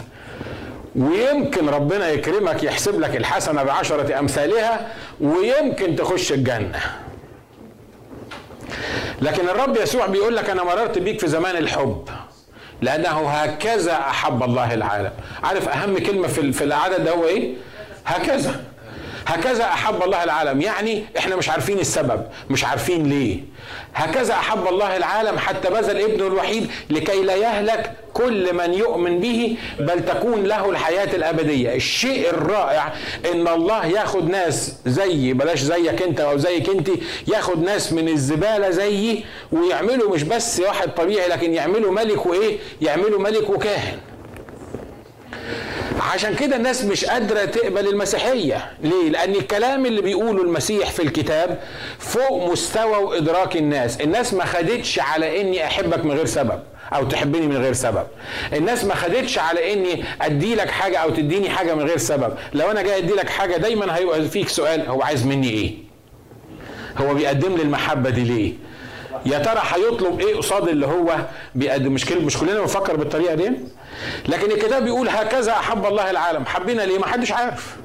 ويمكن 0.96 1.68
ربنا 1.68 2.08
يكرمك 2.10 2.62
يحسب 2.62 3.00
لك 3.00 3.16
الحسنة 3.16 3.62
بعشرة 3.62 4.18
أمثالها 4.18 4.88
ويمكن 5.20 5.96
تخش 5.96 6.32
الجنة. 6.32 6.80
لكن 9.22 9.48
الرب 9.48 9.76
يسوع 9.76 10.06
بيقول 10.06 10.36
لك 10.36 10.50
أنا 10.50 10.64
مررت 10.64 10.98
بيك 10.98 11.20
في 11.20 11.28
زمان 11.28 11.56
الحب 11.56 12.08
لأنه 12.82 13.28
هكذا 13.28 13.92
أحب 13.92 14.42
الله 14.42 14.74
العالم. 14.74 15.10
عارف 15.44 15.68
أهم 15.68 15.98
كلمة 15.98 16.28
في, 16.28 16.52
في 16.52 16.64
العدد 16.64 17.04
ده 17.04 17.10
هو 17.10 17.24
إيه؟ 17.24 17.54
هكذا. 18.06 18.64
هكذا 19.26 19.64
أحب 19.64 20.02
الله 20.02 20.24
العالم. 20.24 20.60
يعني 20.60 21.04
إحنا 21.18 21.36
مش 21.36 21.48
عارفين 21.48 21.78
السبب 21.78 22.22
مش 22.50 22.64
عارفين 22.64 23.08
ليه. 23.08 23.40
هكذا 23.94 24.34
أحب 24.34 24.66
الله 24.66 24.96
العالم 24.96 25.38
حتى 25.38 25.70
بذل 25.70 26.00
ابنه 26.00 26.26
الوحيد 26.26 26.70
لكي 26.90 27.22
لا 27.22 27.34
يهلك 27.34 27.92
كل 28.14 28.54
من 28.54 28.74
يؤمن 28.74 29.20
به 29.20 29.56
بل 29.80 30.04
تكون 30.04 30.44
له 30.44 30.70
الحياة 30.70 31.16
الأبدية. 31.16 31.74
الشيء 31.74 32.30
الرائع 32.30 32.92
إن 33.32 33.48
الله 33.48 33.86
ياخد 33.86 34.28
ناس 34.28 34.74
زي 34.86 35.32
بلاش 35.32 35.60
زيك 35.60 36.02
أنت 36.02 36.20
أو 36.20 36.36
زيك 36.36 36.68
أنت 36.68 36.88
ياخد 37.28 37.62
ناس 37.62 37.92
من 37.92 38.08
الزبالة 38.08 38.70
زيي 38.70 39.24
ويعملوا 39.52 40.14
مش 40.14 40.22
بس 40.22 40.60
واحد 40.60 40.94
طبيعي 40.94 41.28
لكن 41.28 41.54
يعملوا 41.54 41.92
ملك 41.92 42.26
وإيه؟ 42.26 42.58
يعملوا 42.82 43.20
ملك 43.20 43.50
وكاهن. 43.50 43.98
عشان 46.12 46.34
كده 46.34 46.56
الناس 46.56 46.84
مش 46.84 47.04
قادرة 47.04 47.44
تقبل 47.44 47.88
المسيحية. 47.88 48.70
ليه؟ 48.82 49.08
لأن 49.10 49.30
الكلام 49.34 49.86
اللي 49.86 50.02
بيقوله 50.02 50.42
المسيح 50.42 50.90
في 50.90 51.02
الكتاب 51.02 51.58
فوق 51.98 52.52
مستوى 52.52 52.96
وإدراك 52.96 53.56
الناس. 53.56 54.00
الناس 54.00 54.34
ما 54.34 54.44
خدتش 54.44 54.98
على 54.98 55.40
إني 55.40 55.64
أحبك 55.64 56.04
من 56.04 56.12
غير 56.12 56.26
سبب 56.26 56.62
أو 56.92 57.04
تحبني 57.04 57.46
من 57.46 57.56
غير 57.56 57.72
سبب. 57.72 58.06
الناس 58.52 58.84
ما 58.84 58.94
خدتش 58.94 59.38
على 59.38 59.72
إني 59.72 60.04
أدي 60.22 60.54
لك 60.54 60.70
حاجة 60.70 60.98
أو 60.98 61.10
تديني 61.10 61.50
حاجة 61.50 61.74
من 61.74 61.82
غير 61.82 61.98
سبب. 61.98 62.34
لو 62.52 62.70
أنا 62.70 62.82
جاي 62.82 62.98
أدي 62.98 63.12
لك 63.12 63.28
حاجة 63.28 63.56
دايما 63.56 63.96
هيبقى 63.96 64.22
فيك 64.28 64.48
سؤال 64.48 64.86
هو 64.88 65.02
عايز 65.02 65.26
مني 65.26 65.50
إيه؟ 65.50 65.74
هو 66.98 67.14
بيقدم 67.14 67.56
لي 67.56 67.62
المحبة 67.62 68.10
دي 68.10 68.24
ليه؟ 68.24 68.52
يا 69.26 69.38
ترى 69.38 69.62
هيطلب 69.74 70.20
إيه 70.20 70.36
قصاد 70.36 70.68
اللي 70.68 70.86
هو 70.86 71.16
بيقدم؟ 71.54 71.92
مش 71.92 72.12
مش 72.12 72.36
كلنا 72.38 72.60
بنفكر 72.60 72.96
بالطريقة 72.96 73.34
دي؟ 73.34 73.50
لكن 74.28 74.50
الكتاب 74.50 74.84
بيقول 74.84 75.08
هكذا 75.08 75.52
أحب 75.52 75.86
الله 75.86 76.10
العالم. 76.10 76.46
حبنا 76.46 76.82
ليه؟ 76.82 76.98
ما 76.98 77.06
حدش 77.06 77.32
عارف. 77.32 77.76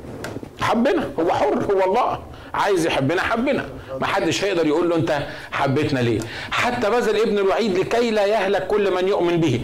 حبنا. 0.61 1.09
هو 1.19 1.33
حر 1.33 1.63
هو 1.73 1.83
الله. 1.89 2.19
عايز 2.53 2.85
يحبنا 2.85 3.21
حبنا. 3.21 3.65
ما 4.01 4.07
حدش 4.07 4.43
هيقدر 4.43 4.67
يقول 4.67 4.89
له 4.89 4.95
أنت 4.95 5.19
حبيتنا 5.51 5.99
ليه؟ 5.99 6.19
حتى 6.51 6.89
بذل 6.89 7.21
ابن 7.21 7.37
الوحيد 7.37 7.77
لكي 7.77 8.11
لا 8.11 8.25
يهلك 8.25 8.67
كل 8.67 8.93
من 8.93 9.07
يؤمن 9.07 9.37
به. 9.39 9.61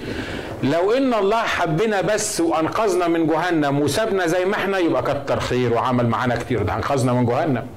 لو 0.63 0.91
إن 0.91 1.13
الله 1.13 1.41
حبنا 1.41 2.01
بس 2.01 2.41
وأنقذنا 2.41 3.07
من 3.07 3.27
جهنم 3.27 3.79
وسابنا 3.81 4.27
زي 4.27 4.45
ما 4.45 4.55
إحنا 4.55 4.77
يبقى 4.77 5.03
كتر 5.03 5.39
خير 5.39 5.73
وعمل 5.73 6.07
معانا 6.07 6.35
كتير. 6.35 6.63
ده 6.63 6.73
أنقذنا 6.75 7.13
من 7.13 7.25
جهنم. 7.25 7.67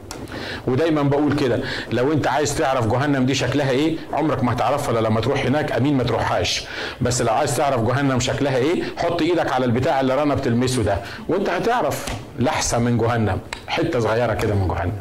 ودايما 0.66 1.02
بقول 1.02 1.32
كده 1.36 1.60
لو 1.92 2.12
انت 2.12 2.26
عايز 2.26 2.58
تعرف 2.58 2.86
جهنم 2.86 3.26
دي 3.26 3.34
شكلها 3.34 3.70
إيه 3.70 3.96
عمرك 4.12 4.44
ما 4.44 4.52
هتعرفها 4.52 4.90
إلا 4.98 5.08
لما 5.08 5.20
تروح 5.20 5.46
هناك 5.46 5.72
أمين 5.72 5.96
ما 5.96 6.04
تروحهاش. 6.04 6.64
بس 7.00 7.22
لو 7.22 7.34
عايز 7.34 7.56
تعرف 7.56 7.80
جهنم 7.80 8.20
شكلها 8.20 8.56
إيه 8.56 8.82
حط 8.96 9.22
إيدك 9.22 9.52
على 9.52 9.64
البتاع 9.64 10.00
اللي 10.00 10.14
رنا 10.22 10.34
بتلمسه 10.34 10.82
ده 10.82 10.96
وانت 11.28 11.48
هتعرف 11.48 12.06
لحسة 12.38 12.78
من 12.78 12.98
جهنم 12.98 13.38
حتة 13.68 14.00
صغيرة 14.00 14.34
كده 14.34 14.54
من 14.54 14.68
جهنم. 14.68 14.92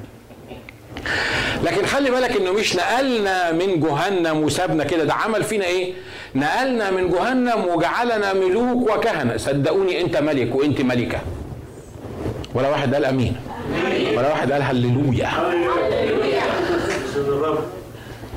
لكن 1.63 1.86
خلي 1.86 2.11
بالك 2.11 2.32
إنه 2.38 2.51
مش 2.51 2.76
نقلنا 2.76 3.51
من 3.51 3.80
جهنم 3.80 4.38
وسابنا 4.43 4.84
كده 4.84 5.03
ده 5.03 5.13
عمل 5.13 5.43
فينا 5.43 5.65
إيه؟ 5.65 5.93
نقلنا 6.36 6.91
من 6.91 7.09
جهنم 7.09 7.65
وجعلنا 7.76 8.34
ملوك 8.34 8.89
وكهنة. 8.95 9.38
صدقوني 9.38 10.01
أنت 10.01 10.17
ملك 10.17 10.55
وأنت 10.55 10.82
ملكة. 10.82 11.20
ولا 12.53 12.70
واحد 12.70 12.93
قال 12.93 13.05
أمين. 13.05 13.36
ولا 14.17 14.30
واحد 14.30 14.51
قال 14.51 14.61
هللويا. 14.61 15.30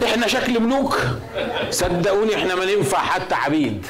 إحنا 0.05 0.27
شكل 0.27 0.61
ملوك. 0.61 0.99
صدقوني 1.71 2.35
إحنا 2.35 2.55
ما 2.55 2.65
ننفع 2.65 2.99
حتى 2.99 3.35
عبيد. 3.35 3.87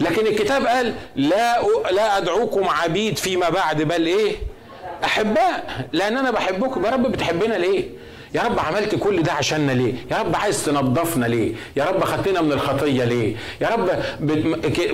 لكن 0.00 0.26
الكتاب 0.26 0.66
قال 0.66 0.94
لا 1.16 1.62
لا 1.90 2.18
أدعوكم 2.18 2.68
عبيد 2.68 3.18
فيما 3.18 3.48
بعد 3.48 3.82
بل 3.82 4.06
إيه؟ 4.06 4.36
أحباء. 5.04 5.86
لأن 5.92 6.16
أنا 6.16 6.30
بحبكم 6.30 6.84
يا 6.84 6.90
رب 6.90 7.02
بتحبنا 7.12 7.54
ليه؟ 7.54 7.84
يا 8.34 8.42
رب 8.42 8.58
عملت 8.58 8.94
كل 8.94 9.22
ده 9.22 9.32
عشاننا 9.32 9.72
ليه؟ 9.72 9.94
يا 10.10 10.16
رب 10.16 10.36
عايز 10.36 10.64
تنظفنا 10.64 11.26
ليه؟ 11.26 11.52
يا 11.76 11.84
رب 11.84 12.04
خدتنا 12.04 12.40
من 12.40 12.52
الخطية 12.52 13.04
ليه؟ 13.04 13.36
يا 13.60 13.68
رب 13.68 13.90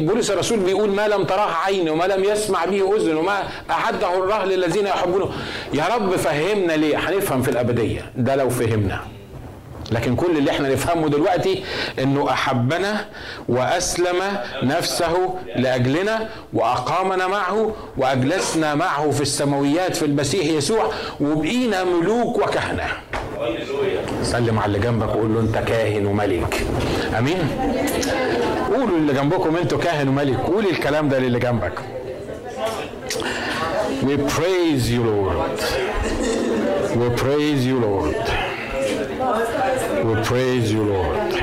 بولس 0.06 0.30
الرسول 0.30 0.58
بيقول 0.58 0.90
ما 0.90 1.08
لم 1.08 1.24
تراه 1.24 1.50
عين 1.66 1.88
وما 1.88 2.04
لم 2.04 2.24
يسمع 2.24 2.64
به 2.64 2.96
أذن 2.96 3.16
وما 3.16 3.42
اعده 3.70 4.24
الله 4.24 4.44
للذين 4.44 4.86
يحبونه. 4.86 5.30
يا 5.74 5.84
رب 5.94 6.10
فهمنا 6.16 6.72
ليه؟ 6.72 6.96
هنفهم 6.98 7.42
في 7.42 7.50
الأبدية. 7.50 8.12
ده 8.16 8.36
لو 8.36 8.50
فهمنا. 8.50 9.00
لكن 9.92 10.16
كل 10.16 10.36
اللي 10.36 10.50
إحنا 10.50 10.68
نفهمه 10.68 11.08
دلوقتي 11.08 11.64
انه 11.98 12.30
احبنا 12.30 13.04
واسلم 13.48 14.16
نفسه 14.62 15.34
لاجلنا 15.56 16.28
واقامنا 16.52 17.26
معه 17.26 17.72
واجلسنا 17.96 18.74
معه 18.74 19.10
في 19.10 19.20
السماويات 19.20 19.96
في 19.96 20.04
المسيح 20.04 20.46
يسوع 20.46 20.90
وبقينا 21.20 21.84
ملوك 21.84 22.38
وكهنة. 22.38 22.86
سلم 24.22 24.58
على 24.58 24.66
اللي 24.66 24.78
جنبك 24.78 25.08
وقول 25.16 25.34
له 25.34 25.40
انت 25.40 25.58
كاهن 25.68 26.06
وملك. 26.06 26.66
آمين؟ 27.18 27.48
قولوا 28.74 28.98
اللي 28.98 29.12
جنبكم 29.12 29.56
أنتوا 29.56 29.78
كاهن 29.78 30.08
وملك. 30.08 30.36
قولي 30.36 30.70
الكلام 30.70 31.08
ده 31.08 31.18
للي 31.18 31.38
جنبك. 31.38 31.72
We 34.02 34.16
praise 34.36 34.84
you 34.94 35.02
Lord. 35.12 35.58
We 37.00 37.08
praise 37.22 37.62
you 37.70 37.76
Lord. 37.86 38.16
We 40.04 40.14
praise 40.30 40.70
you 40.70 40.82
Lord. 40.92 41.34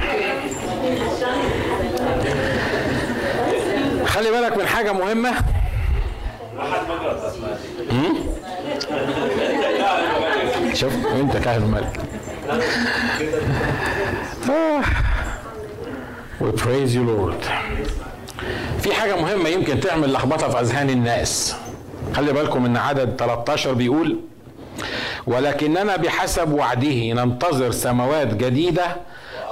خلي 4.05 4.31
بالك 4.31 4.57
من 4.57 4.67
حاجة 4.67 4.93
مهمة. 4.93 5.33
شوف 10.73 10.93
انت 11.15 11.37
كاهن 11.37 11.63
وملك. 11.63 11.99
We 16.41 16.51
praise 16.61 16.93
you 16.95 17.03
Lord. 17.05 17.45
في 18.81 18.93
حاجة 18.93 19.21
مهمة 19.21 19.49
يمكن 19.49 19.79
تعمل 19.79 20.13
لخبطة 20.13 20.49
في 20.49 20.59
أذهان 20.59 20.89
الناس. 20.89 21.55
خلي 22.15 22.33
بالكم 22.33 22.65
إن 22.65 22.77
عدد 22.77 23.15
13 23.19 23.73
بيقول 23.73 24.19
ولكننا 25.27 25.95
بحسب 25.95 26.51
وعده 26.51 27.11
ننتظر 27.13 27.71
سماوات 27.71 28.33
جديدة 28.33 28.85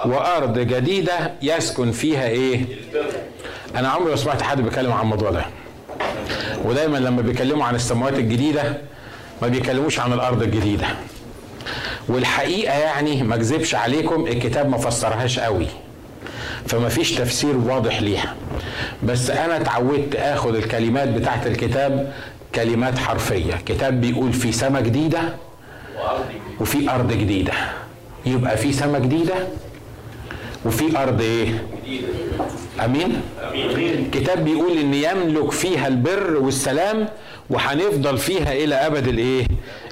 وأرض 0.06 0.60
جديدة 0.60 1.14
يسكن 1.42 1.92
فيها 1.92 2.28
إيه؟ 2.28 2.62
أنا 3.76 3.90
عمري 3.90 4.10
ما 4.10 4.16
سمعت 4.16 4.42
حد 4.42 4.62
بيتكلم 4.62 4.92
عن 4.94 5.02
الموضوع 5.02 5.32
ده. 5.32 5.46
ودايما 6.66 6.98
لما 6.98 7.22
بيكلموا 7.22 7.66
عن 7.66 7.76
السماوات 7.76 8.14
الجديدة 8.14 8.78
ما 9.42 9.48
بيكلموش 9.48 10.00
عن 10.00 10.14
الأرض 10.14 10.42
الجديدة. 10.42 10.88
والحقيقة 12.10 12.78
يعني 12.78 13.24
ما 13.24 13.36
أكذبش 13.36 13.76
عليكم 13.76 14.28
الكتاب 14.28 14.70
ما 14.70 14.78
فسرهاش 14.78 15.40
قوي. 15.40 15.68
فما 16.68 16.90
فيش 16.90 17.12
تفسير 17.12 17.58
واضح 17.58 18.02
ليها. 18.02 18.36
بس 19.04 19.30
أنا 19.30 19.58
اتعودت 19.58 20.16
آخد 20.16 20.56
الكلمات 20.56 21.08
بتاعت 21.08 21.48
الكتاب 21.48 22.14
كلمات 22.56 22.98
حرفية. 23.00 23.54
كتاب 23.66 24.02
بيقول 24.02 24.34
في 24.34 24.52
سماء 24.52 24.82
جديده 24.82 25.22
وفي 26.60 26.90
أرض 26.90 27.12
جديدة. 27.12 27.54
يبقى 28.26 28.58
في 28.58 28.74
سماء 28.74 29.02
جديده 29.02 29.36
وفي 30.66 30.98
أرض 30.98 31.22
إيه؟ 31.22 31.64
أمين؟ 32.86 33.22
الكتاب 33.76 34.46
بيقول 34.46 34.78
إن 34.78 34.94
يملك 34.94 35.52
فيها 35.52 35.88
البر 35.88 36.36
والسلام 36.38 37.08
وهنفضل 37.50 38.18
فيها 38.18 38.54
إلى 38.54 38.76
أبد 38.76 39.08
الإيه؟ 39.08 39.48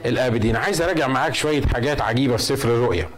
الأبدين. 0.05 0.55
عايز 0.55 0.81
أراجع 0.81 1.07
معاك 1.07 1.35
شوية 1.35 1.61
حاجات 1.73 2.01
عجيبة 2.01 2.37
في 2.37 2.43
سفر 2.43 2.69
الرؤيا. 2.69 3.09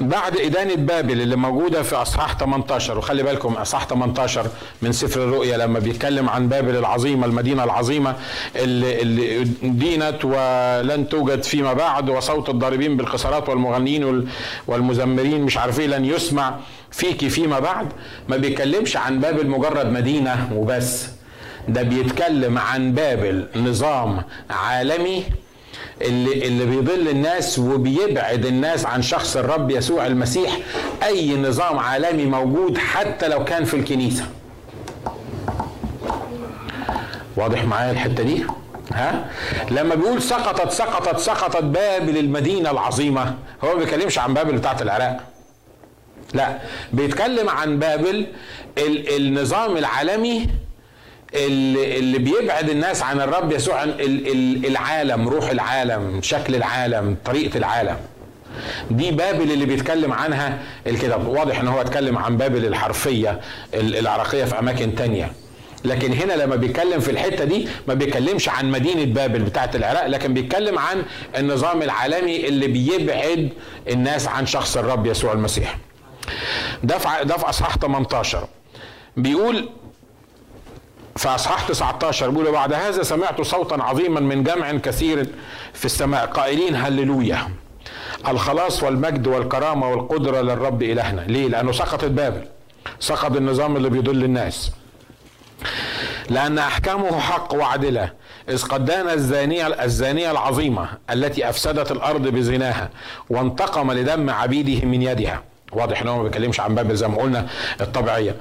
بعد 0.00 0.36
إدانة 0.36 0.74
بابل 0.74 1.20
اللي 1.20 1.36
موجودة 1.36 1.82
في 1.82 1.94
أصحاح 1.96 2.38
18 2.38 2.98
وخلي 2.98 3.22
بالكم 3.22 3.52
أصحاح 3.52 3.86
18 3.86 4.46
من 4.82 4.92
سفر 4.92 5.24
الرؤيا 5.24 5.56
لما 5.56 5.78
بيتكلم 5.78 6.28
عن 6.28 6.48
بابل 6.48 6.76
العظيمة 6.76 7.26
المدينة 7.26 7.64
العظيمة 7.64 8.14
اللي, 8.56 9.02
اللي 9.02 9.44
دينت 9.62 10.24
ولن 10.24 11.08
توجد 11.08 11.42
فيما 11.42 11.72
بعد 11.72 12.10
وصوت 12.10 12.48
الضاربين 12.48 12.96
بالقصارات 12.96 13.48
والمغنيين 13.48 14.26
والمزمرين 14.66 15.42
مش 15.42 15.58
عارف 15.58 15.80
إيه 15.80 15.86
لن 15.86 16.04
يسمع 16.04 16.54
فيك 16.90 17.28
فيما 17.28 17.58
بعد. 17.58 17.86
ما 18.28 18.36
بيتكلمش 18.36 18.96
عن 18.96 19.20
بابل 19.20 19.46
مجرد 19.46 19.86
مدينة 19.92 20.48
وبس 20.54 21.06
ده 21.68 21.82
بيتكلم 21.82 22.58
عن 22.58 22.92
بابل 22.92 23.46
نظام 23.56 24.22
عالمي 24.50 25.24
اللي 26.02 26.46
اللي 26.46 26.66
بيضل 26.66 27.08
الناس 27.08 27.58
وبيبعد 27.58 28.46
الناس 28.46 28.86
عن 28.86 29.02
شخص 29.02 29.36
الرب 29.36 29.70
يسوع 29.70 30.06
المسيح 30.06 30.58
أي 31.02 31.36
نظام 31.36 31.78
عالمي 31.78 32.24
موجود 32.26 32.78
حتى 32.78 33.28
لو 33.28 33.44
كان 33.44 33.64
في 33.64 33.74
الكنيسة. 33.74 34.24
واضح 37.36 37.64
معايا 37.64 37.90
الحتة 37.90 38.22
دي؟ 38.22 38.44
ها؟ 38.92 39.30
لما 39.70 39.94
بيقول 39.94 40.22
سقطت 40.22 40.72
سقطت 40.72 41.18
سقطت 41.18 41.62
بابل 41.64 42.18
المدينة 42.18 42.70
العظيمة 42.70 43.34
هو 43.64 43.68
ما 43.68 43.74
بيتكلمش 43.74 44.18
عن 44.18 44.34
بابل 44.34 44.52
بتاعت 44.58 44.82
العراق. 44.82 45.20
لا 46.34 46.58
بيتكلم 46.92 47.48
عن 47.48 47.78
بابل 47.78 48.26
النظام 49.16 49.76
العالمي 49.76 50.46
اللي, 51.34 52.18
بيبعد 52.18 52.70
الناس 52.70 53.02
عن 53.02 53.20
الرب 53.20 53.52
يسوع 53.52 53.84
العالم 54.64 55.28
روح 55.28 55.50
العالم 55.50 56.22
شكل 56.22 56.54
العالم 56.54 57.16
طريقة 57.24 57.58
العالم. 57.58 57.96
دي 58.90 59.10
بابل 59.10 59.52
اللي 59.52 59.64
بيتكلم 59.66 60.12
عنها 60.12 60.58
الكتاب. 60.86 61.28
واضح 61.28 61.60
إن 61.60 61.68
هو 61.68 61.80
اتكلم 61.80 62.18
عن 62.18 62.36
بابل 62.36 62.66
الحرفية 62.66 63.40
العراقية 63.74 64.44
في 64.44 64.58
أماكن 64.58 64.94
تانية. 64.94 65.32
لكن 65.84 66.12
هنا 66.12 66.32
لما 66.32 66.56
بيتكلم 66.56 67.00
في 67.00 67.10
الحتة 67.10 67.44
دي 67.44 67.68
ما 67.88 67.94
بيتكلمش 67.94 68.48
عن 68.48 68.70
مدينة 68.70 69.04
بابل 69.04 69.38
بتاعه 69.42 69.70
العراق 69.74 70.06
لكن 70.06 70.34
بيتكلم 70.34 70.78
عن 70.78 71.02
النظام 71.38 71.82
العالمي 71.82 72.48
اللي 72.48 72.66
بيبعد 72.66 73.48
الناس 73.90 74.28
عن 74.28 74.46
شخص 74.46 74.76
الرب 74.76 75.06
يسوع 75.06 75.32
المسيح. 75.32 75.78
ده 76.82 76.98
في 76.98 77.48
اصحاح 77.48 77.76
18 77.78 78.48
بيقول 79.16 79.68
في 81.16 81.28
اصحاح 81.28 81.68
19 81.68 82.30
بيقول 82.30 82.52
بعد 82.52 82.72
هذا 82.72 83.02
سمعت 83.02 83.40
صوتا 83.40 83.74
عظيما 83.74 84.20
من 84.20 84.42
جمع 84.42 84.72
كثير 84.72 85.26
في 85.74 85.84
السماء. 85.84 86.26
قائلين 86.26 86.76
هللويا. 86.76 87.48
الخلاص 88.28 88.82
والمجد 88.82 89.26
والكرامة 89.26 89.90
والقدرة 89.90 90.40
للرب 90.40 90.82
إلهنا. 90.82 91.20
ليه؟ 91.20 91.48
لأنه 91.48 91.72
سقطت 91.72 92.04
بابل. 92.04 92.44
سقط 93.00 93.36
النظام 93.36 93.76
اللي 93.76 93.90
بيضل 93.90 94.24
الناس 94.24 94.72
لأن 96.30 96.58
أحكامه 96.58 97.20
حق 97.20 97.54
وعدلة. 97.54 98.12
إذ 98.48 98.62
قد 98.62 98.84
دان 98.84 99.08
الزانية 99.08 99.66
الزانية 99.66 100.30
العظيمة 100.30 100.88
التي 101.10 101.48
أفسدت 101.48 101.92
الأرض 101.92 102.22
بزناها 102.28 102.90
وانتقم 103.30 103.92
لدم 103.92 104.30
عبيده 104.30 104.86
من 104.86 105.02
يدها. 105.02 105.42
واضح 105.72 106.02
إن 106.02 106.08
هو 106.08 106.16
ما 106.16 106.22
بيتكلمش 106.22 106.60
عن 106.60 106.74
بابل 106.74 106.96
زي 106.96 107.08
ما 107.08 107.16
قلنا 107.16 107.46
الطبيعية. 107.80 108.36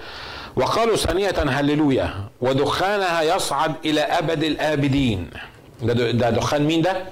وقالوا 0.55 0.95
ثانية 0.95 1.35
هللويا. 1.47 2.13
ودخانها 2.41 3.21
يصعد 3.21 3.73
إلى 3.85 4.01
أبد 4.01 4.43
الآبدين. 4.43 5.29
ده, 5.81 6.11
ده 6.11 6.29
دخان 6.29 6.63
مين 6.63 6.81
ده؟ 6.81 7.03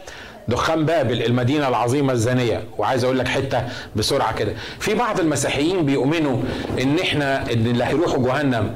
دخان 0.48 0.86
بابل 0.86 1.24
المدينة 1.24 1.68
العظيمة 1.68 2.14
الزانية. 2.14 2.64
وعايز 2.78 3.04
أقول 3.04 3.20
لك 3.20 3.28
حتة 3.28 3.64
بسرعة 3.96 4.36
كده. 4.36 4.54
في 4.80 4.94
بعض 4.94 5.20
المسيحيين 5.20 5.86
بيؤمنوا 5.86 6.38
إن 6.82 7.00
إحنا 7.00 7.42
إن 7.54 7.68
اللي 7.68 7.84
هيروحوا 7.84 8.24
جهنم 8.28 8.76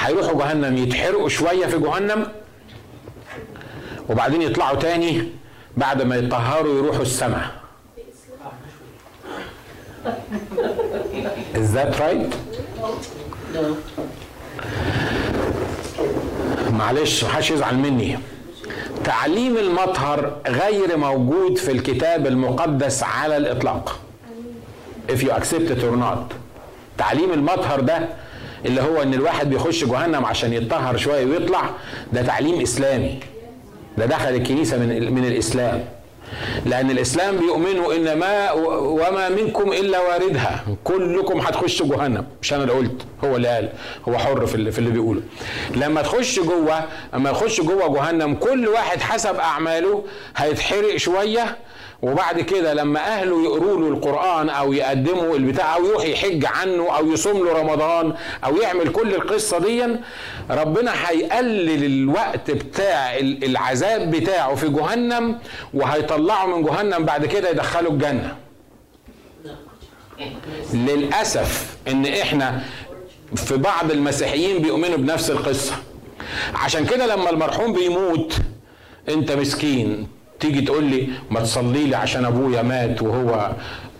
هيروحوا 0.00 0.38
جهنم 0.38 0.76
يتحرقوا 0.76 1.28
شوية 1.28 1.66
في 1.66 1.78
جهنم 1.78 2.26
وبعدين 4.08 4.42
يطلعوا 4.42 4.76
تاني 4.76 5.28
بعد 5.76 6.02
ما 6.02 6.16
يطهروا 6.16 6.78
يروحوا 6.78 7.02
السماء. 7.02 7.50
Is 11.54 11.72
that 11.76 11.98
right? 11.98 12.34
معلش 16.70 17.24
محدش 17.24 17.50
يزعل 17.50 17.74
مني. 17.74 18.18
تعليم 19.04 19.56
المطهر 19.56 20.36
غير 20.46 20.96
موجود 20.96 21.58
في 21.58 21.72
الكتاب 21.72 22.26
المقدس 22.26 23.02
على 23.02 23.36
الإطلاق. 23.36 24.00
If 25.08 25.20
you 25.22 25.30
accept 25.30 25.70
it 25.70 25.82
or 25.82 25.96
not. 26.02 26.34
تعليم 26.98 27.32
المطهر 27.32 27.80
ده 27.80 28.08
اللي 28.64 28.82
هو 28.82 29.02
إن 29.02 29.14
الواحد 29.14 29.50
بيخش 29.50 29.84
جهنم 29.84 30.24
عشان 30.24 30.52
يتطهر 30.52 30.96
شوية 30.96 31.24
ويطلع 31.24 31.70
ده 32.12 32.22
تعليم 32.22 32.60
إسلامي. 32.60 33.20
ده 33.98 34.06
دخل 34.06 34.28
الكنيسة 34.28 34.78
من 34.78 35.14
من 35.14 35.24
الإسلام. 35.24 35.84
لأن 36.66 36.90
الإسلام 36.90 37.36
بيؤمنوا 37.36 37.94
إن 37.94 38.18
ما 38.18 38.52
وما 38.52 39.28
منكم 39.28 39.72
إلا 39.72 40.00
واردها. 40.00 40.64
كلكم 40.84 41.38
هتخشوا 41.40 41.86
جهنم. 41.86 42.26
مش 42.42 42.52
أنا 42.52 42.62
اللي 42.62 42.74
قلت. 42.74 43.06
هو 43.24 43.36
اللي 43.36 43.48
قال. 43.48 43.68
هو 44.08 44.18
حر 44.18 44.46
في 44.46 44.54
اللي, 44.54 44.72
في 44.72 44.78
اللي 44.78 44.90
بيقوله. 44.90 45.20
لما 45.76 46.02
تخش 46.02 46.40
جوه 46.40 46.80
اما 47.14 47.30
يخش 47.30 47.60
جوه 47.60 47.88
جهنم 47.94 48.34
كل 48.34 48.68
واحد 48.68 49.00
حسب 49.00 49.36
أعماله 49.36 50.04
هيتحرق 50.36 50.96
شوية 50.96 51.56
وبعد 52.04 52.40
كده 52.40 52.74
لما 52.74 53.00
أهله 53.00 53.44
يقروا 53.44 53.80
له 53.80 53.88
القرآن 53.88 54.48
أو 54.48 54.72
يقدموا 54.72 55.36
البتاع 55.36 55.76
أو 55.76 55.84
يروح 55.86 56.04
يحج 56.04 56.44
عنه 56.46 56.96
أو 56.96 57.12
يصوم 57.12 57.44
له 57.44 57.52
رمضان 57.52 58.14
أو 58.44 58.56
يعمل 58.56 58.88
كل 58.92 59.14
القصة 59.14 59.58
دي 59.58 59.86
ربنا 60.50 60.92
هيقلل 61.08 61.84
الوقت 61.84 62.50
بتاع 62.50 63.16
العذاب 63.18 64.10
بتاعه 64.10 64.54
في 64.54 64.68
جهنم 64.68 65.38
وهيطلعه 65.74 66.46
من 66.46 66.62
جهنم 66.62 67.04
بعد 67.04 67.26
كده 67.26 67.50
يدخله 67.50 67.88
الجنة. 67.90 68.36
للأسف 70.74 71.76
إن 71.88 72.06
إحنا 72.06 72.62
في 73.36 73.56
بعض 73.56 73.90
المسيحيين 73.90 74.62
بيؤمنوا 74.62 74.96
بنفس 74.96 75.30
القصة. 75.30 75.72
عشان 76.54 76.86
كده 76.86 77.06
لما 77.16 77.30
المرحوم 77.30 77.72
بيموت 77.72 78.36
أنت 79.08 79.32
مسكين. 79.32 80.13
تيجي 80.44 80.60
تقول 80.60 80.84
لي 80.84 81.08
ما 81.30 81.40
تصلي 81.40 81.84
لي 81.84 81.96
عشان 81.96 82.24
أبويا 82.24 82.62
مات 82.62 83.02
وهو 83.02 83.50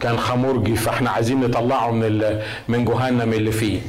كان 0.00 0.18
خمرجي 0.18 0.76
فإحنا 0.76 1.10
عايزين 1.10 1.40
نطلعه 1.40 1.90
من 1.90 2.40
من 2.68 2.84
جهنم 2.84 3.32
اللي 3.32 3.52
فيه. 3.52 3.80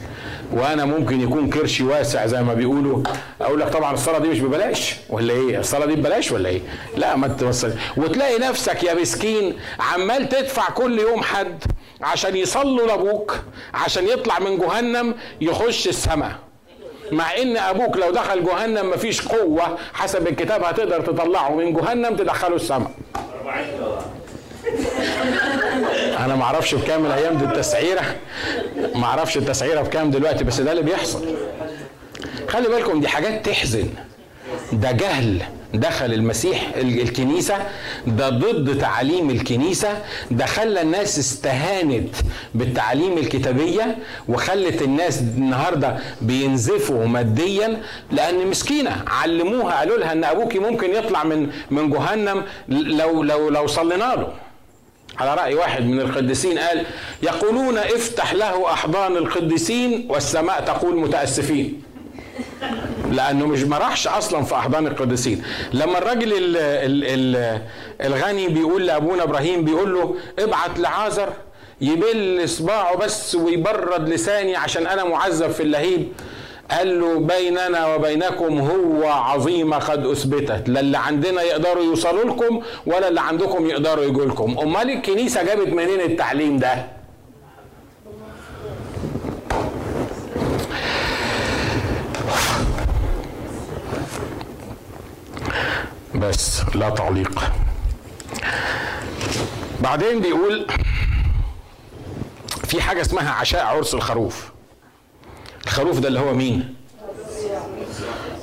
وأنا 0.54 0.86
ممكن 0.86 1.22
يكون 1.22 1.50
كرشي 1.50 1.84
واسع 1.84 2.26
زي 2.26 2.44
ما 2.44 2.54
بيقولوا. 2.54 3.04
أقول 3.42 3.60
لك 3.60 3.70
طبعا 3.70 3.94
الصلاة 3.94 4.20
دي 4.20 4.28
مش 4.28 4.40
ببلاش 4.40 4.96
ولا 5.10 5.34
إيه؟ 5.34 5.60
الصلاة 5.60 5.86
دي 5.86 5.96
ببلاش 5.96 6.32
ولا 6.32 6.50
إيه؟ 6.50 6.62
لا 6.98 7.16
ما 7.16 7.28
توصل 7.28 7.74
وتلاقي 7.98 8.40
نفسك 8.40 8.84
يا 8.84 8.94
مسكين 8.94 9.54
عمال 9.80 10.30
تدفع 10.30 10.70
كل 10.70 11.00
يوم 11.00 11.24
حد 11.24 11.64
عشان 12.02 12.36
يصلوا 12.36 12.88
لأبوك 12.88 13.40
عشان 13.74 14.08
يطلع 14.08 14.40
من 14.40 14.58
جهنم 14.58 15.16
يخش 15.42 15.88
السماء. 15.88 16.45
مع 17.12 17.38
إن 17.38 17.58
أبوك 17.58 17.98
لو 17.98 18.12
دخل 18.12 18.44
جهنم 18.46 18.90
مفيش 18.90 19.28
قوة 19.28 19.78
حسب 19.94 20.28
الكتاب 20.28 20.64
هتقدر 20.64 21.02
تطلعه. 21.02 21.56
من 21.56 21.74
جهنم 21.74 22.16
تدخله 22.16 22.56
السماء. 22.56 22.92
أنا 26.20 26.36
ما 26.36 26.44
أعرفش 26.44 26.76
بكام 26.76 27.06
الأيام 27.06 27.38
دي 27.38 27.46
التسعيرة. 27.46 28.02
ما 28.96 29.06
أعرفش 29.06 29.38
التسعيرة 29.38 29.82
بكام 29.82 30.12
دلوقتي 30.12 30.44
بس 30.44 30.62
ده 30.62 30.72
اللي 30.72 30.84
بيحصل. 30.84 31.36
خلي 32.48 32.68
بالكم 32.68 33.02
دي 33.02 33.08
حاجات 33.08 33.46
تحزن. 33.46 33.88
ده 34.74 34.92
جهل. 34.92 35.42
دخل 35.80 36.14
المسيح 36.14 36.72
الكنيسة 36.78 37.58
ده 38.08 38.30
ضد 38.30 38.78
تعاليم 38.78 39.30
الكنيسة 39.30 40.04
ده 40.32 40.46
خلى 40.46 40.82
الناس 40.82 41.20
استهانت 41.20 42.16
بالتعاليم 42.56 43.18
الكتابية 43.18 43.98
وخلت 44.30 44.82
الناس 44.82 45.22
النهاردة 45.22 45.98
بينزفوا 46.22 47.06
ماديا 47.06 47.82
لأن 48.12 48.48
مسكينة 48.48 49.04
علموها 49.08 49.76
قالوا 49.80 49.98
لها 49.98 50.12
أن 50.12 50.24
أبوكي 50.24 50.60
ممكن 50.60 50.90
يطلع 50.96 51.24
من 51.24 51.50
من 51.72 51.90
جهنم 51.90 52.44
لو 52.70 53.24
لو 53.24 53.50
لو 53.50 53.68
صلينا 53.68 54.16
له. 54.16 54.28
على 55.20 55.36
رأي 55.36 55.56
واحد 55.56 55.84
من 55.86 56.00
القديسين 56.00 56.58
قال 56.60 56.84
يقولون 57.24 57.78
افتح 57.78 58.34
له 58.34 58.74
أحضان 58.74 59.18
القديسين 59.18 60.06
والسماء 60.10 60.62
تقول 60.62 60.98
متأسفين. 61.00 61.82
لأنه 63.16 63.46
مش 63.48 63.64
ما 63.64 63.78
راحش 63.78 64.08
أصلا 64.08 64.44
في 64.44 64.56
أحضان 64.56 64.88
القديسين. 64.88 65.44
لما 65.74 65.98
الراجل 65.98 66.34
ال 66.34 66.58
ال 66.58 67.04
ال 67.36 67.62
الغني 68.02 68.48
بيقول 68.48 68.86
لأبونا 68.88 69.24
إبراهيم 69.24 69.64
بيقول 69.64 69.94
له 69.94 70.16
ابعت 70.40 70.80
لعازر 70.80 71.30
يبل 71.82 72.50
صباعه 72.50 72.96
بس 72.98 73.36
ويبرد 73.36 74.10
لساني 74.10 74.56
عشان 74.56 74.88
أنا 74.88 75.04
معذب 75.04 75.52
في 75.52 75.64
اللهيب. 75.64 76.08
قال 76.72 77.00
له 77.00 77.20
بيننا 77.20 77.96
وبينكم 77.96 78.60
هو 78.60 79.08
عظيمة 79.08 79.78
قد 79.78 80.06
أثبتت. 80.06 80.70
لا 80.70 80.80
اللي 80.80 80.98
عندنا 80.98 81.42
يقدروا 81.42 81.84
يوصلوا 81.84 82.24
لكم 82.24 82.62
ولا 82.86 83.08
اللي 83.08 83.22
عندكم 83.22 83.70
يقدروا 83.70 84.04
يجوا 84.04 84.26
لكم. 84.26 84.56
أمال 84.60 84.90
الكنيسة 84.90 85.44
جابت 85.44 85.68
منين 85.68 86.02
التعليم 86.02 86.58
ده؟ 86.58 86.86
بس 96.16 96.62
لا 96.76 96.90
تعليق. 96.90 97.52
بعدين 99.82 100.22
بيقول 100.22 100.68
في 102.68 102.82
حاجة 102.82 103.02
اسمها 103.02 103.32
عشاء 103.32 103.66
عرس 103.66 103.94
الخروف. 103.94 104.52
الخروف 105.66 106.00
ده 106.00 106.08
اللي 106.08 106.20
هو 106.20 106.34
مين؟ 106.34 106.76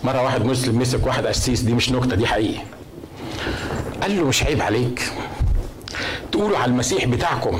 مرة 0.04 0.22
واحد 0.22 0.44
مسلم 0.44 0.78
مسك 0.78 1.06
واحد 1.06 1.26
قسيس 1.26 1.60
دي 1.60 1.72
مش 1.72 1.92
نكتة 1.92 2.16
دي 2.16 2.26
حقيقي 2.26 2.62
قال 4.02 4.16
له 4.16 4.24
مش 4.24 4.42
عيب 4.42 4.62
عليك. 4.62 5.12
تقولوا 6.32 6.58
على 6.58 6.70
المسيح 6.70 7.04
بتاعكم. 7.04 7.58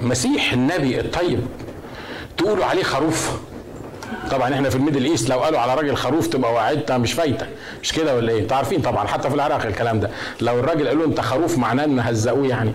مسيح 0.00 0.52
النبي 0.52 1.00
الطيب. 1.00 1.46
تقولوا 2.36 2.64
عليه 2.64 2.82
خروف. 2.82 3.30
طبعا 4.30 4.54
إحنا 4.54 4.70
في 4.70 4.76
ال 4.76 4.80
Middle 4.80 5.04
East 5.04 5.28
لو 5.30 5.38
قالوا 5.38 5.58
على 5.60 5.74
راجل 5.74 5.96
خروف 5.96 6.26
تبقى 6.26 6.52
وعدتها 6.52 6.98
مش 6.98 7.12
فايتة. 7.12 7.46
مش 7.82 7.92
كده 7.92 8.16
ولا 8.16 8.32
إيه؟ 8.32 8.40
أنتوا 8.40 8.56
عارفين 8.56 8.80
طبعا 8.80 9.06
حتى 9.06 9.28
في 9.28 9.34
العراق 9.34 9.66
الكلام 9.66 10.00
ده. 10.00 10.10
لو 10.40 10.58
الراجل 10.58 10.88
قالوا 10.88 11.06
أنت 11.06 11.20
خروف 11.20 11.58
معناه 11.58 11.84
ان 11.84 12.00
هزقوه 12.00 12.46
يعني. 12.46 12.72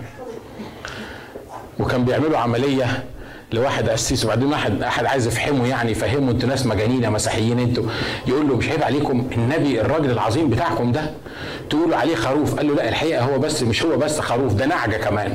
وكان 1.80 2.04
بيعملوا 2.04 2.38
عملية 2.38 3.04
لواحد 3.52 3.88
قسيس 3.88 4.24
وبعدين 4.24 4.48
واحد 4.48 4.82
أحد 4.82 5.04
عايز 5.06 5.26
يفهمه 5.26 5.68
يعني 5.68 5.90
يفهمه 5.90 6.30
أنتوا 6.30 6.48
ناس 6.48 6.66
مجانين 6.66 7.02
يا 7.02 7.08
مسيحيين 7.10 7.58
أنتوا. 7.58 7.84
يقول 8.26 8.48
له 8.48 8.56
مش 8.56 8.68
عيب 8.68 8.82
عليكم 8.82 9.28
النبي 9.32 9.80
الراجل 9.80 10.10
العظيم 10.10 10.50
بتاعكم 10.50 10.92
ده 10.92 11.10
تقولوا 11.70 11.96
عليه 11.96 12.14
خروف. 12.14 12.54
قال 12.54 12.66
له 12.68 12.74
لا 12.74 12.88
الحقيقة 12.88 13.24
هو 13.24 13.38
بس 13.38 13.62
مش 13.62 13.82
هو 13.82 13.96
بس 13.96 14.20
خروف 14.20 14.54
ده 14.54 14.66
نعجة 14.66 14.96
كمان. 14.96 15.34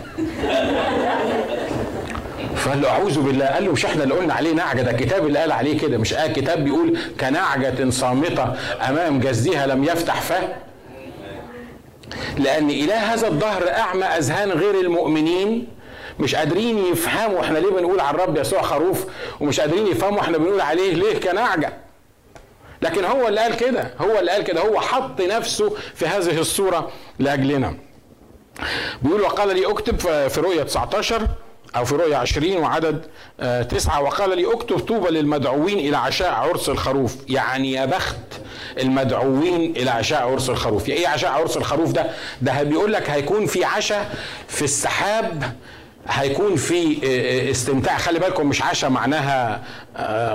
فقال 2.64 2.82
له 2.82 2.90
أعوذ 2.90 3.22
بالله. 3.22 3.46
قال 3.46 3.66
له 3.66 3.72
مش 3.72 3.86
إحنا 3.86 4.04
اللي 4.04 4.14
قلنا 4.16 4.34
عليه 4.34 4.54
نعجة 4.54 4.82
ده 4.82 4.92
الكتاب 4.92 5.28
اللي 5.28 5.40
قال 5.40 5.52
عليه 5.52 5.80
كده 5.80 5.98
مش 5.98 6.14
آه 6.14 6.28
كتاب 6.28 6.64
بيقول 6.64 6.98
كنعجة 7.20 7.90
صامتة 7.90 8.54
أمام 8.90 9.20
جزها 9.20 9.68
لم 9.68 9.84
يفتح 9.84 10.22
فاه 10.22 10.48
لأن 12.38 12.70
اله 12.70 13.14
هذا 13.14 13.28
الدهر 13.28 13.70
أعمى 13.70 14.04
أذهان 14.06 14.52
غير 14.52 14.80
المؤمنين. 14.80 15.68
مش 16.20 16.36
قادرين 16.36 16.78
يفهموا 16.92 17.42
إحنا 17.42 17.58
ليه 17.58 17.70
بنقول 17.70 18.00
على 18.00 18.16
الرب 18.16 18.38
يسوع 18.38 18.62
خروف 18.62 19.06
ومش 19.40 19.60
قادرين 19.60 19.88
يفهموا 19.88 20.22
إحنا 20.22 20.38
بنقول 20.38 20.62
عليه 20.62 20.94
ليه 20.94 21.20
كنعجة. 21.20 21.74
لكن 22.82 23.06
هو 23.06 23.28
اللي 23.28 23.42
قال 23.42 23.56
كده 23.58 23.94
هو 24.00 24.20
اللي 24.20 24.32
قال 24.32 24.44
كده 24.44 24.62
هو 24.62 24.80
حط 24.80 25.22
نفسه 25.22 25.76
في 25.96 26.06
هذه 26.08 26.40
الصورة 26.40 26.92
لأجلنا. 27.20 27.74
بيقول 29.02 29.22
وقال 29.22 29.56
لي 29.56 29.66
اكتب 29.66 30.00
في 30.30 30.42
رؤيا 30.42 30.64
19 30.64 31.28
أو 31.76 31.86
في 31.86 31.96
رؤيا 31.96 32.18
20 32.18 32.58
وعدد 32.58 33.06
تسعة 33.70 34.02
وقال 34.02 34.38
لي 34.38 34.54
اكتب 34.54 34.80
طوبى 34.80 35.10
للمدعوين 35.10 35.80
إلى 35.80 35.98
عشاء 35.98 36.34
عرس 36.34 36.70
الخروف. 36.70 37.16
يعني 37.30 37.72
يا 37.72 37.86
بخت 37.86 38.18
المدعوين 38.82 39.74
إلى 39.78 39.90
عشاء 39.92 40.30
عرس 40.30 40.50
الخروف. 40.50 40.90
إيه 40.90 41.08
عشاء 41.08 41.32
عرس 41.32 41.58
الخروف 41.58 41.92
ده؟ 41.92 42.06
ده 42.42 42.64
بيقول 42.64 42.94
لك 42.94 43.10
هيكون 43.10 43.46
في 43.46 43.66
عشاء 43.66 44.16
في 44.48 44.62
السحاب 44.62 45.44
هيكون 46.08 46.56
في 46.56 46.98
استمتاع. 47.52 47.98
خلي 47.98 48.20
بالكم 48.20 48.48
مش 48.48 48.62
عشاء 48.62 48.90
معناها 48.90 49.62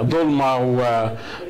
ضلمه 0.00 0.56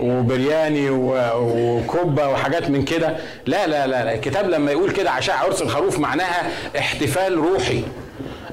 وبرياني 0.00 0.90
وكبه 0.90 2.28
وحاجات 2.28 2.70
من 2.70 2.84
كده. 2.84 3.16
لا 3.46 3.66
لا 3.66 3.86
لا. 3.86 4.14
الكتاب 4.14 4.50
لما 4.50 4.72
يقول 4.72 4.90
كده 4.90 5.10
عشاء 5.10 5.36
عرس 5.36 5.62
الخروف 5.62 5.98
معناها 5.98 6.50
احتفال 6.78 7.36
روحي. 7.38 7.82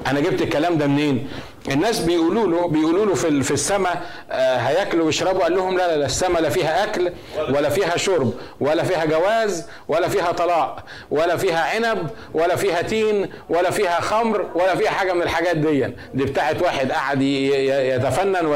أنا 0.06 0.20
جبت 0.20 0.42
الكلام 0.42 0.78
ده 0.78 0.86
منين؟ 0.86 1.28
الناس 1.70 1.98
بيقولوا 2.00 2.46
له 2.46 2.68
بيقولوا 2.68 3.06
له 3.06 3.14
في 3.14 3.42
في 3.42 3.50
السماء 3.50 4.02
آه 4.30 4.56
هياكلوا 4.56 5.06
ويشربوا 5.06 5.42
قال 5.42 5.54
لهم 5.54 5.78
لا 5.78 5.88
لا 5.88 5.96
لا 5.96 6.06
السماء 6.06 6.42
لا 6.42 6.48
فيها 6.48 6.84
أكل 6.84 7.12
ولا 7.50 7.68
فيها 7.68 7.96
شرب 7.96 8.32
ولا 8.60 8.82
فيها 8.84 9.04
جواز 9.04 9.66
ولا 9.88 10.08
فيها 10.08 10.32
طلاق 10.32 10.84
ولا 11.10 11.36
فيها 11.36 11.60
عنب 11.60 12.10
ولا 12.34 12.56
فيها 12.56 12.82
تين 12.82 13.30
ولا 13.48 13.70
فيها 13.70 14.00
خمر 14.00 14.46
ولا 14.54 14.74
فيها 14.76 14.90
حاجة 14.90 15.12
من 15.12 15.22
الحاجات 15.22 15.56
دي. 15.56 15.86
دي 16.14 16.24
بتاعت 16.24 16.62
واحد 16.62 16.92
قعد 16.92 17.22
يتفنن 17.22 18.46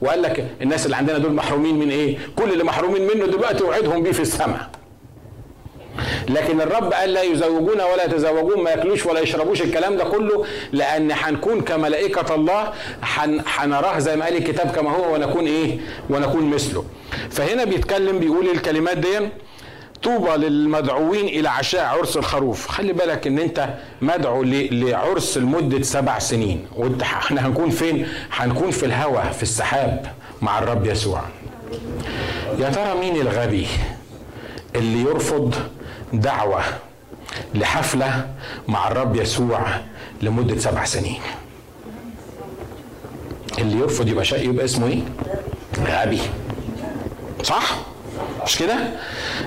وقال 0.00 0.22
لك 0.22 0.44
الناس 0.62 0.84
اللي 0.86 0.96
عندنا 0.96 1.18
دول 1.18 1.32
محرومين 1.32 1.78
من 1.78 1.90
إيه؟ 1.90 2.18
كل 2.36 2.52
اللي 2.52 2.64
محرومين 2.64 3.02
منه 3.02 3.26
دلوقتي 3.26 3.64
وعدهم 3.64 4.02
بيه 4.02 4.12
في 4.12 4.20
السماء. 4.22 4.68
لكن 6.28 6.60
الرب 6.60 6.92
قال 6.92 7.12
لا 7.12 7.22
يزوجون 7.22 7.80
ولا 7.80 8.04
يتزوجون 8.04 8.62
ما 8.62 8.70
ياكلوش 8.70 9.06
ولا 9.06 9.20
يشربوش 9.20 9.62
الكلام 9.62 9.96
ده 9.96 10.04
كله 10.04 10.44
لأن 10.72 11.10
هنكون 11.12 11.60
كملائكة 11.60 12.34
الله 12.34 12.72
هنراه 13.46 13.98
زي 13.98 14.16
ما 14.16 14.24
قال 14.24 14.36
الكتاب 14.36 14.70
كما 14.70 14.90
هو 14.90 15.14
ونكون 15.14 15.46
إيه؟ 15.46 15.78
ونكون 16.10 16.50
مثله. 16.50 16.84
فهنا 17.30 17.64
بيتكلم 17.64 18.18
بيقول 18.18 18.48
الكلمات 18.48 18.98
دي 18.98 19.28
طوبى 20.02 20.30
للمدعوين 20.30 21.24
إلى 21.24 21.48
عشاء 21.48 21.84
عرس 21.84 22.16
الخروف. 22.16 22.68
خلي 22.68 22.92
بالك 22.92 23.26
إن 23.26 23.38
أنت 23.38 23.68
مدعو 24.02 24.42
لعرس 24.42 25.38
لمدة 25.38 25.82
سبع 25.82 26.18
سنين. 26.18 26.66
وأنت 26.76 27.02
إحنا 27.02 27.46
هنكون 27.46 27.70
فين؟ 27.70 28.08
هنكون 28.32 28.70
في 28.70 28.86
الهوى 28.86 29.22
في 29.36 29.42
السحاب 29.42 30.06
مع 30.42 30.58
الرب 30.58 30.86
يسوع. 30.86 31.22
يا 32.58 32.70
ترى 32.70 32.94
مين 33.00 33.16
الغبي 33.20 33.66
اللي 34.76 35.00
يرفض 35.00 35.54
دعوة 36.12 36.62
لحفلة 37.54 38.28
مع 38.68 38.88
الرب 38.88 39.16
يسوع 39.16 39.60
لمدة 40.22 40.58
سبع 40.58 40.84
سنين 40.84 41.20
اللي 43.58 43.78
يرفض 43.78 44.08
يبقى 44.08 44.24
شيء 44.24 44.48
يبقى 44.50 44.64
اسمه 44.64 44.86
إيه؟ 44.86 45.00
غبي 45.86 46.20
صح؟ 47.42 47.76
مش 48.44 48.58
كده؟ 48.58 48.74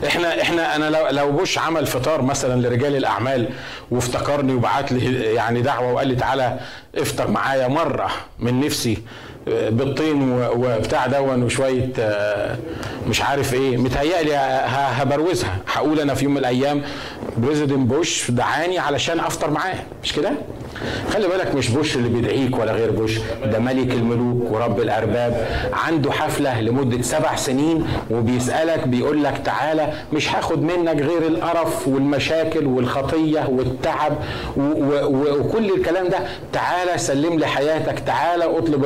إحنا 0.08 0.42
إحنا 0.42 0.76
أنا 0.76 0.90
لو 0.90 1.08
لو 1.08 1.32
بوش 1.32 1.58
عمل 1.58 1.88
فطار 1.88 2.22
مثلا 2.22 2.62
لرجال 2.68 2.96
الأعمال 2.96 3.50
وافتكرني 3.92 4.54
وبعت 4.54 4.92
لي 4.92 5.24
يعني 5.34 5.62
دعوة 5.62 5.94
وقال 5.94 6.08
لي 6.08 6.16
تعالى 6.16 6.60
افطر 6.98 7.32
معايا 7.32 7.68
مرة 7.68 8.10
من 8.40 8.60
نفسي 8.60 8.98
بالطين 9.70 10.32
وبتاع 10.42 11.08
دون 11.08 11.44
وشوية 11.44 11.90
مش 13.08 13.22
عارف 13.22 13.54
إيه. 13.54 13.78
متهيألي 13.78 14.36
هبروزها. 14.68 15.58
هقول 15.74 16.00
أنا 16.00 16.14
في 16.14 16.24
يوم 16.24 16.34
من 16.34 16.40
الأيام 16.40 16.82
President 17.38 17.88
بوش 17.90 18.32
دعاني 18.32 18.80
علشان 18.80 19.20
أفطر 19.20 19.52
معاه. 19.52 19.76
مش 20.04 20.14
كده؟ 20.14 20.32
خلي 21.14 21.28
بالك 21.28 21.56
مش 21.56 21.70
بوش 21.70 21.96
اللي 21.96 22.10
بيدعيك 22.10 22.60
ولا 22.60 22.72
غير 22.72 22.92
بوش 22.92 23.20
ده 23.46 23.60
ملك 23.60 23.92
الملوك 23.94 24.52
ورب 24.52 24.80
الأرباب 24.80 25.48
عنده 25.74 26.12
حفلة 26.12 26.62
لمدة 26.62 27.02
سبع 27.02 27.36
سنين 27.36 27.88
وبيسألك 28.12 28.88
بيقول 28.88 29.24
لك 29.24 29.42
تعالى 29.46 29.94
مش 30.14 30.36
هاخد 30.36 30.62
منك 30.64 31.02
غير 31.02 31.28
القرف 31.28 31.88
والمشاكل 31.88 32.66
والخطية 32.66 33.48
والتعب 33.50 34.14
وكل 34.58 35.74
الكلام 35.74 36.08
ده. 36.08 36.18
تعالى 36.54 36.98
سلم 36.98 37.40
لي 37.40 37.48
حياتك 37.48 38.00
تعالى 38.00 38.44
أطلب 38.58 38.86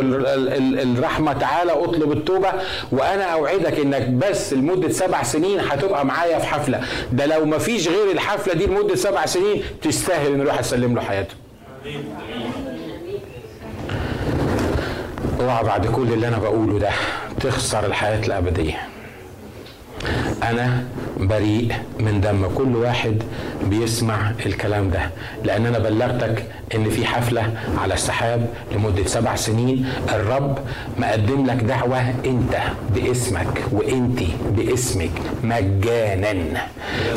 الرحمة 0.79 1.33
تعالى 1.33 1.71
أطلب 1.71 2.11
التوبة 2.11 2.51
وأنا 2.91 3.23
أوعدك 3.23 3.79
إنك 3.79 4.07
بس 4.09 4.53
لمدة 4.53 4.89
سبع 4.89 5.23
سنين 5.23 5.59
هتبقى 5.59 6.05
معايا 6.05 6.39
في 6.39 6.45
حفلة. 6.47 6.81
ده 7.11 7.25
لو 7.25 7.45
ما 7.45 7.57
فيش 7.57 7.87
غير 7.87 8.11
الحفلة 8.11 8.53
دي 8.53 8.65
لمدة 8.65 8.95
سبع 8.95 9.25
سنين 9.25 9.63
تستاهل 9.81 10.33
إن 10.33 10.41
الواحد 10.41 10.59
يسلم 10.59 10.95
له 10.95 11.01
حياته. 11.01 11.35
اوعى 15.39 15.63
بعد 15.63 15.87
كل 15.87 16.13
اللي 16.13 16.27
أنا 16.27 16.37
بقوله 16.37 16.79
ده 16.79 16.89
تخسر 17.39 17.85
الحياة 17.85 18.25
الأبدية. 18.25 18.87
أنا 20.43 20.83
بريء 21.19 21.71
من 21.99 22.21
دم. 22.21 22.47
كل 22.55 22.75
واحد 22.75 23.23
بيسمع 23.69 24.31
الكلام 24.45 24.89
ده 24.89 24.99
لأن 25.43 25.65
أنا 25.65 25.79
بلغتك 25.79 26.45
إن 26.75 26.89
في 26.89 27.05
حفلة 27.05 27.51
على 27.81 27.93
السحاب 27.93 28.47
لمدة 28.75 29.05
سبع 29.05 29.35
سنين. 29.35 29.85
الرب 30.13 30.59
مقدم 30.97 31.45
لك 31.45 31.55
دعوة 31.63 31.99
أنت 32.25 32.57
باسمك 32.95 33.63
وأنت 33.71 34.19
باسمك 34.57 35.11
مجانا 35.43 36.33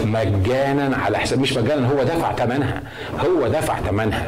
مجانا 0.05 0.97
على 0.97 1.19
حساب. 1.19 1.39
مش 1.41 1.53
مجانا 1.57 1.89
هو 1.89 2.03
دفع 2.03 2.33
ثمنها 2.35 2.83
هو 3.27 3.49
دفع 3.49 3.81
ثمنها 3.81 4.27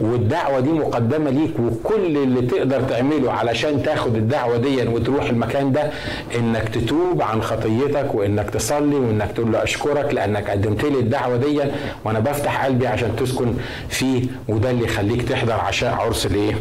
والدعوة 0.00 0.60
دي 0.60 0.70
مقدمة 0.72 1.30
ليك 1.30 1.58
وكل 1.60 2.16
اللي 2.16 2.42
تقدر 2.42 2.80
تعمله 2.80 3.32
علشان 3.32 3.82
تاخد 3.82 4.16
الدعوة 4.16 4.56
دي 4.56 4.86
وتروح 4.88 5.24
المكان 5.24 5.72
ده 5.72 5.90
إنك 6.38 6.68
تتوب 6.68 7.22
عن 7.22 7.42
خطيتك 7.42 7.95
وإنك 7.96 8.50
تصلي 8.50 8.96
وإنك 8.96 9.32
تقول 9.32 9.52
له 9.52 9.62
أشكرك 9.62 10.14
لأنك 10.14 10.50
قدمت 10.50 10.84
لي 10.84 10.98
الدعوة 10.98 11.36
دي 11.36 11.60
وأنا 12.04 12.20
بفتح 12.20 12.64
قلبي 12.64 12.86
عشان 12.86 13.16
تسكن 13.16 13.54
فيه 13.88 14.26
وده 14.48 14.70
اللي 14.70 14.84
يخليك 14.84 15.28
تحضر 15.28 15.52
عشاء 15.52 15.94
عرس 15.94 16.26
الإيه؟ 16.26 16.54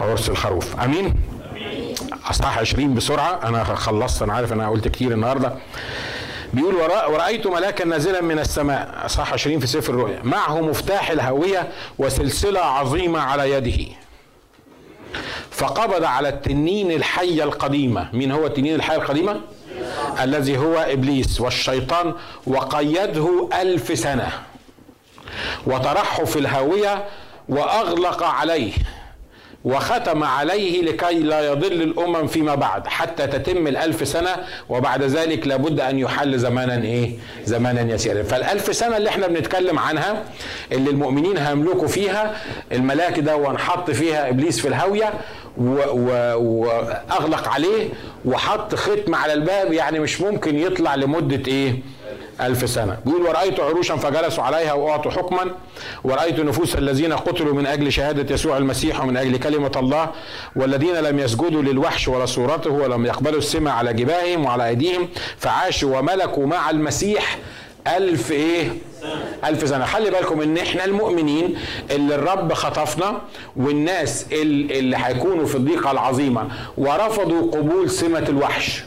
عرس 0.00 0.28
الخروف. 0.28 0.80
أمين؟ 0.80 1.14
أصحاح 2.30 2.58
20 2.58 2.94
بسرعة. 2.94 3.40
أنا 3.48 3.64
خلصت 3.64 4.22
أنا 4.22 4.32
عارف 4.32 4.52
أنا 4.52 4.68
قلت 4.68 4.88
كتير 4.88 5.12
النهارده. 5.12 5.52
بيقول 6.54 6.74
ورأ 6.74 7.06
ورأيت 7.06 7.46
ملاكا 7.46 7.84
نازلا 7.84 8.20
من 8.20 8.38
السماء. 8.38 9.02
أصحاح 9.04 9.32
20 9.32 9.58
في 9.58 9.66
سفر 9.66 9.94
الرؤيا. 9.94 10.20
معه 10.24 10.60
مفتاح 10.60 11.10
الهوية 11.10 11.68
وسلسلة 11.98 12.60
عظيمة 12.60 13.20
على 13.20 13.50
يده. 13.50 13.84
فقبض 15.50 16.04
على 16.04 16.28
التنين 16.28 16.90
الحية 16.90 17.44
القديمة. 17.44 18.08
مين 18.12 18.32
هو 18.32 18.46
التنين 18.46 18.74
الحية 18.74 18.96
القديمة؟ 18.96 19.40
الذي 20.22 20.58
هو 20.58 20.78
إبليس 20.78 21.40
والشيطان 21.40 22.14
وقيده 22.46 23.48
ألف 23.62 23.98
سنة. 23.98 24.28
وطرحه 25.66 26.24
في 26.24 26.38
الهاوية 26.38 27.04
وأغلق 27.48 28.22
عليه 28.22 28.72
وختم 29.64 30.24
عليه 30.24 30.82
لكي 30.82 31.14
لا 31.18 31.46
يضل 31.52 31.82
الأمم 31.82 32.26
فيما 32.26 32.54
بعد 32.54 32.86
حتى 32.86 33.26
تتم 33.26 33.66
الألف 33.66 34.08
سنة 34.08 34.36
وبعد 34.68 35.02
ذلك 35.02 35.46
لابد 35.46 35.80
أن 35.80 35.98
يحل 35.98 36.38
زمانا 36.38 36.82
إيه؟ 36.82 37.12
زمانا 37.44 37.94
يسيرا. 37.94 38.22
فالألف 38.22 38.76
سنة 38.76 38.96
اللي 38.96 39.08
إحنا 39.08 39.26
بنتكلم 39.26 39.78
عنها 39.78 40.22
اللي 40.72 40.90
المؤمنين 40.90 41.36
هيملكوا 41.38 41.88
فيها 41.88 42.36
الملاك 42.72 43.18
ده 43.20 43.36
وانحط 43.36 43.90
فيها 43.90 44.28
إبليس 44.28 44.60
في 44.60 44.68
الهاوية 44.68 45.12
وأغلق 45.58 47.48
عليه 47.48 47.88
وحط 48.24 48.74
ختم 48.74 49.14
على 49.14 49.32
الباب 49.32 49.72
يعني 49.72 49.98
مش 49.98 50.20
ممكن 50.20 50.58
يطلع 50.58 50.94
لمدة 50.94 51.42
إيه؟ 51.52 51.78
ألف 52.40 52.70
سنة. 52.70 52.98
بيقول 53.06 53.22
ورأيت 53.22 53.60
عروشا 53.60 53.96
فجلسوا 53.96 54.44
عليها 54.44 54.72
وأعطوا 54.72 55.10
حكما. 55.10 55.50
ورأيت 56.04 56.40
نفوس 56.40 56.74
الذين 56.74 57.12
قتلوا 57.12 57.54
من 57.54 57.66
أجل 57.66 57.92
شهادة 57.92 58.34
يسوع 58.34 58.56
المسيح 58.56 59.00
ومن 59.00 59.16
أجل 59.16 59.36
كلمة 59.36 59.72
الله 59.76 60.10
والذين 60.56 60.94
لم 60.96 61.18
يسجدوا 61.18 61.62
للوحش 61.62 62.08
ولا 62.08 62.26
صورته 62.26 62.70
ولم 62.70 63.06
يقبلوا 63.06 63.38
السمع 63.38 63.72
على 63.72 63.92
جباههم 63.92 64.44
وعلى 64.44 64.68
أيديهم 64.68 65.08
فعاشوا 65.38 65.98
وملكوا 65.98 66.46
مع 66.46 66.70
المسيح 66.70 67.38
ألف 67.86 68.32
إيه 68.32 68.68
ألف 69.44 69.68
سنة 69.68 69.84
خلي 69.84 70.10
بالكم 70.10 70.40
إن 70.40 70.58
إحنا 70.58 70.84
المؤمنين 70.84 71.54
اللي 71.90 72.14
الرب 72.14 72.52
خطفنا 72.52 73.20
والناس 73.56 74.26
اللي 74.32 74.96
هيكونوا 74.96 75.46
في 75.46 75.54
الضيقة 75.54 75.90
العظيمة 75.90 76.48
ورفضوا 76.78 77.50
قبول 77.52 77.90
سمة 77.90 78.24
الوحش 78.28 78.82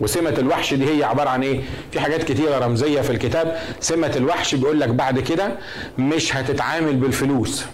وسمة 0.00 0.34
الوحش 0.38 0.74
دي 0.74 0.98
هي 0.98 1.04
عبارة 1.04 1.28
عن 1.28 1.42
إيه؟ 1.42 1.60
في 1.92 2.00
حاجات 2.00 2.22
كتيرة 2.22 2.58
رمزية 2.58 3.00
في 3.00 3.10
الكتاب، 3.10 3.58
سمة 3.80 4.12
الوحش 4.16 4.54
بيقول 4.54 4.80
لك 4.80 4.88
بعد 4.88 5.20
كده 5.20 5.52
مش 5.98 6.36
هتتعامل 6.36 6.94
بالفلوس. 6.94 7.64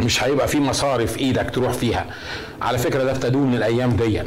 مش 0.00 0.24
هيبقى 0.24 0.48
في 0.48 0.60
مصاري 0.60 1.06
في 1.06 1.18
إيدك 1.20 1.50
تروح 1.50 1.72
فيها. 1.72 2.06
على 2.62 2.78
فكرة 2.78 3.04
ده 3.04 3.10
ابتدوا 3.10 3.40
من 3.40 3.54
الأيام 3.54 3.90
دي. 3.96 4.22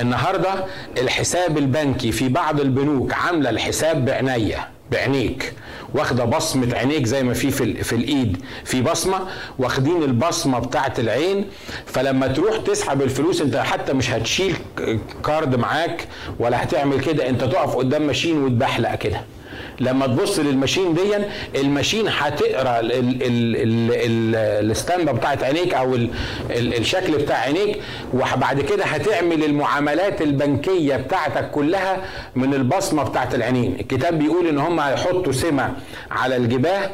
النهارده 0.00 0.64
الحساب 0.98 1.58
البنكي 1.58 2.12
في 2.12 2.28
بعض 2.28 2.60
البنوك 2.60 3.12
عاملة 3.14 3.50
الحساب 3.50 4.04
بعناية 4.04 4.68
بعينيك 4.92 5.52
واخده 5.94 6.24
بصمه 6.24 6.74
عينيك 6.76 7.06
زي 7.06 7.22
ما 7.22 7.34
في 7.34 7.50
في, 7.50 7.84
في 7.84 7.92
الايد 7.94 8.36
في 8.64 8.82
بصمه 8.82 9.18
واخدين 9.58 10.02
البصمه 10.02 10.58
بتاعه 10.58 10.92
العين 10.98 11.44
فلما 11.86 12.26
تروح 12.26 12.56
تسحب 12.56 13.02
الفلوس 13.02 13.40
انت 13.40 13.56
حتى 13.56 13.92
مش 13.92 14.10
هتشيل 14.10 14.56
card 15.24 15.56
معاك 15.56 16.08
ولا 16.38 16.62
هتعمل 16.62 17.00
كده 17.00 17.28
انت 17.28 17.44
تقف 17.44 17.76
قدام 17.76 18.02
machine 18.06 18.42
وتبحلق 18.42 18.94
كده. 18.94 19.20
لما 19.80 20.06
تبص 20.06 20.38
لل 20.38 20.50
machine 20.50 20.94
دي 20.94 21.00
ال 21.60 21.65
machine 21.65 22.04
هتقرأ 22.08 22.80
الستامبه 24.60 25.12
بتاعت 25.12 25.42
عينيك 25.44 25.74
أو 25.74 25.94
ال 25.94 26.10
ال 26.50 26.74
الشكل 26.78 27.12
بتاع 27.12 27.36
عينيك 27.36 27.80
وبعد 28.14 28.60
كده 28.60 28.84
هتعمل 28.84 29.44
المعاملات 29.44 30.22
البنكية 30.22 30.96
بتاعتك 30.96 31.50
كلها 31.50 32.02
من 32.36 32.54
البصمة 32.54 33.02
بتاعت 33.02 33.34
العينين. 33.34 33.76
الكتاب 33.80 34.18
بيقول 34.18 34.46
إن 34.46 34.58
هم 34.58 34.80
هيحطوا 34.80 35.32
سمة 35.32 35.72
على 36.10 36.36
الجباه 36.36 36.90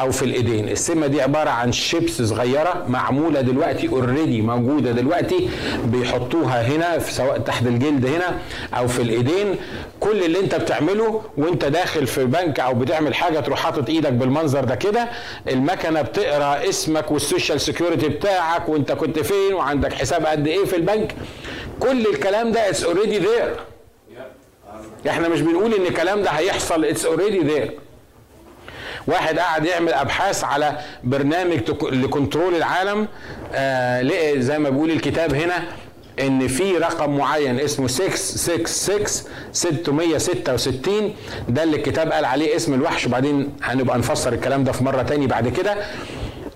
أو 0.00 0.10
في 0.10 0.22
الإيدين. 0.22 0.68
السمة 0.68 1.06
دي 1.06 1.22
عبارة 1.22 1.50
عن 1.50 1.72
شيبس 1.72 2.22
صغيرة 2.22 2.84
معمولة 2.88 3.40
دلوقتي 3.40 3.88
already 3.88 4.42
موجودة 4.42 4.92
دلوقتي 4.92 5.48
بيحطوها 5.84 6.62
هنا 6.62 6.98
سواء 6.98 7.38
تحت 7.38 7.66
الجلد 7.66 8.06
هنا 8.06 8.38
أو 8.74 8.88
في 8.88 9.02
الإيدين. 9.02 9.56
كل 10.00 10.22
اللي 10.24 10.40
أنت 10.40 10.54
بتعمله 10.54 11.22
وأنت 11.36 11.59
داخل 11.64 12.06
في 12.06 12.24
بنك 12.24 12.60
أو 12.60 12.74
بتعمل 12.74 13.14
حاجة 13.14 13.40
تروح 13.40 13.58
حاطط 13.60 13.88
إيدك 13.88 14.12
بالمنظر 14.12 14.64
ده 14.64 14.74
كده 14.74 15.08
المكنه 15.48 16.02
بتقرا 16.02 16.68
اسمك 16.68 17.10
وال 17.10 17.23
social 17.23 17.60
security 17.60 18.08
بتاعك 18.08 18.68
وانت 18.68 18.92
كنت 18.92 19.18
فين 19.18 19.54
وعندك 19.54 19.92
حساب 19.92 20.26
قد 20.26 20.46
إيه 20.46 20.64
في 20.64 20.76
البنك. 20.76 21.14
كل 21.80 22.06
الكلام 22.06 22.52
ده 22.52 22.68
it's 22.68 22.84
already 22.84 23.18
there 23.18 23.54
إحنا 25.08 25.28
مش 25.28 25.40
بنقول 25.40 25.74
ان 25.74 25.86
الكلام 25.86 26.22
ده 26.22 26.30
هيحصل 26.30 26.84
it's 26.84 27.04
already 27.06 27.38
there 27.38 27.70
واحد 29.06 29.38
قاعد 29.38 29.64
يعمل 29.66 29.92
ابحاث 29.92 30.44
على 30.44 30.78
برنامج 31.04 31.58
ل 31.82 31.91
control 31.91 32.54
العالم 32.54 33.08
آه 33.54 34.34
زي 34.36 34.58
ما 34.58 34.70
بيقول 34.70 34.90
الكتاب 34.90 35.34
هنا 35.34 35.62
ان 36.26 36.48
في 36.48 36.76
رقم 36.78 37.16
معين 37.16 37.60
اسمه 37.60 37.86
666 37.88 39.06
666 39.52 41.14
ده 41.48 41.62
اللي 41.62 41.76
الكتاب 41.76 42.12
قال 42.12 42.24
عليه 42.24 42.56
اسم 42.56 42.74
الوحش 42.74 43.06
وبعدين 43.06 43.48
هنبقى 43.62 43.98
نفسر 43.98 44.32
الكلام 44.32 44.64
ده 44.64 44.72
في 44.72 44.84
مره 44.84 45.02
تاني 45.02 45.26
بعد 45.26 45.48
كده 45.48 45.74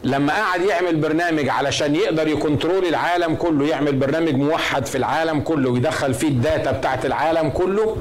لما 0.05 0.33
قعد 0.33 0.61
يعمل 0.63 0.97
برنامج 0.97 1.49
علشان 1.49 1.95
يقدر 1.95 2.29
ي 2.29 2.36
control 2.36 2.85
العالم 2.87 3.35
كله 3.35 3.67
يعمل 3.67 3.93
برنامج 3.97 4.35
موحد 4.35 4.87
في 4.87 4.99
العالم 4.99 5.41
كله 5.41 5.71
ويدخل 5.71 6.15
فيه 6.15 6.29
ال 6.29 6.37
data 6.37 6.71
بتاعت 6.73 7.07
العالم 7.07 7.49
كله 7.51 7.97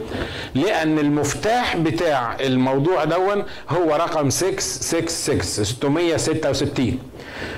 لأن 0.56 1.00
المفتاح 1.00 1.78
بتاع 1.78 2.36
الموضوع 2.40 3.04
دون 3.04 3.44
هو 3.70 3.96
رقم 3.96 4.30
666 4.30 5.42
666 5.66 7.00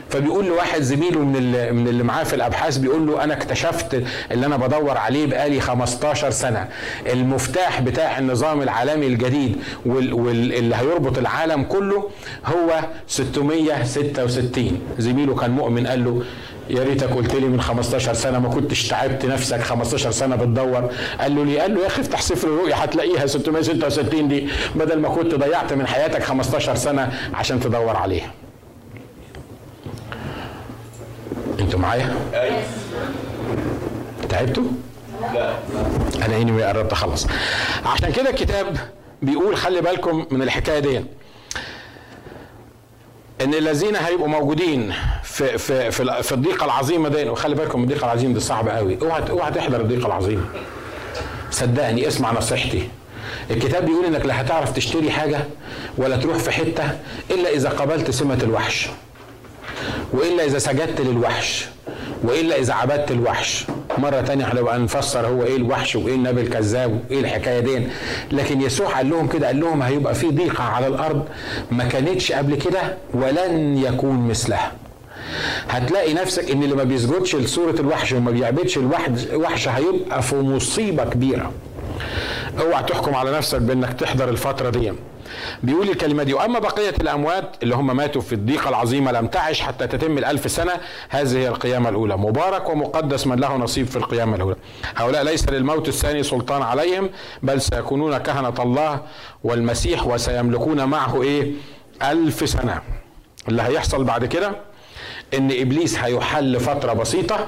فبيقول 0.10 0.46
له 0.48 0.54
واحد 0.54 0.82
زميله 0.82 1.20
من 1.20 1.36
اللي 1.36 1.72
من 1.72 1.88
اللي 1.88 2.04
معاه 2.04 2.24
في 2.24 2.34
الأبحاث 2.36 2.78
بيقول 2.78 3.08
له 3.08 3.24
أنا 3.24 3.34
اكتشفت 3.34 4.04
اللي 4.32 4.46
أنا 4.46 4.58
بدور 4.58 4.98
عليه 4.98 5.26
بقالي 5.26 5.60
15 5.62 6.30
سنة. 6.30 6.68
المفتاح 7.08 7.82
بتاع 7.82 8.20
النظام 8.20 8.62
العالمي 8.62 9.08
الجديد 9.08 9.58
واللي 9.86 10.76
هيربط 10.76 11.18
العالم 11.18 11.64
كله 11.64 12.10
هو 12.46 12.80
666 13.08 14.80
زميله 14.98 15.36
كان 15.36 15.52
مؤمن 15.52 15.88
قال 15.88 16.04
له 16.06 16.24
يا 16.70 16.84
ريتك 16.84 17.10
قلت 17.10 17.36
لي 17.36 17.48
من 17.48 17.62
15 17.62 18.14
سنة 18.14 18.40
ما 18.40 18.50
كنتش 18.50 18.88
تعبت 18.88 19.26
نفسك 19.26 19.62
15 19.62 20.12
سنة 20.12 20.36
بتدور. 20.36 20.90
قال 21.22 21.36
له 21.36 21.46
ليه؟ 21.46 21.62
قال 21.62 21.76
له 21.76 21.82
يا 21.82 21.88
أخي 21.88 22.02
افتح 22.02 22.22
سفر 22.22 22.48
الرؤيا 22.48 22.76
هتلاقيها 22.84 23.26
666 23.26 24.28
دي 24.28 24.48
بدل 24.76 25.00
ما 25.00 25.10
كنت 25.10 25.36
ضيعت 25.36 25.74
من 25.74 25.88
حياتك 25.88 26.24
15 26.24 26.76
سنة 26.76 27.12
عشان 27.34 27.60
تدور 27.60 27.96
عليها. 27.98 28.32
أنتوا 31.60 31.80
معايا؟ 31.80 32.16
تعبتوا؟ 34.30 34.64
لا. 35.34 35.56
أنا 36.26 36.38
اني 36.38 36.64
قربت 36.64 36.92
اخلص. 36.92 37.28
عشان 37.86 38.12
كده 38.12 38.30
الكتاب 38.30 38.78
بيقول 39.22 39.58
خلي 39.58 39.82
بالكم 39.82 40.26
من 40.32 40.42
الحكاية 40.42 40.80
دي. 40.80 40.98
إن 43.42 43.54
الذين 43.54 43.96
هيبقوا 43.96 44.28
موجودين 44.28 44.94
في 45.24 45.58
في 45.58 45.92
في, 45.92 46.24
في 46.24 46.32
الضيقة 46.32 46.66
العظيمة 46.66 47.10
دي 47.10 47.30
وخلي 47.30 47.56
بالكم 47.56 47.84
الضيقة 47.84 48.06
العظيمة 48.06 48.34
دي 48.34 48.40
صعبة 48.40 48.72
قوي. 48.72 48.98
اوعى 49.02 49.30
اوعى 49.30 49.52
تحضر 49.52 49.82
الضيقة 49.82 50.06
العظيمة. 50.08 50.44
صدقني 51.52 52.08
اسمع 52.08 52.32
نصيحتي. 52.32 52.90
الكتاب 53.52 53.86
بيقول 53.86 54.06
إنك 54.06 54.26
لا 54.26 54.42
هتعرف 54.42 54.72
تشتري 54.72 55.12
حاجة 55.12 55.40
ولا 55.98 56.18
تروح 56.18 56.38
في 56.38 56.52
حتة 56.52 56.84
إلا 57.32 57.50
إذا 57.50 57.70
قبلت 57.70 58.12
سمة 58.12 58.40
الوحش. 58.44 58.90
وإلا 60.16 60.46
إذا 60.46 60.58
سجدت 60.60 61.02
للوحش 61.02 61.66
وإلا 62.24 62.60
إذا 62.60 62.74
عبدت 62.74 63.12
الوحش. 63.12 63.66
مرة 63.98 64.22
تانية 64.22 64.46
هنبقى 64.46 64.80
نفسر 64.80 65.28
هو 65.28 65.44
إيه 65.44 65.56
الوحش 65.56 65.96
وإيه 65.96 66.16
النبي 66.16 66.42
الكذاب 66.42 67.00
وإيه 67.10 67.20
الحكاية 67.20 67.60
دي. 67.60 67.88
لكن 68.32 68.62
يسوع 68.62 68.88
قال 68.88 69.10
لهم 69.10 69.28
كده 69.28 69.48
قال 69.48 69.60
لهم 69.60 69.82
هيبقى 69.82 70.16
في 70.16 70.28
ضيقة 70.30 70.64
على 70.64 70.88
الأرض 70.88 71.28
ما 71.72 71.84
كانتش 71.84 72.32
قبل 72.32 72.56
كده 72.56 72.98
ولن 73.14 73.78
يكون 73.78 74.28
مثلها. 74.28 74.72
هتلاقي 75.70 76.14
نفسك 76.14 76.52
إن 76.52 76.64
اللي 76.64 76.76
ما 76.76 76.84
بيسجدش 76.84 77.36
لصورة 77.36 77.76
الوحش 77.80 78.14
وما 78.14 78.32
بيعبدش 78.32 78.78
الوحش 78.78 79.68
هيبقى 79.68 80.22
في 80.22 80.36
مصيبة 80.36 81.04
كبيرة. 81.04 81.52
اوعى 82.62 82.84
تحكم 82.84 83.16
على 83.16 83.32
نفسك 83.38 83.62
بانك 83.62 83.94
تحضر 83.94 84.30
الفترة 84.30 84.70
دي. 84.70 84.94
بيقول 85.64 85.90
الكلمة 85.90 86.24
دي 86.24 86.34
وأما 86.34 86.60
بقية 86.60 86.94
الأموات 87.02 87.56
اللي 87.64 87.76
هم 87.76 87.96
ماتوا 87.98 88.22
في 88.22 88.34
الضيقة 88.36 88.70
العظيمة 88.70 89.12
لم 89.12 89.28
تعش 89.28 89.62
حتى 89.62 89.88
تتم 89.88 90.18
الألف 90.18 90.52
سنة 90.52 90.72
هذه 91.10 91.38
هي 91.38 91.48
القيامة 91.48 91.90
الأولى. 91.90 92.18
مبارك 92.18 92.70
ومقدس 92.70 93.28
من 93.28 93.40
له 93.40 93.56
نصيب 93.58 93.86
في 93.88 93.96
القيامة 93.96 94.36
الأولى. 94.36 94.56
هؤلاء 94.96 95.24
ليس 95.24 95.50
للموت 95.50 95.88
الثاني 95.88 96.24
سلطان 96.24 96.62
عليهم 96.62 97.10
بل 97.44 97.62
سيكونون 97.62 98.18
كهنة 98.18 98.54
الله 98.60 99.02
والمسيح 99.44 100.08
وسيملكون 100.08 100.84
معه 100.86 101.22
إيه؟ 101.22 101.52
ألف 102.04 102.50
سنة. 102.50 102.82
اللي 103.48 103.62
هيحصل 103.62 104.04
بعد 104.04 104.26
كده 104.26 104.52
إن 105.34 105.52
إبليس 105.52 105.98
هيحل 106.00 106.60
فترة 106.60 106.94
بسيطة 106.94 107.48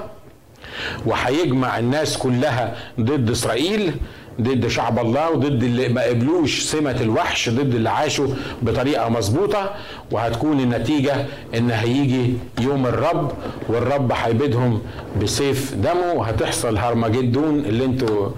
وهيجمع 1.06 1.78
الناس 1.78 2.18
كلها 2.18 2.76
ضد 3.00 3.30
إسرائيل 3.30 3.94
ضد 4.40 4.66
شعب 4.66 4.98
الله 4.98 5.30
وضد 5.30 5.62
اللي 5.62 5.88
ما 5.88 6.02
قبلوش 6.02 6.60
سمة 6.62 6.96
الوحش 7.00 7.48
ضد 7.48 7.74
اللي 7.74 7.90
عاشوا 7.90 8.26
بطريقة 8.62 9.08
مظبوطة 9.08 9.70
وهتكون 10.10 10.60
النتيجة 10.60 11.26
إن 11.56 11.70
هيجي 11.70 12.32
يوم 12.60 12.86
الرب 12.86 13.32
والرب 13.68 14.12
هيبيدهم 14.12 14.80
بسيف 15.22 15.74
دمه 15.74 16.12
وهتحصل 16.14 16.76
هرمجدون 16.78 17.58
اللي 17.58 17.84
أنتوا 17.84 18.28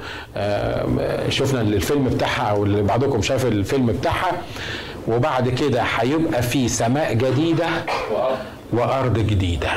شفنا 1.29 1.61
الفيلم 1.61 2.05
بتاعها 2.09 2.43
أو 2.43 2.65
اللي 2.65 2.83
بعضكم 2.83 3.23
شاف 3.23 3.47
الفيلم 3.47 3.87
بتاعها. 3.87 4.33
وبعد 5.09 5.49
كده 5.49 5.83
هيبقى 5.83 6.43
في 6.43 6.69
سماء 6.69 7.13
جديدة 7.15 7.67
وأرض 8.73 9.19
جديدة. 9.19 9.71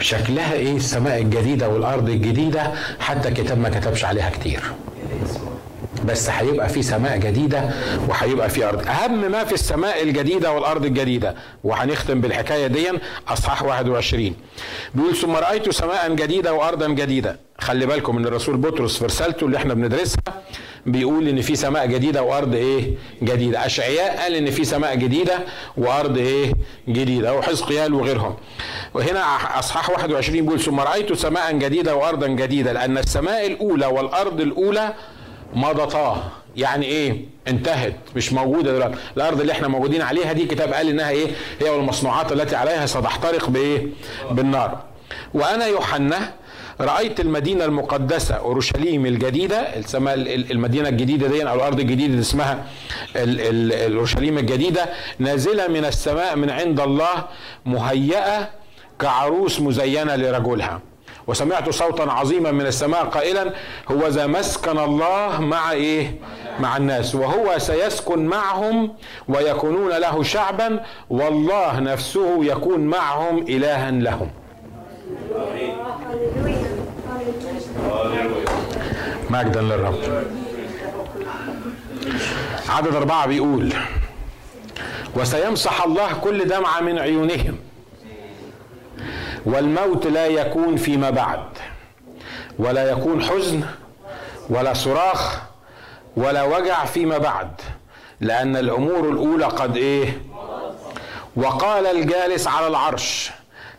شكلها 0.00 0.52
إيه؟ 0.52 0.76
السماء 0.76 1.22
الجديدة 1.22 1.68
والأرض 1.68 2.08
الجديدة 2.08 2.72
حتى 3.00 3.28
الكتاب 3.28 3.58
ما 3.58 3.68
كتبش 3.68 4.04
عليها 4.04 4.30
كتير. 4.30 4.60
بس 6.04 6.30
هيبقى 6.30 6.68
في 6.68 6.82
سماء 6.82 7.16
جديدة 7.18 7.70
وهيبقى 8.08 8.48
في 8.50 8.64
أرض. 8.68 8.88
أهم 8.88 9.30
ما 9.32 9.44
في 9.44 9.52
السماء 9.52 10.02
الجديدة 10.02 10.52
والأرض 10.52 10.84
الجديدة. 10.84 11.34
وهنختم 11.64 12.20
بالحكاية 12.20 12.66
دي 12.66 12.88
أصحاح 13.28 13.62
21 13.62 14.34
بيقول 14.94 15.16
ثم 15.16 15.36
رأيت 15.36 15.70
سماء 15.70 16.14
جديدة 16.14 16.54
وأرضا 16.54 16.88
جديدة. 16.88 17.36
خلي 17.58 17.86
بالكم 17.86 18.16
إن 18.16 18.26
الرسول 18.26 18.56
بطرس 18.56 18.98
في 18.98 19.04
رسالته 19.04 19.46
اللي 19.46 19.56
إحنا 19.56 19.74
بندرسها 19.74 20.16
بيقول 20.86 21.28
إن 21.28 21.40
في 21.40 21.56
سماء 21.56 21.86
جديدة 21.86 22.22
وأرض 22.22 22.54
إيه؟ 22.54 22.94
جديدة. 23.22 23.66
أشعياء 23.66 24.16
قال 24.22 24.34
إن 24.34 24.50
في 24.50 24.64
سماء 24.64 24.94
جديدة 24.94 25.38
وأرض 25.76 26.18
إيه؟ 26.18 26.52
جديدة. 26.88 27.34
وحزقيال 27.34 27.94
وغيرهم. 27.94 28.36
وهنا 28.94 29.20
أصحاح 29.58 29.90
21 29.90 30.44
بيقول 30.44 30.60
ثم 30.60 30.80
رأيت 30.80 31.12
سماء 31.12 31.52
جديدة 31.52 31.96
وأرضا 31.96 32.26
جديدة 32.26 32.72
لأن 32.72 32.98
السماء 32.98 33.46
الأولى 33.46 33.86
والأرض 33.86 34.40
الأولى 34.40 34.94
مضتا. 35.54 36.22
يعني 36.56 36.86
إيه؟ 36.86 37.24
انتهت 37.48 37.96
مش 38.16 38.32
موجودة 38.32 38.72
دلوقتي. 38.72 38.94
الأرض 39.16 39.40
اللي 39.40 39.52
إحنا 39.52 39.68
موجودين 39.68 40.02
عليها 40.02 40.32
دي 40.32 40.46
كتاب 40.46 40.72
قال 40.72 40.88
إنها 40.88 41.10
إيه؟ 41.10 41.26
هي 41.60 41.70
والمصنوعات 41.70 42.32
التي 42.32 42.56
عليها 42.56 42.86
ستحترق 42.86 43.50
بإيه؟ 43.50 43.86
بالنار. 44.30 44.80
وأنا 45.34 45.66
يوحنا 45.66 46.32
رأيت 46.80 47.20
المدينة 47.20 47.64
المقدسة 47.64 48.34
أورشليم 48.34 49.06
الجديدة 49.06 49.56
السماء 49.56 50.14
المدينة 50.50 50.88
الجديدة 50.88 51.28
دي 51.28 51.48
أو 51.48 51.54
الأرض 51.54 51.80
الجديدة 51.80 52.20
اسمها 52.20 52.64
أورشليم 53.16 54.38
الجديدة 54.38 54.88
نازلة 55.18 55.68
من 55.68 55.84
السماء 55.84 56.36
من 56.36 56.50
عند 56.50 56.80
الله 56.80 57.24
مهيئة 57.66 58.48
كعروس 58.98 59.60
مزينة 59.60 60.16
لرجلها. 60.16 60.80
وسمعت 61.26 61.70
صوتا 61.70 62.02
عظيما 62.02 62.50
من 62.50 62.66
السماء 62.66 63.04
قائلا 63.04 63.52
هو 63.90 64.08
ذا 64.08 64.26
مسكن 64.26 64.78
الله 64.78 65.40
مع 65.40 65.72
إيه؟ 65.72 66.14
مع 66.60 66.76
الناس. 66.76 67.14
وهو 67.14 67.58
سيسكن 67.58 68.26
معهم 68.26 68.94
ويكونون 69.28 69.90
له 69.90 70.22
شعبا 70.22 70.80
والله 71.10 71.80
نفسه 71.80 72.44
يكون 72.44 72.80
معهم 72.80 73.42
إلها 73.48 73.90
لهم. 73.90 74.28
مجدا 79.32 79.60
للرب. 79.60 80.24
عدد 82.68 82.94
أربعة 82.94 83.26
بيقول 83.26 83.72
وسيمسح 85.14 85.84
الله 85.84 86.12
كل 86.12 86.44
دمعة 86.44 86.80
من 86.80 86.98
عيونهم 86.98 87.58
والموت 89.46 90.06
لا 90.06 90.26
يكون 90.26 90.76
فيما 90.76 91.10
بعد 91.10 91.44
ولا 92.58 92.90
يكون 92.90 93.22
حزن 93.22 93.62
ولا 94.50 94.74
صراخ 94.74 95.40
ولا 96.16 96.42
وجع 96.42 96.84
فيما 96.84 97.18
بعد 97.18 97.50
لأن 98.20 98.56
الأمور 98.56 99.08
الأولى 99.08 99.44
قد 99.44 99.76
إيه؟ 99.76 100.22
وقال 101.36 101.86
الجالس 101.86 102.46
على 102.48 102.66
العرش 102.66 103.30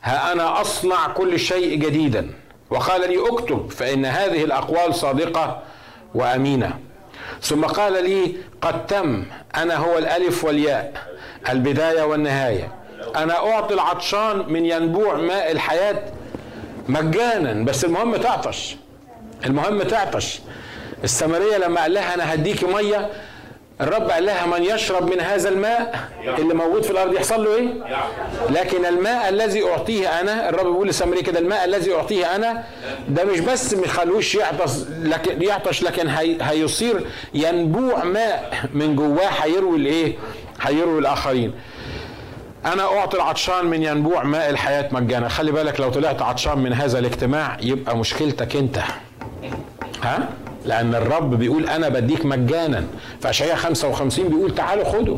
ها 0.03 0.31
أنا 0.31 0.61
أصنع 0.61 1.07
كل 1.07 1.39
شيء 1.39 1.79
جديدا. 1.79 2.29
وقال 2.73 3.01
لي 3.09 3.29
اكتب 3.29 3.71
فإن 3.71 4.05
هذه 4.05 4.43
الأقوال 4.43 4.95
صادقة 4.95 5.61
وأمينة. 6.15 6.79
ثم 7.41 7.65
قال 7.65 8.03
لي 8.03 8.35
قد 8.61 8.87
تم 8.87 9.25
أنا 9.55 9.75
هو 9.75 9.97
الألف 9.97 10.43
والياء 10.43 10.93
البداية 11.49 12.03
والنهاية. 12.03 12.71
أنا 13.15 13.33
أعطي 13.53 13.73
العطشان 13.73 14.45
من 14.47 14.65
ينبوع 14.65 15.13
ماء 15.15 15.51
الحياة 15.51 16.03
مجانا 16.87 17.65
بس 17.65 17.85
المهم 17.85 18.15
تعطش 18.15 18.75
المهم 19.45 19.83
تعطش. 19.83 20.39
السامرية 21.03 21.57
لما 21.57 21.81
قال 21.81 21.93
لها 21.93 22.13
أنا 22.13 22.33
هديكي 22.33 22.65
مية 22.65 23.09
الرب 23.83 24.09
قال 24.09 24.25
لها 24.25 24.45
من 24.45 24.63
يشرب 24.63 25.09
من 25.13 25.19
هذا 25.19 25.49
الماء 25.49 26.09
اللي 26.37 26.53
موجود 26.53 26.83
في 26.83 26.91
الأرض 26.91 27.13
يحصل 27.13 27.43
له 27.45 27.55
إيه؟ 27.55 27.67
لكن 28.49 28.85
الماء 28.85 29.29
الذي 29.29 29.63
أعطيه 29.63 30.19
أنا 30.21 30.49
الرب 30.49 30.65
بيقول 30.65 30.87
للسامري 30.87 31.21
كده 31.21 31.39
الماء 31.39 31.65
الذي 31.65 31.93
أعطيه 31.95 32.35
أنا 32.35 32.63
ده 33.09 33.23
مش 33.25 33.39
بس 33.39 33.73
ما 33.73 33.85
يخلوش 33.85 34.35
يعطش 34.35 34.71
لكن 35.01 35.41
يعطش 35.41 35.83
لكن 35.83 36.07
هي 36.07 36.37
هيصير 36.41 37.05
ينبوع 37.33 38.03
ماء 38.03 38.53
من 38.73 38.95
جواه 38.95 39.29
هيروي 39.41 39.77
الإيه؟ 39.77 40.15
هيروي 40.61 40.99
الآخرين. 40.99 41.53
أنا 42.65 42.83
أعطي 42.83 43.17
العطشان 43.17 43.65
من 43.65 43.83
ينبوع 43.83 44.23
ماء 44.23 44.49
الحياة 44.49 44.89
مجانا 44.91 45.29
خلي 45.29 45.51
بالك 45.51 45.79
لو 45.79 45.89
طلعت 45.89 46.21
عطشان 46.21 46.57
من 46.59 46.73
هذا 46.73 46.99
الاجتماع 46.99 47.57
يبقى 47.61 47.97
مشكلتك 47.97 48.55
أنت 48.55 48.79
ها 50.03 50.29
لأن 50.65 50.95
الرب 50.95 51.35
بيقول 51.35 51.69
أنا 51.69 51.89
بديك 51.89 52.25
مجانا. 52.25 52.83
فاشعياء 53.21 53.55
55 53.55 54.27
بيقول 54.27 54.55
تعالوا 54.55 54.83
خدوا. 54.83 55.17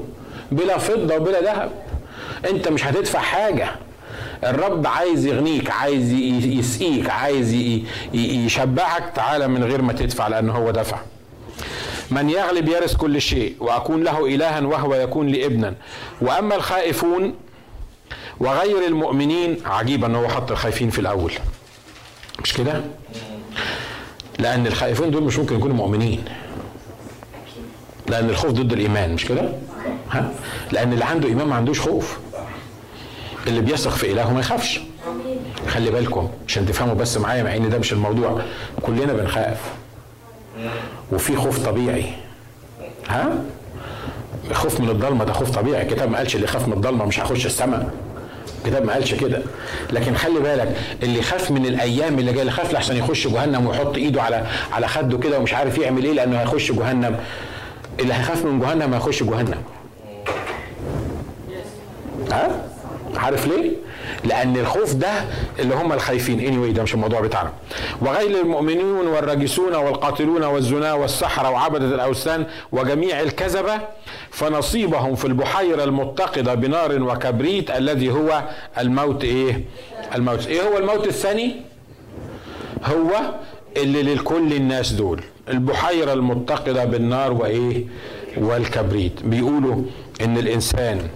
بلا 0.52 0.78
فضة 0.78 1.16
وبلا 1.16 1.42
ذهب. 1.42 1.72
أنت 2.50 2.68
مش 2.68 2.86
هتدفع 2.86 3.20
حاجة. 3.20 3.68
الرب 4.44 4.88
عايز 4.88 5.26
يغنيك 5.26 5.70
عايز 5.72 6.12
يسقيك 6.14 7.10
عايز 7.10 7.54
يشبعك. 8.14 9.04
تعالى 9.16 9.48
من 9.48 9.64
غير 9.64 9.82
ما 9.82 9.94
تدفع 9.94 10.28
لأن 10.28 10.50
هو 10.50 10.72
دفع. 10.72 10.98
من 12.12 12.30
يغلب 12.30 12.68
يرث 12.68 12.96
كل 12.96 13.22
شيء 13.22 13.56
وأكون 13.60 14.04
له 14.04 14.26
إلها 14.26 14.62
وهو 14.62 14.96
يكون 14.96 15.28
لي 15.28 15.46
ابنا. 15.46 15.74
وأما 16.22 16.56
الخائفون 16.56 17.34
وغير 18.40 18.86
المؤمنين 18.88 19.58
عجيب 19.66 20.06
إن 20.06 20.16
هو 20.16 20.28
حط 20.28 20.52
الخايفين 20.52 20.90
في 20.90 21.00
الأول. 21.00 21.34
مش 22.44 22.54
كده؟ 22.54 22.82
لأن 24.40 24.68
الخائفين 24.68 25.12
دول 25.12 25.24
مش 25.24 25.40
ممكن 25.40 25.56
يكونوا 25.56 25.76
مؤمنين. 25.76 26.24
لأن 28.08 28.30
الخوف 28.30 28.52
ضد 28.52 28.74
الإيمان 28.74 29.14
مش 29.14 29.26
كده؟ 29.26 29.50
ها؟ 30.12 30.32
لأن 30.72 30.94
اللي 30.94 31.06
عنده 31.06 31.28
إيمان 31.28 31.48
ما 31.48 31.56
عندوش 31.56 31.80
خوف. 31.82 32.18
اللي 33.48 33.62
بيثق 33.62 33.92
في 33.92 34.12
الهه 34.12 34.34
ما 34.34 34.40
يخافش. 34.40 34.80
خلي 35.68 35.92
بالكم 35.92 36.30
عشان 36.48 36.66
تفهموا 36.66 36.94
بس 36.94 37.18
معايا 37.18 37.44
مع 37.44 37.56
إن 37.56 37.70
ده 37.70 37.78
مش 37.80 37.94
الموضوع. 37.94 38.42
كلنا 38.82 39.14
بنخاف. 39.14 39.62
وفي 41.12 41.36
خوف 41.36 41.66
طبيعي. 41.66 42.06
ها؟ 43.10 43.36
خوف 44.52 44.80
من 44.82 44.90
الضلمة 44.90 45.26
ده 45.26 45.34
خوف 45.34 45.50
طبيعي. 45.52 45.82
الكتاب 45.82 46.10
ما 46.12 46.18
قالش 46.18 46.36
اللي 46.36 46.46
يخاف 46.46 46.68
من 46.68 46.74
الضلمة 46.74 47.06
مش 47.06 47.20
هيخش 47.20 47.46
السماء. 47.46 47.94
الكتاب 48.66 48.86
ما 48.86 48.94
قالش 48.94 49.14
كده. 49.14 49.42
لكن 49.92 50.16
خلي 50.16 50.40
بالك 50.40 50.76
اللي 51.04 51.22
خاف 51.22 51.52
من 51.52 51.66
الأيام 51.66 52.20
اللي 52.20 52.34
جاية 52.34 52.50
خاف 52.50 52.74
لحسن 52.74 52.98
يخش 52.98 53.28
جهنم 53.28 53.68
ويحط 53.68 53.96
إيده 53.96 54.22
على 54.22 54.46
على 54.72 54.88
خده 54.88 55.18
كده 55.18 55.40
ومش 55.40 55.54
عارف 55.54 55.78
يعمل 55.78 56.06
إيه 56.06 56.14
لأنه 56.14 56.42
هيخش 56.42 56.72
جهنم. 56.72 57.20
اللي 58.00 58.14
هيخاف 58.14 58.46
من 58.46 58.60
جهنم 58.60 58.94
هيخش 58.94 59.24
جهنم. 59.24 59.62
ها؟ 62.32 62.62
عارف 63.18 63.48
ليه؟ 63.48 63.72
لأن 64.24 64.58
الخوف 64.58 64.94
ده 64.94 65.12
اللي 65.60 65.76
هم 65.76 65.94
الخايفين. 65.94 66.40
Anyway 66.40 66.76
ده 66.76 66.84
مش 66.84 66.94
الموضوع 66.94 67.20
بتاعنا. 67.22 67.52
وغير 68.02 68.42
المؤمنون 68.42 69.08
والراجسون 69.08 69.76
والقاتلون 69.76 70.44
والزنا 70.44 70.94
والسحرة 70.94 71.50
وعبدة 71.50 71.86
الأوثان 71.86 72.46
وجميع 72.72 73.20
الكذبة 73.22 73.74
فنصيبهم 74.32 75.16
في 75.16 75.26
البحيرة 75.26 75.84
المتقدة 75.84 76.54
بنار 76.54 77.02
وكبريت 77.04 77.72
الذي 77.72 78.12
هو 78.12 78.44
الموت 78.80 79.24
إيه؟ 79.24 79.64
الموت 80.16 80.48
إيه 80.48 80.62
هو 80.62 80.78
الموت 80.78 81.08
الثاني؟ 81.08 81.56
هو 82.86 83.12
اللي 83.78 84.04
للكل 84.04 84.54
الناس 84.54 84.92
دول 84.92 85.22
البحيرة 85.50 86.14
المتقدة 86.14 86.86
بالنار 86.86 87.34
وإيه؟ 87.34 87.86
والكبريت 88.38 89.24
بيقولوا 89.24 89.76
إن 90.22 90.38
الإنسان 90.38 91.08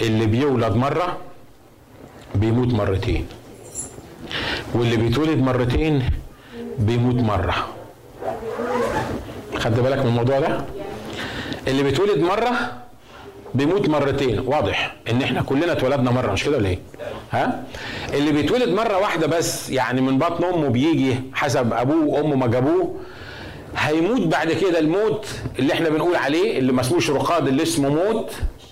اللي 0.00 0.26
بيولد 0.26 0.76
مرة 0.76 1.16
بيموت 2.34 2.74
مرتين 2.74 3.26
واللي 4.74 4.96
بيتولد 4.96 5.38
مرتين 5.38 6.02
بيموت 6.78 7.14
مرة 7.14 7.54
خدت 9.58 9.80
بالك 9.80 9.98
من 9.98 10.06
الموضوع 10.06 10.40
ده 10.40 10.64
اللي 11.68 11.82
بيتولد 11.82 12.18
مرة 12.18 12.52
بيموت 13.54 13.88
مرتين. 13.88 14.38
واضح 14.46 14.94
إن 15.10 15.22
إحنا 15.22 15.42
كلنا 15.42 15.72
اتولدنا 15.72 16.10
مرة 16.10 16.32
مش 16.32 16.44
كده 16.44 16.56
ولا 16.56 16.68
إيه؟ 16.68 16.78
ها؟ 17.32 17.64
اللي 18.14 18.32
بيتولد 18.32 18.68
مرة 18.68 18.98
واحدة 18.98 19.26
بس 19.26 19.70
يعني 19.70 20.00
من 20.00 20.18
بطن 20.18 20.44
أمه 20.44 20.68
بيجي 20.68 21.14
حسب 21.34 21.72
أبوه 21.72 22.04
وأمه 22.04 22.36
ما 22.36 22.46
جابوه 22.46 22.94
هيموت 23.76 24.20
بعد 24.20 24.52
كده 24.52 24.78
الموت 24.78 25.26
اللي 25.58 25.72
إحنا 25.72 25.88
بنقول 25.88 26.16
عليه 26.16 26.58
اللي 26.58 26.72
ما 26.72 26.80
اسموش 26.80 27.10
رقاد 27.10 27.48
اللي 27.48 27.62
اسمه 27.62 27.88
موت 27.88 28.30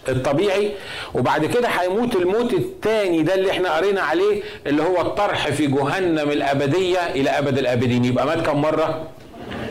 الطبيعي. 0.09 0.71
وبعد 1.15 1.47
كده 1.47 1.69
هيموت 1.69 2.17
الموت 2.17 2.53
الثاني 2.53 3.23
ده 3.23 3.35
اللي 3.35 3.51
إحنا 3.51 3.77
قرينا 3.77 4.01
عليه 4.01 4.43
اللي 4.67 4.83
هو 4.83 5.01
الطرح 5.01 5.49
في 5.51 5.67
جهنم 5.67 6.31
الأبدية 6.31 6.99
إلى 6.99 7.31
أبد 7.31 7.59
الأبدين. 7.59 8.05
يبقى 8.05 8.27
مات 8.27 8.47
كم 8.47 8.61
مرة؟ 8.63 9.09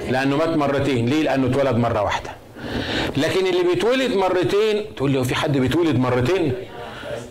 لأنه 0.09 0.37
مات 0.37 0.57
مرتين. 0.57 1.05
ليه؟ 1.05 1.23
لأنه 1.23 1.47
اتولد 1.47 1.75
مرة 1.77 2.01
واحدة. 2.03 2.29
لكن 3.17 3.47
اللي 3.47 3.63
بيتولد 3.63 4.15
مرتين 4.15 4.95
تقول 4.97 5.11
لي 5.11 5.19
هو 5.19 5.23
في 5.23 5.35
حد 5.35 5.57
بيتولد 5.57 5.95
مرتين؟ 5.99 6.53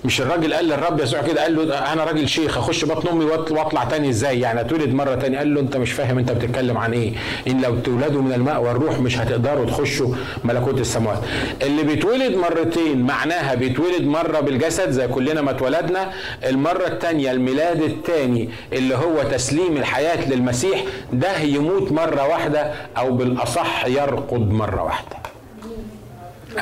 مش 0.05 0.21
الراجل 0.21 0.55
قال 0.55 0.65
للرب 0.69 1.01
يسوع 1.01 1.23
كده 1.23 1.43
قال 1.43 1.57
له 1.69 1.93
أنا 1.93 2.05
راجل 2.05 2.29
شيخ 2.29 2.59
أخش 2.59 2.85
بطن 2.85 3.09
أمي 3.09 3.25
وأطلع 3.25 3.85
تاني 3.85 4.09
إزاي؟ 4.09 4.41
يعني 4.41 4.61
اتولد 4.61 4.95
مرة 4.95 5.15
تاني 5.15 5.37
قال 5.37 5.55
له 5.55 5.61
أنت 5.61 5.77
مش 5.77 5.93
فاهم 5.93 6.19
أنت 6.19 6.33
بتتكلم 6.33 6.79
عن 6.79 6.93
إيه. 6.93 7.13
إن 7.49 7.61
لو 7.61 7.77
تولدوا 7.79 8.23
من 8.23 8.33
الماء 8.33 8.63
والروح 8.63 9.01
مش 9.01 9.19
هتقدروا 9.19 9.67
تخشوا 9.67 10.15
ملكوت 10.45 10.81
السماوات. 10.81 11.19
اللي 11.63 11.83
بيتولد 11.83 12.37
مرتين 12.37 13.03
معناها 13.03 13.55
بيتولد 13.55 14.03
مرة 14.03 14.41
بالجسد 14.41 14.91
زي 14.91 15.09
كلنا 15.09 15.43
ما 15.43 15.51
اتولدنا 15.51 16.11
المرة 16.47 16.87
الثانية 16.87 17.31
الميلاد 17.31 17.83
الثاني 17.83 18.49
اللي 18.73 18.95
هو 18.95 19.23
تسليم 19.23 19.77
الحياة 19.77 20.29
للمسيح 20.31 20.85
ده 21.13 21.39
يموت 21.39 21.93
مرة 21.93 22.29
واحدة 22.29 22.73
أو 22.99 23.11
بالأصح 23.17 23.87
يرقد 23.87 24.51
مرة 24.51 24.83
واحدة. 24.83 25.17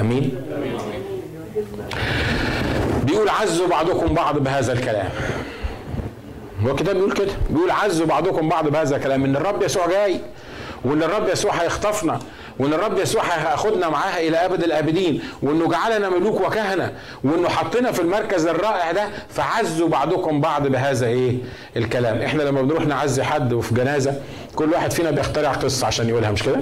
أمين؟ 0.01 0.31
بيقول 3.03 3.29
عزوا 3.29 3.69
بعضكم 3.69 4.15
بعض 4.15 4.39
بهذا 4.39 4.73
الكلام. 4.73 5.09
هو 6.67 6.75
كده 6.77 6.93
بيقول 6.93 7.13
كده؟ 7.13 7.33
بيقول 7.51 7.71
عزوا 7.71 8.07
بعضكم 8.07 8.49
بعض 8.49 8.69
بهذا 8.69 8.97
الكلام. 8.97 9.25
إن 9.25 9.37
الرب 9.37 9.63
يسوع 9.63 9.87
جاي 9.87 10.21
وإن 10.85 11.03
الرب 11.03 11.29
يسوع 11.29 11.53
هيخطفنا 11.55 12.19
وإن 12.59 12.73
الرب 12.75 12.99
يسوع 12.99 13.23
هياخدنا 13.23 13.89
معاها 13.89 14.21
إلى 14.21 14.37
أبد 14.45 14.63
الأبدين 14.65 15.23
وإنه 15.43 15.69
جعلنا 15.69 16.09
ملوك 16.09 16.41
وكهنة 16.41 16.93
وإنه 17.25 17.49
حطنا 17.49 17.93
في 17.93 18.01
المركز 18.03 18.47
الرائع 18.47 18.93
ده 18.93 19.09
فعزوا 19.29 19.89
بعضكم 19.89 20.41
بعض 20.41 20.67
بهذا 20.67 21.07
إيه؟ 21.07 21.37
الكلام. 21.77 22.23
إحنا 22.23 22.43
لما 22.43 22.63
بنروح 22.63 22.87
نعزي 22.87 23.23
حد 23.23 23.53
وفي 23.53 23.75
جنازة 23.75 24.15
كل 24.55 24.73
واحد 24.73 24.91
فينا 24.91 25.11
بيخترع 25.11 25.53
قصة 25.53 25.87
عشان 25.87 26.09
يقولها 26.09 26.31
مش 26.31 26.43
كده؟ 26.43 26.61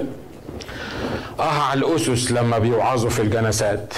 آه 1.39 1.61
على 1.69 1.79
الأسس 1.79 2.31
لما 2.31 2.59
بيوعظوا 2.59 3.09
في 3.09 3.21
الجنازات. 3.21 3.93